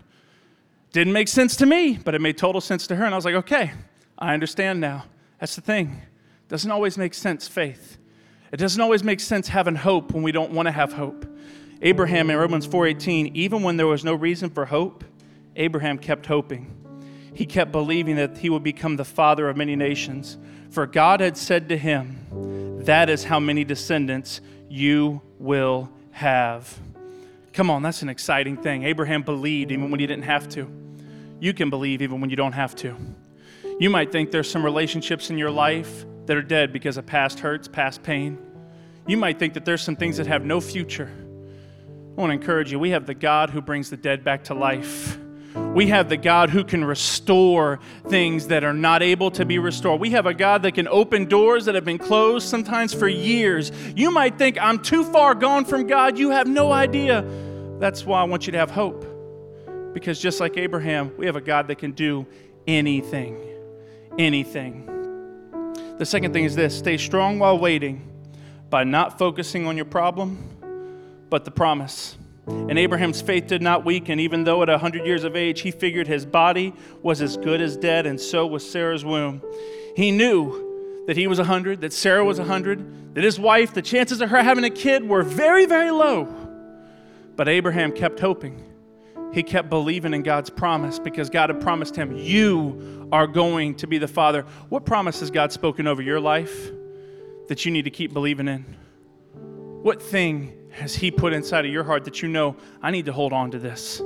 Didn't 0.93 1.13
make 1.13 1.27
sense 1.27 1.57
to 1.57 1.67
me, 1.67 1.99
but 1.99 2.15
it 2.15 2.21
made 2.21 2.39
total 2.39 2.61
sense 2.61 2.87
to 2.87 2.95
her. 2.95 3.05
And 3.05 3.13
I 3.13 3.19
was 3.19 3.25
like, 3.25 3.35
okay, 3.35 3.73
I 4.17 4.33
understand 4.33 4.79
now. 4.79 5.07
That's 5.41 5.57
the 5.57 5.61
thing. 5.61 6.03
Doesn't 6.49 6.71
always 6.71 6.97
make 6.97 7.15
sense, 7.15 7.49
faith. 7.49 7.99
It 8.53 8.59
doesn't 8.59 8.81
always 8.81 9.03
make 9.03 9.21
sense 9.21 9.49
having 9.49 9.75
hope 9.75 10.13
when 10.13 10.23
we 10.23 10.33
don't 10.33 10.53
want 10.53 10.67
to 10.67 10.73
have 10.73 10.93
hope. 10.93 11.27
Abraham 11.83 12.31
in 12.31 12.37
Romans 12.37 12.67
4:18, 12.67 13.33
even 13.35 13.63
when 13.63 13.77
there 13.77 13.87
was 13.87 14.05
no 14.05 14.15
reason 14.15 14.51
for 14.51 14.67
hope, 14.67 15.05
Abraham 15.57 15.99
kept 15.99 16.27
hoping. 16.27 16.73
He 17.35 17.45
kept 17.45 17.73
believing 17.73 18.17
that 18.17 18.39
he 18.39 18.49
would 18.49 18.63
become 18.63 18.97
the 18.97 19.05
father 19.05 19.49
of 19.49 19.57
many 19.57 19.77
nations, 19.77 20.39
for 20.71 20.87
God 20.87 21.21
had 21.21 21.37
said 21.37 21.69
to 21.69 21.77
him, 21.77 22.79
that 22.87 23.11
is 23.11 23.25
how 23.25 23.41
many 23.41 23.65
descendants 23.65 24.41
you 24.71 25.21
will 25.39 25.91
have. 26.13 26.79
Come 27.53 27.69
on, 27.69 27.83
that's 27.83 28.03
an 28.03 28.09
exciting 28.09 28.57
thing. 28.57 28.85
Abraham 28.85 29.23
believed 29.23 29.73
even 29.73 29.91
when 29.91 29.99
he 29.99 30.07
didn't 30.07 30.25
have 30.25 30.49
to. 30.51 30.71
You 31.41 31.53
can 31.53 31.69
believe 31.69 32.01
even 32.01 32.21
when 32.21 32.31
you 32.31 32.37
don't 32.37 32.53
have 32.53 32.75
to. 32.77 32.97
You 33.81 33.91
might 33.91 34.13
think 34.13 34.31
there's 34.31 34.51
some 34.51 34.65
relationships 34.65 35.31
in 35.31 35.37
your 35.37 35.51
life 35.51 36.07
that 36.27 36.37
are 36.37 36.43
dead 36.43 36.73
because 36.73 36.97
of 36.97 37.07
past 37.07 37.41
hurts, 37.41 37.69
past 37.69 38.03
pain. 38.03 38.39
You 39.07 39.17
might 39.17 39.39
think 39.39 39.55
that 39.55 39.65
there's 39.65 39.83
some 39.83 39.97
things 39.97 40.17
that 40.17 40.27
have 40.27 40.45
no 40.45 40.61
future. 40.61 41.11
I 42.17 42.21
want 42.21 42.31
to 42.31 42.35
encourage 42.35 42.73
you 42.73 42.79
we 42.79 42.91
have 42.91 43.07
the 43.07 43.15
God 43.15 43.51
who 43.51 43.61
brings 43.61 43.91
the 43.91 43.97
dead 43.97 44.25
back 44.25 44.45
to 44.45 44.55
life. 44.55 45.19
We 45.55 45.89
have 45.89 46.09
the 46.09 46.17
God 46.17 46.51
who 46.51 46.65
can 46.65 46.85
restore 46.85 47.81
things 48.09 48.49
that 48.49 48.65
are 48.65 48.73
not 48.73 49.03
able 49.03 49.31
to 49.33 49.45
be 49.45 49.59
restored. 49.59 50.01
We 50.01 50.11
have 50.11 50.27
a 50.27 50.35
God 50.35 50.63
that 50.63 50.73
can 50.73 50.89
open 50.89 51.27
doors 51.27 51.67
that 51.67 51.75
have 51.75 51.85
been 51.85 51.99
closed 51.99 52.49
sometimes 52.49 52.93
for 52.93 53.09
years. 53.09 53.73
You 53.95 54.11
might 54.11 54.39
think, 54.39 54.59
I'm 54.61 54.79
too 54.79 55.05
far 55.05 55.35
gone 55.35 55.65
from 55.65 55.87
God. 55.87 56.19
You 56.19 56.31
have 56.31 56.47
no 56.47 56.73
idea. 56.73 57.25
That's 57.79 58.05
why 58.05 58.21
I 58.21 58.25
want 58.25 58.47
you 58.47 58.53
to 58.53 58.59
have 58.59 58.71
hope. 58.71 59.05
Because 59.93 60.19
just 60.19 60.41
like 60.41 60.57
Abraham, 60.57 61.13
we 61.17 61.27
have 61.27 61.37
a 61.37 61.41
God 61.41 61.69
that 61.69 61.77
can 61.77 61.93
do 61.93 62.27
anything. 62.67 63.39
Anything. 64.19 64.96
The 65.99 66.05
second 66.05 66.33
thing 66.35 66.45
is 66.45 66.55
this 66.55 66.77
stay 66.77 66.99
strong 66.99 67.39
while 67.39 67.59
waiting 67.59 68.07
by 68.69 68.85
not 68.85 69.19
focusing 69.19 69.67
on 69.67 69.77
your 69.77 69.87
problem, 69.87 70.59
but 71.31 71.45
the 71.45 71.51
promise. 71.51 72.19
And 72.47 72.79
Abraham's 72.79 73.21
faith 73.23 73.47
did 73.47 73.63
not 73.63 73.85
weaken, 73.85 74.21
even 74.21 74.45
though 74.45 74.63
at 74.63 74.69
100 74.69 75.07
years 75.07 75.25
of 75.25 75.35
age 75.35 75.63
he 75.63 75.71
figured 75.71 76.07
his 76.07 76.27
body 76.27 76.75
was 77.03 77.23
as 77.23 77.37
good 77.37 77.61
as 77.61 77.77
dead, 77.77 78.07
and 78.07 78.21
so 78.21 78.47
was 78.47 78.69
Sarah's 78.69 79.05
womb. 79.05 79.43
He 79.97 80.11
knew 80.11 81.05
that 81.07 81.17
he 81.17 81.27
was 81.27 81.39
100, 81.39 81.81
that 81.81 81.93
Sarah 81.93 82.25
was 82.25 82.39
100, 82.39 83.15
that 83.15 83.25
his 83.25 83.41
wife, 83.41 83.73
the 83.73 83.83
chances 83.83 84.21
of 84.21 84.31
her 84.31 84.43
having 84.43 84.65
a 84.65 84.71
kid 84.71 85.09
were 85.09 85.23
very, 85.23 85.65
very 85.65 85.91
low. 85.91 86.29
But 87.37 87.49
Abraham 87.49 87.91
kept 87.93 88.21
hoping. 88.21 88.63
He 89.33 89.43
kept 89.43 89.69
believing 89.69 90.15
in 90.15 90.23
God's 90.23 90.51
promise 90.51 90.99
because 90.99 91.31
God 91.31 91.51
had 91.51 91.61
promised 91.61 91.97
him, 91.97 92.17
You 92.17 93.09
are 93.13 93.27
going 93.27 93.75
to 93.77 93.87
be 93.87 93.99
the 93.99 94.09
father. 94.09 94.43
What 94.69 94.87
promise 94.87 95.21
has 95.21 95.31
God 95.31 95.53
spoken 95.53 95.87
over 95.87 96.03
your 96.03 96.21
life 96.21 96.71
that 97.49 97.65
you 97.65 97.71
need 97.71 97.85
to 97.85 97.91
keep 97.91 98.13
believing 98.13 98.49
in? 98.49 98.65
What 99.83 100.03
thing 100.03 100.71
has 100.71 100.95
He 100.95 101.11
put 101.11 101.33
inside 101.33 101.65
of 101.65 101.73
your 101.73 101.85
heart 101.85 102.05
that 102.05 102.23
you 102.23 102.29
know, 102.29 102.57
I 102.83 102.91
need 102.91 103.07
to 103.07 103.13
hold 103.13 103.33
on 103.33 103.51
to 103.53 103.59
this? 103.59 104.01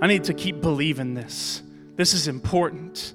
I 0.00 0.06
need 0.06 0.24
to 0.24 0.34
keep 0.34 0.60
believing 0.60 1.14
this. 1.14 1.62
This 1.96 2.14
is 2.14 2.28
important. 2.28 3.14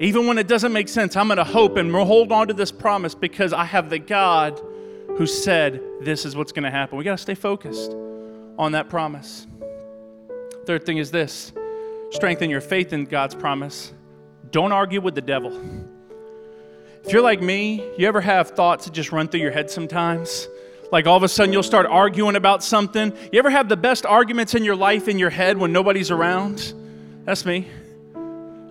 Even 0.00 0.26
when 0.26 0.38
it 0.38 0.48
doesn't 0.48 0.72
make 0.72 0.88
sense, 0.88 1.16
I'm 1.16 1.28
going 1.28 1.38
to 1.38 1.44
hope 1.44 1.76
and 1.76 1.92
hold 1.92 2.32
on 2.32 2.48
to 2.48 2.54
this 2.54 2.72
promise 2.72 3.14
because 3.14 3.52
I 3.52 3.64
have 3.64 3.90
the 3.90 3.98
God 3.98 4.60
who 5.16 5.26
said 5.26 5.82
this 6.00 6.24
is 6.24 6.34
what's 6.34 6.52
going 6.52 6.64
to 6.64 6.70
happen. 6.70 6.96
We 6.96 7.04
got 7.04 7.12
to 7.12 7.22
stay 7.22 7.34
focused 7.34 7.92
on 8.58 8.72
that 8.72 8.88
promise. 8.88 9.46
Third 10.70 10.86
thing 10.86 10.98
is 10.98 11.10
this 11.10 11.52
strengthen 12.12 12.48
your 12.48 12.60
faith 12.60 12.92
in 12.92 13.04
God's 13.04 13.34
promise. 13.34 13.92
Don't 14.52 14.70
argue 14.70 15.00
with 15.00 15.16
the 15.16 15.20
devil. 15.20 15.50
If 17.04 17.12
you're 17.12 17.22
like 17.22 17.42
me, 17.42 17.84
you 17.98 18.06
ever 18.06 18.20
have 18.20 18.50
thoughts 18.50 18.84
that 18.84 18.94
just 18.94 19.10
run 19.10 19.26
through 19.26 19.40
your 19.40 19.50
head 19.50 19.68
sometimes? 19.68 20.46
Like 20.92 21.08
all 21.08 21.16
of 21.16 21.24
a 21.24 21.28
sudden 21.28 21.52
you'll 21.52 21.64
start 21.64 21.86
arguing 21.86 22.36
about 22.36 22.62
something. 22.62 23.12
You 23.32 23.40
ever 23.40 23.50
have 23.50 23.68
the 23.68 23.76
best 23.76 24.06
arguments 24.06 24.54
in 24.54 24.62
your 24.62 24.76
life 24.76 25.08
in 25.08 25.18
your 25.18 25.30
head 25.30 25.58
when 25.58 25.72
nobody's 25.72 26.12
around? 26.12 26.72
That's 27.24 27.44
me. 27.44 27.66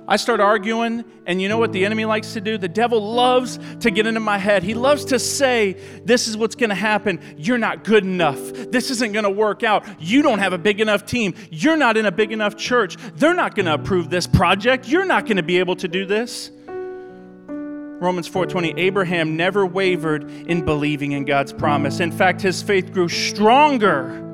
I 0.09 0.15
start 0.15 0.39
arguing, 0.39 1.05
and 1.27 1.39
you 1.39 1.47
know 1.49 1.59
what 1.59 1.71
the 1.71 1.85
enemy 1.85 2.03
likes 2.03 2.33
to 2.33 2.41
do? 2.41 2.57
The 2.57 2.67
devil 2.67 3.13
loves 3.13 3.59
to 3.81 3.91
get 3.91 4.07
into 4.07 4.19
my 4.19 4.39
head. 4.39 4.63
He 4.63 4.73
loves 4.73 5.05
to 5.05 5.19
say, 5.19 5.73
This 6.03 6.27
is 6.27 6.35
what's 6.35 6.55
going 6.55 6.71
to 6.71 6.75
happen. 6.75 7.21
You're 7.37 7.59
not 7.59 7.83
good 7.83 8.03
enough. 8.03 8.39
This 8.71 8.89
isn't 8.89 9.11
going 9.11 9.25
to 9.25 9.29
work 9.29 9.61
out. 9.61 9.85
You 10.01 10.23
don't 10.23 10.39
have 10.39 10.51
a 10.51 10.57
big 10.57 10.81
enough 10.81 11.05
team. 11.05 11.35
You're 11.51 11.77
not 11.77 11.95
in 11.95 12.07
a 12.07 12.11
big 12.11 12.31
enough 12.31 12.57
church. 12.57 12.97
They're 13.17 13.35
not 13.35 13.53
going 13.53 13.67
to 13.67 13.75
approve 13.75 14.09
this 14.09 14.25
project. 14.25 14.87
You're 14.87 15.05
not 15.05 15.25
going 15.25 15.37
to 15.37 15.43
be 15.43 15.59
able 15.59 15.75
to 15.75 15.87
do 15.87 16.07
this. 16.07 16.49
Romans 17.47 18.27
4:20 18.27 18.79
Abraham 18.79 19.37
never 19.37 19.63
wavered 19.63 20.23
in 20.23 20.65
believing 20.65 21.11
in 21.11 21.23
God's 21.23 21.53
promise. 21.53 21.99
In 21.99 22.11
fact, 22.11 22.41
his 22.41 22.63
faith 22.63 22.91
grew 22.91 23.09
stronger. 23.09 24.25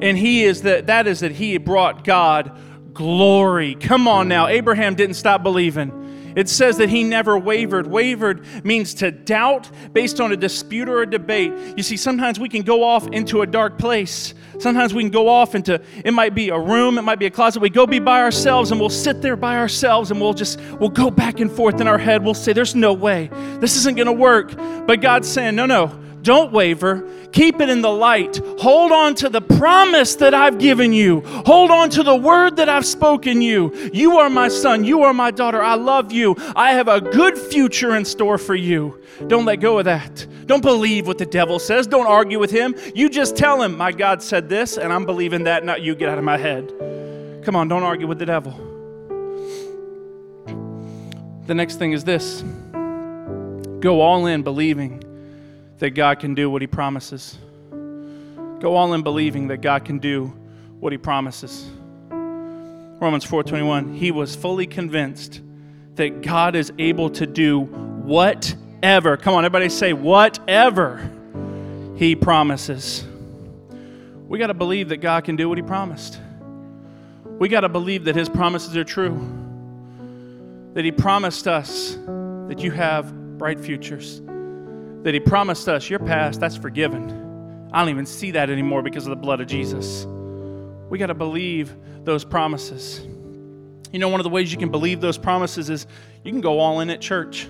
And 0.00 0.18
he 0.18 0.42
is 0.42 0.62
that 0.62 0.86
that 0.88 1.06
is 1.06 1.20
that 1.20 1.32
he 1.32 1.56
brought 1.58 2.02
God 2.02 2.58
glory. 3.00 3.76
Come 3.76 4.06
on 4.06 4.28
now. 4.28 4.46
Abraham 4.46 4.94
didn't 4.94 5.14
stop 5.14 5.42
believing. 5.42 6.34
It 6.36 6.50
says 6.50 6.76
that 6.76 6.90
he 6.90 7.02
never 7.02 7.38
wavered. 7.38 7.86
Wavered 7.86 8.44
means 8.62 8.92
to 8.96 9.10
doubt 9.10 9.70
based 9.94 10.20
on 10.20 10.32
a 10.32 10.36
dispute 10.36 10.86
or 10.86 11.00
a 11.00 11.10
debate. 11.10 11.50
You 11.78 11.82
see, 11.82 11.96
sometimes 11.96 12.38
we 12.38 12.50
can 12.50 12.60
go 12.60 12.84
off 12.84 13.08
into 13.08 13.40
a 13.40 13.46
dark 13.46 13.78
place. 13.78 14.34
Sometimes 14.58 14.92
we 14.92 15.02
can 15.02 15.10
go 15.10 15.30
off 15.30 15.54
into, 15.54 15.80
it 16.04 16.12
might 16.12 16.34
be 16.34 16.50
a 16.50 16.58
room, 16.58 16.98
it 16.98 17.02
might 17.02 17.18
be 17.18 17.24
a 17.24 17.30
closet. 17.30 17.60
We 17.60 17.70
go 17.70 17.86
be 17.86 18.00
by 18.00 18.20
ourselves 18.20 18.70
and 18.70 18.78
we'll 18.78 18.90
sit 18.90 19.22
there 19.22 19.34
by 19.34 19.56
ourselves 19.56 20.10
and 20.10 20.20
we'll 20.20 20.34
just, 20.34 20.60
we'll 20.78 20.90
go 20.90 21.10
back 21.10 21.40
and 21.40 21.50
forth 21.50 21.80
in 21.80 21.88
our 21.88 21.96
head. 21.96 22.22
We'll 22.22 22.34
say, 22.34 22.52
there's 22.52 22.74
no 22.74 22.92
way. 22.92 23.30
This 23.60 23.76
isn't 23.76 23.96
going 23.96 24.08
to 24.08 24.12
work. 24.12 24.54
But 24.86 25.00
God's 25.00 25.26
saying, 25.26 25.56
no, 25.56 25.64
no, 25.64 25.98
don't 26.22 26.52
waver. 26.52 27.08
Keep 27.32 27.60
it 27.60 27.68
in 27.68 27.80
the 27.80 27.90
light. 27.90 28.40
Hold 28.58 28.92
on 28.92 29.14
to 29.16 29.28
the 29.28 29.40
promise 29.40 30.16
that 30.16 30.34
I've 30.34 30.58
given 30.58 30.92
you. 30.92 31.20
Hold 31.46 31.70
on 31.70 31.90
to 31.90 32.02
the 32.02 32.16
word 32.16 32.56
that 32.56 32.68
I've 32.68 32.86
spoken 32.86 33.40
you. 33.40 33.72
You 33.92 34.18
are 34.18 34.28
my 34.28 34.48
son. 34.48 34.84
You 34.84 35.02
are 35.04 35.14
my 35.14 35.30
daughter. 35.30 35.62
I 35.62 35.74
love 35.74 36.12
you. 36.12 36.36
I 36.56 36.72
have 36.72 36.88
a 36.88 37.00
good 37.00 37.38
future 37.38 37.94
in 37.96 38.04
store 38.04 38.38
for 38.38 38.54
you. 38.54 39.00
Don't 39.26 39.44
let 39.44 39.60
go 39.60 39.78
of 39.78 39.84
that. 39.84 40.26
Don't 40.46 40.62
believe 40.62 41.06
what 41.06 41.18
the 41.18 41.26
devil 41.26 41.58
says. 41.58 41.86
Don't 41.86 42.06
argue 42.06 42.38
with 42.38 42.50
him. 42.50 42.74
You 42.94 43.08
just 43.08 43.36
tell 43.36 43.62
him, 43.62 43.76
My 43.76 43.92
God 43.92 44.22
said 44.22 44.48
this, 44.48 44.76
and 44.76 44.92
I'm 44.92 45.06
believing 45.06 45.44
that, 45.44 45.64
not 45.64 45.82
you. 45.82 45.94
Get 45.94 46.08
out 46.08 46.18
of 46.18 46.24
my 46.24 46.36
head. 46.36 46.72
Come 47.44 47.54
on, 47.56 47.68
don't 47.68 47.82
argue 47.82 48.06
with 48.06 48.18
the 48.18 48.26
devil. 48.26 48.52
The 51.46 51.54
next 51.54 51.76
thing 51.76 51.92
is 51.92 52.04
this 52.04 52.44
go 53.80 54.00
all 54.00 54.26
in 54.26 54.42
believing 54.42 55.02
that 55.80 55.90
God 55.90 56.20
can 56.20 56.34
do 56.34 56.48
what 56.48 56.62
He 56.62 56.68
promises. 56.68 57.36
Go 58.60 58.76
all 58.76 58.92
in 58.92 59.02
believing 59.02 59.48
that 59.48 59.62
God 59.62 59.84
can 59.84 59.98
do 59.98 60.26
what 60.78 60.92
He 60.92 60.98
promises. 60.98 61.68
Romans 62.10 63.24
4:21 63.24 63.96
He 63.96 64.10
was 64.10 64.36
fully 64.36 64.66
convinced 64.66 65.40
that 65.96 66.22
God 66.22 66.54
is 66.54 66.72
able 66.78 67.10
to 67.10 67.26
do 67.26 67.60
whatever. 67.60 69.16
Come 69.16 69.34
on, 69.34 69.44
everybody 69.44 69.70
say 69.70 69.92
whatever 69.92 71.10
He 71.96 72.14
promises. 72.14 73.04
We 74.28 74.38
got 74.38 74.48
to 74.48 74.54
believe 74.54 74.90
that 74.90 74.98
God 74.98 75.24
can 75.24 75.36
do 75.36 75.48
what 75.48 75.56
He 75.56 75.62
promised. 75.62 76.20
We 77.38 77.48
got 77.48 77.62
to 77.62 77.70
believe 77.70 78.04
that 78.04 78.14
His 78.14 78.28
promises 78.28 78.76
are 78.76 78.84
true. 78.84 79.18
That 80.74 80.84
He 80.84 80.92
promised 80.92 81.48
us 81.48 81.96
that 82.48 82.60
you 82.60 82.70
have 82.70 83.38
bright 83.38 83.58
futures 83.58 84.20
that 85.02 85.14
He 85.14 85.20
promised 85.20 85.68
us, 85.68 85.88
your 85.88 85.98
past, 85.98 86.40
that's 86.40 86.56
forgiven. 86.56 87.68
I 87.72 87.80
don't 87.80 87.90
even 87.90 88.06
see 88.06 88.32
that 88.32 88.50
anymore 88.50 88.82
because 88.82 89.06
of 89.06 89.10
the 89.10 89.16
blood 89.16 89.40
of 89.40 89.46
Jesus. 89.46 90.06
We 90.88 90.98
got 90.98 91.06
to 91.06 91.14
believe 91.14 91.74
those 92.04 92.24
promises. 92.24 93.00
You 93.92 93.98
know, 93.98 94.08
one 94.08 94.20
of 94.20 94.24
the 94.24 94.30
ways 94.30 94.52
you 94.52 94.58
can 94.58 94.70
believe 94.70 95.00
those 95.00 95.18
promises 95.18 95.70
is 95.70 95.86
you 96.24 96.32
can 96.32 96.40
go 96.40 96.58
all 96.58 96.80
in 96.80 96.90
at 96.90 97.00
church. 97.00 97.48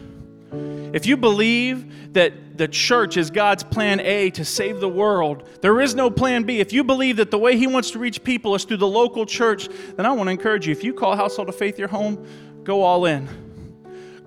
If 0.92 1.06
you 1.06 1.16
believe 1.16 2.12
that 2.14 2.58
the 2.58 2.66
church 2.66 3.16
is 3.16 3.30
God's 3.30 3.62
plan 3.62 4.00
A 4.00 4.30
to 4.30 4.44
save 4.44 4.80
the 4.80 4.88
world, 4.88 5.48
there 5.62 5.80
is 5.80 5.94
no 5.94 6.10
plan 6.10 6.42
B. 6.42 6.58
If 6.58 6.72
you 6.72 6.82
believe 6.82 7.16
that 7.16 7.30
the 7.30 7.38
way 7.38 7.56
He 7.56 7.66
wants 7.66 7.92
to 7.92 7.98
reach 7.98 8.22
people 8.24 8.54
is 8.54 8.64
through 8.64 8.78
the 8.78 8.86
local 8.86 9.24
church, 9.24 9.68
then 9.96 10.04
I 10.04 10.12
want 10.12 10.26
to 10.26 10.32
encourage 10.32 10.66
you 10.66 10.72
if 10.72 10.82
you 10.82 10.92
call 10.92 11.14
Household 11.14 11.48
of 11.48 11.56
Faith 11.56 11.78
your 11.78 11.88
home, 11.88 12.26
go 12.64 12.82
all 12.82 13.06
in. 13.06 13.28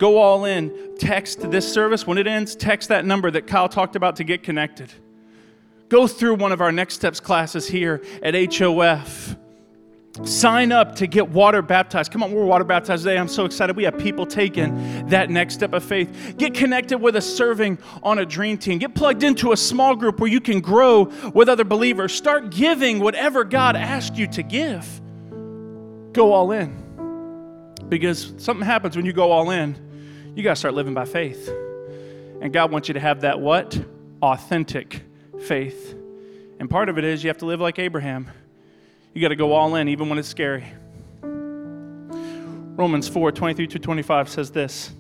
Go 0.04 0.18
all 0.18 0.44
in. 0.44 0.98
Text 0.98 1.50
this 1.50 1.72
service. 1.74 2.06
When 2.06 2.18
it 2.18 2.28
ends, 2.28 2.58
text 2.58 2.90
that 2.90 3.06
number 3.06 3.32
that 3.32 3.48
Kyle 3.48 3.70
talked 3.70 3.96
about 3.96 4.18
to 4.18 4.26
get 4.26 4.44
connected. 4.44 4.92
Go 5.88 6.08
through 6.08 6.36
one 6.36 6.52
of 6.52 6.60
our 6.60 6.74
Next 6.74 6.96
Steps 6.96 7.22
classes 7.22 7.70
here 7.70 8.04
at 8.22 8.36
HOF. 8.54 9.38
Sign 10.26 10.74
up 10.74 10.98
to 10.98 11.08
get 11.08 11.30
water 11.30 11.62
baptized. 11.62 12.12
Come 12.12 12.22
on, 12.22 12.34
we're 12.34 12.44
water 12.44 12.66
baptized 12.66 13.06
today. 13.06 13.18
I'm 13.18 13.30
so 13.30 13.46
excited. 13.46 13.78
We 13.78 13.86
have 13.86 13.98
people 13.98 14.26
taking 14.26 15.08
that 15.08 15.30
next 15.30 15.54
step 15.54 15.72
of 15.72 15.86
faith. 15.86 16.36
Get 16.38 16.54
connected 16.54 16.98
with 16.98 17.16
us 17.16 17.26
serving 17.26 17.78
on 18.04 18.20
a 18.20 18.26
dream 18.26 18.58
team. 18.58 18.80
Get 18.80 18.96
plugged 18.96 19.24
into 19.24 19.54
a 19.54 19.58
small 19.58 19.96
group 19.96 20.20
where 20.20 20.30
you 20.30 20.42
can 20.42 20.60
grow 20.60 21.04
with 21.34 21.48
other 21.48 21.64
believers. 21.64 22.14
Start 22.14 22.50
giving 22.50 23.00
whatever 23.00 23.46
God 23.46 23.78
asked 23.78 24.18
you 24.18 24.28
to 24.28 24.44
give. 24.44 24.86
Go 26.12 26.34
all 26.34 26.52
in. 26.52 26.84
Because 27.88 28.34
something 28.38 28.66
happens 28.66 28.98
when 28.98 29.06
you 29.06 29.14
go 29.14 29.32
all 29.32 29.50
in. 29.50 29.92
You 30.36 30.42
got 30.42 30.52
to 30.52 30.56
start 30.56 30.74
living 30.74 30.96
by 30.96 31.06
faith. 31.06 31.48
And 32.42 32.52
God 32.52 32.72
wants 32.72 32.88
you 32.88 32.96
to 32.96 33.00
have 33.00 33.22
that 33.22 33.40
what? 33.40 33.80
Authentic 34.20 35.04
faith. 35.46 35.96
And 36.60 36.68
part 36.68 36.90
of 36.90 36.98
it 36.98 37.04
is 37.04 37.24
you 37.24 37.28
have 37.28 37.38
to 37.40 37.46
live 37.46 37.62
like 37.62 37.78
Abraham. 37.78 38.28
You 39.14 39.22
got 39.22 39.28
to 39.28 39.36
go 39.36 39.54
all 39.54 39.76
in, 39.76 39.88
even 39.90 40.10
when 40.10 40.18
it's 40.18 40.28
scary. 40.28 40.66
Romans 41.22 43.08
4 43.08 43.32
23 43.32 43.68
to 43.68 43.80
25 43.80 44.28
says 44.28 44.50
this 44.50 44.92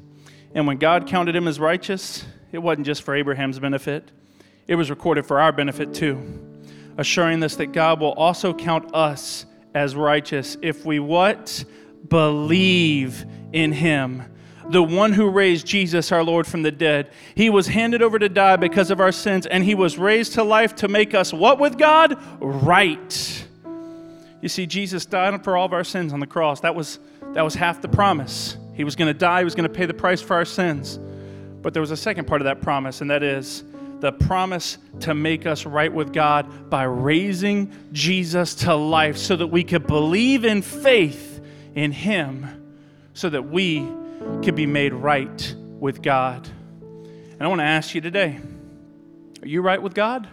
And 0.54 0.68
when 0.68 0.78
God 0.78 1.08
counted 1.08 1.36
him 1.36 1.48
as 1.48 1.60
righteous, 1.60 2.24
it 2.52 2.60
wasn't 2.60 2.86
just 2.86 3.02
for 3.02 3.16
Abraham's 3.16 3.58
benefit, 3.58 4.12
it 4.68 4.76
was 4.76 4.92
recorded 4.92 5.26
for 5.26 5.40
our 5.40 5.52
benefit 5.52 5.96
too, 5.96 6.22
assuring 6.98 7.42
us 7.44 7.56
that 7.56 7.72
God 7.72 8.00
will 8.00 8.14
also 8.14 8.54
count 8.54 8.94
us 8.94 9.48
as 9.74 9.96
righteous 9.96 10.58
if 10.62 10.86
we 10.86 11.00
what? 11.00 11.66
Believe 12.08 13.26
in 13.52 13.72
him 13.72 14.26
the 14.70 14.84
one 14.84 15.14
who 15.14 15.30
raised 15.30 15.66
Jesus, 15.66 16.12
our 16.12 16.24
Lord, 16.24 16.48
from 16.48 16.64
the 16.64 16.72
dead. 16.72 17.12
He 17.36 17.50
was 17.50 17.68
handed 17.68 18.02
over 18.02 18.20
to 18.20 18.30
die 18.30 18.56
because 18.56 18.92
of 18.92 19.00
our 19.00 19.12
sins, 19.12 19.46
and 19.46 19.64
he 19.64 19.76
was 19.76 19.98
raised 19.98 20.34
to 20.34 20.44
life 20.44 20.76
to 20.76 20.88
make 20.88 21.14
us 21.14 21.34
what 21.34 21.60
with 21.60 21.78
God? 21.78 22.18
Right. 22.40 23.46
You 24.42 24.50
see, 24.50 24.66
Jesus 24.66 25.06
died 25.06 25.44
for 25.44 25.56
all 25.58 25.66
of 25.66 25.74
our 25.74 25.84
sins 25.84 26.14
on 26.14 26.20
the 26.20 26.28
cross. 26.28 26.60
That 26.62 26.76
was, 26.76 27.00
that 27.34 27.42
was 27.44 27.56
half 27.56 27.82
the 27.82 27.88
promise. 27.88 28.58
He 28.74 28.84
was 28.84 28.96
going 28.96 29.08
to 29.08 29.18
die, 29.18 29.40
he 29.40 29.46
was 29.46 29.56
going 29.56 29.70
to 29.70 29.74
pay 29.74 29.86
the 29.86 29.94
price 29.94 30.22
for 30.22 30.36
our 30.36 30.46
sins. 30.46 31.00
But 31.62 31.74
there 31.74 31.82
was 31.82 31.92
a 31.92 31.98
second 31.98 32.26
part 32.26 32.42
of 32.42 32.46
that 32.46 32.62
promise, 32.62 33.02
and 33.02 33.10
that 33.10 33.24
is 33.24 33.64
the 34.00 34.12
promise 34.12 34.78
to 35.00 35.14
make 35.14 35.46
us 35.46 35.66
right 35.66 35.92
with 35.92 36.12
God 36.12 36.70
by 36.70 36.84
raising 36.84 37.72
Jesus 37.94 38.54
to 38.56 38.76
life 38.76 39.16
so 39.16 39.38
that 39.38 39.48
we 39.48 39.64
could 39.64 39.88
believe 39.88 40.44
in 40.44 40.62
faith 40.62 41.40
in 41.74 41.94
Him 41.94 42.64
so 43.14 43.30
that 43.30 43.44
we 43.44 43.88
could 44.44 44.56
be 44.56 44.66
made 44.66 44.94
right 44.94 45.56
with 45.80 46.02
God. 46.02 46.48
And 46.48 47.42
I 47.42 47.48
want 47.48 47.60
to 47.60 47.66
ask 47.66 47.96
you 47.96 48.02
today 48.02 48.40
are 49.42 49.48
you 49.48 49.62
right 49.62 49.82
with 49.82 49.94
God? 49.94 50.28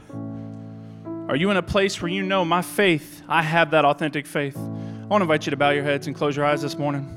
Are 1.29 1.37
you 1.37 1.51
in 1.51 1.57
a 1.57 1.63
place 1.63 2.01
where 2.01 2.11
you 2.11 2.23
know 2.23 2.45
my 2.45 2.63
faith, 2.63 3.23
I 3.29 3.43
have 3.43 3.73
that 3.73 3.85
authentic 3.85 4.27
faith? 4.27 4.57
I 4.57 5.07
want 5.07 5.21
to 5.21 5.23
invite 5.23 5.47
you 5.47 5.51
to 5.51 5.57
bow 5.57 5.71
your 5.71 5.85
heads 5.85 6.07
and 6.07 6.15
close 6.15 6.37
your 6.37 6.45
eyes 6.45 6.63
this 6.63 6.77
morning. 6.79 7.17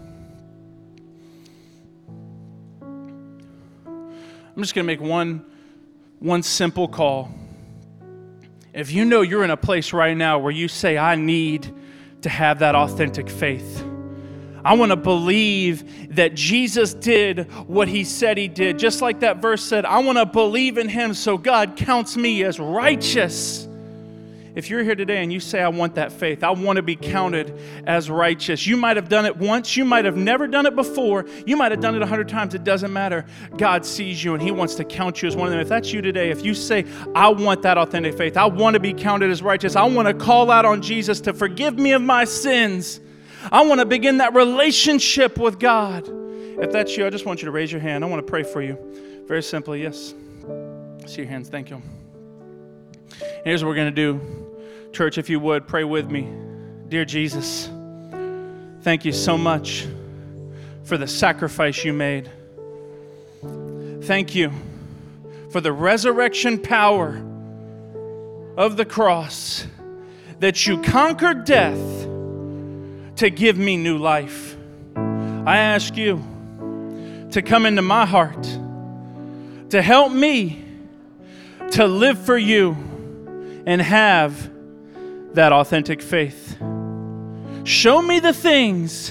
I'm 4.56 4.62
just 4.62 4.76
going 4.76 4.86
to 4.86 4.88
make 4.88 5.02
one, 5.02 5.46
one 6.20 6.44
simple 6.44 6.88
call. 6.88 7.32
If 8.74 8.92
you 8.92 9.06
know 9.06 9.22
you're 9.22 9.44
in 9.44 9.52
a 9.52 9.58
place 9.58 9.94
right 9.94 10.16
now 10.16 10.40
where 10.40 10.52
you 10.52 10.68
say, 10.68 10.98
I 10.98 11.16
need 11.16 11.72
to 12.22 12.30
have 12.30 12.60
that 12.60 12.76
authentic 12.76 13.30
faith, 13.30 13.84
I 14.66 14.76
want 14.76 14.92
to 14.92 14.96
believe 14.96 16.16
that 16.16 16.36
Jesus 16.36 16.94
did 16.94 17.52
what 17.68 17.88
he 17.88 18.04
said 18.04 18.38
he 18.38 18.48
did. 18.48 18.80
Just 18.80 19.02
like 19.02 19.20
that 19.22 19.42
verse 19.42 19.64
said, 19.64 19.86
I 19.86 20.00
want 20.00 20.18
to 20.18 20.26
believe 20.26 20.78
in 20.78 20.90
him 20.90 21.14
so 21.14 21.38
God 21.38 21.76
counts 21.76 22.16
me 22.16 22.44
as 22.44 22.60
righteous. 22.60 23.68
If 24.56 24.70
you're 24.70 24.84
here 24.84 24.96
today 24.96 25.24
and 25.24 25.34
you 25.34 25.40
say, 25.40 25.62
I 25.62 25.70
want 25.70 25.96
that 25.96 26.12
faith, 26.12 26.44
I 26.44 26.52
want 26.52 26.78
to 26.78 26.84
be 26.84 26.96
counted 26.96 27.60
as 27.88 28.08
righteous, 28.08 28.68
you 28.68 28.78
might 28.78 28.98
have 28.98 29.10
done 29.10 29.26
it 29.26 29.36
once, 29.36 29.76
you 29.76 29.84
might 29.84 30.06
have 30.06 30.16
never 30.16 30.48
done 30.48 30.68
it 30.68 30.76
before, 30.76 31.26
you 31.48 31.58
might 31.58 31.72
have 31.72 31.82
done 31.82 31.96
it 31.96 32.04
a 32.04 32.06
hundred 32.06 32.30
times, 32.30 32.54
it 32.54 32.64
doesn't 32.64 32.94
matter. 32.94 33.26
God 33.58 33.84
sees 33.84 34.24
you 34.24 34.36
and 34.36 34.44
He 34.44 34.52
wants 34.52 34.76
to 34.76 34.84
count 34.84 35.24
you 35.24 35.28
as 35.28 35.36
one 35.36 35.48
of 35.48 35.52
them. 35.52 35.60
If 35.60 35.70
that's 35.70 35.92
you 35.92 36.02
today, 36.04 36.30
if 36.30 36.46
you 36.46 36.54
say, 36.54 36.86
I 37.16 37.30
want 37.30 37.64
that 37.64 37.80
authentic 37.80 38.16
faith, 38.16 38.38
I 38.38 38.46
want 38.46 38.76
to 38.76 38.80
be 38.80 38.94
counted 38.94 39.32
as 39.32 39.42
righteous, 39.42 39.76
I 39.76 39.86
want 39.86 40.08
to 40.08 40.14
call 40.14 40.52
out 40.52 40.66
on 40.66 40.84
Jesus 40.84 41.20
to 41.22 41.34
forgive 41.34 41.80
me 41.80 41.94
of 41.94 42.04
my 42.04 42.24
sins, 42.24 43.00
I 43.52 43.66
want 43.66 43.80
to 43.80 43.86
begin 43.86 44.18
that 44.18 44.34
relationship 44.34 45.38
with 45.38 45.60
God. 45.60 46.08
If 46.08 46.72
that's 46.72 46.96
you, 46.96 47.06
I 47.06 47.10
just 47.10 47.26
want 47.26 47.42
you 47.42 47.46
to 47.46 47.52
raise 47.52 47.72
your 47.72 47.82
hand. 47.82 48.04
I 48.04 48.08
want 48.08 48.26
to 48.26 48.30
pray 48.30 48.44
for 48.44 48.62
you. 48.62 48.78
Very 49.28 49.44
simply, 49.44 49.82
yes. 49.82 50.14
See 51.06 51.22
your 51.22 51.28
hands. 51.28 51.50
Thank 51.50 51.70
you. 51.70 51.82
Here's 53.44 53.64
what 53.64 53.70
we're 53.70 53.76
going 53.76 53.94
to 53.94 54.14
do. 54.14 54.90
Church, 54.92 55.18
if 55.18 55.30
you 55.30 55.40
would, 55.40 55.68
pray 55.68 55.84
with 55.84 56.10
me. 56.10 56.32
Dear 56.88 57.06
Jesus, 57.06 57.70
thank 58.82 59.06
you 59.06 59.12
so 59.12 59.38
much 59.38 59.88
for 60.84 60.98
the 60.98 61.08
sacrifice 61.08 61.84
you 61.84 61.94
made. 61.94 62.30
Thank 64.04 64.36
you 64.36 64.52
for 65.50 65.62
the 65.62 65.72
resurrection 65.72 66.60
power 66.60 67.22
of 68.58 68.78
the 68.78 68.86
cross 68.86 69.66
that 70.40 70.68
you 70.68 70.82
conquered 70.82 71.46
death 71.46 72.03
to 73.18 73.30
give 73.30 73.58
me 73.58 73.78
new 73.78 73.98
life. 73.98 74.56
I 74.96 75.58
ask 75.58 75.98
you 75.98 76.24
to 77.32 77.42
come 77.42 77.66
into 77.66 77.82
my 77.82 78.06
heart, 78.06 78.44
to 79.70 79.82
help 79.82 80.12
me 80.12 80.64
to 81.72 81.86
live 81.86 82.20
for 82.20 82.38
you 82.38 82.72
and 83.66 83.82
have 83.82 84.52
that 85.34 85.52
authentic 85.52 86.02
faith. 86.02 86.58
Show 87.64 88.02
me 88.02 88.20
the 88.20 88.34
things 88.34 89.10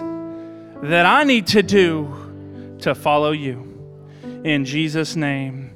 that 0.83 1.07
I 1.07 1.25
need 1.25 1.47
to 1.49 1.63
do 1.63 2.77
to 2.81 2.95
follow 2.95 3.33
you. 3.33 3.69
In 4.45 4.65
Jesus' 4.65 5.17
name, 5.17 5.75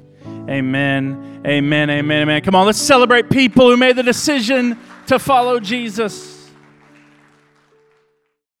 amen, 0.49 1.41
amen, 1.45 1.89
amen, 1.89 2.21
amen. 2.21 2.41
Come 2.41 2.55
on, 2.55 2.65
let's 2.65 2.77
celebrate 2.77 3.29
people 3.29 3.69
who 3.69 3.77
made 3.77 3.95
the 3.95 4.03
decision 4.03 4.77
to 5.07 5.17
follow 5.17 5.59
Jesus. 5.59 6.36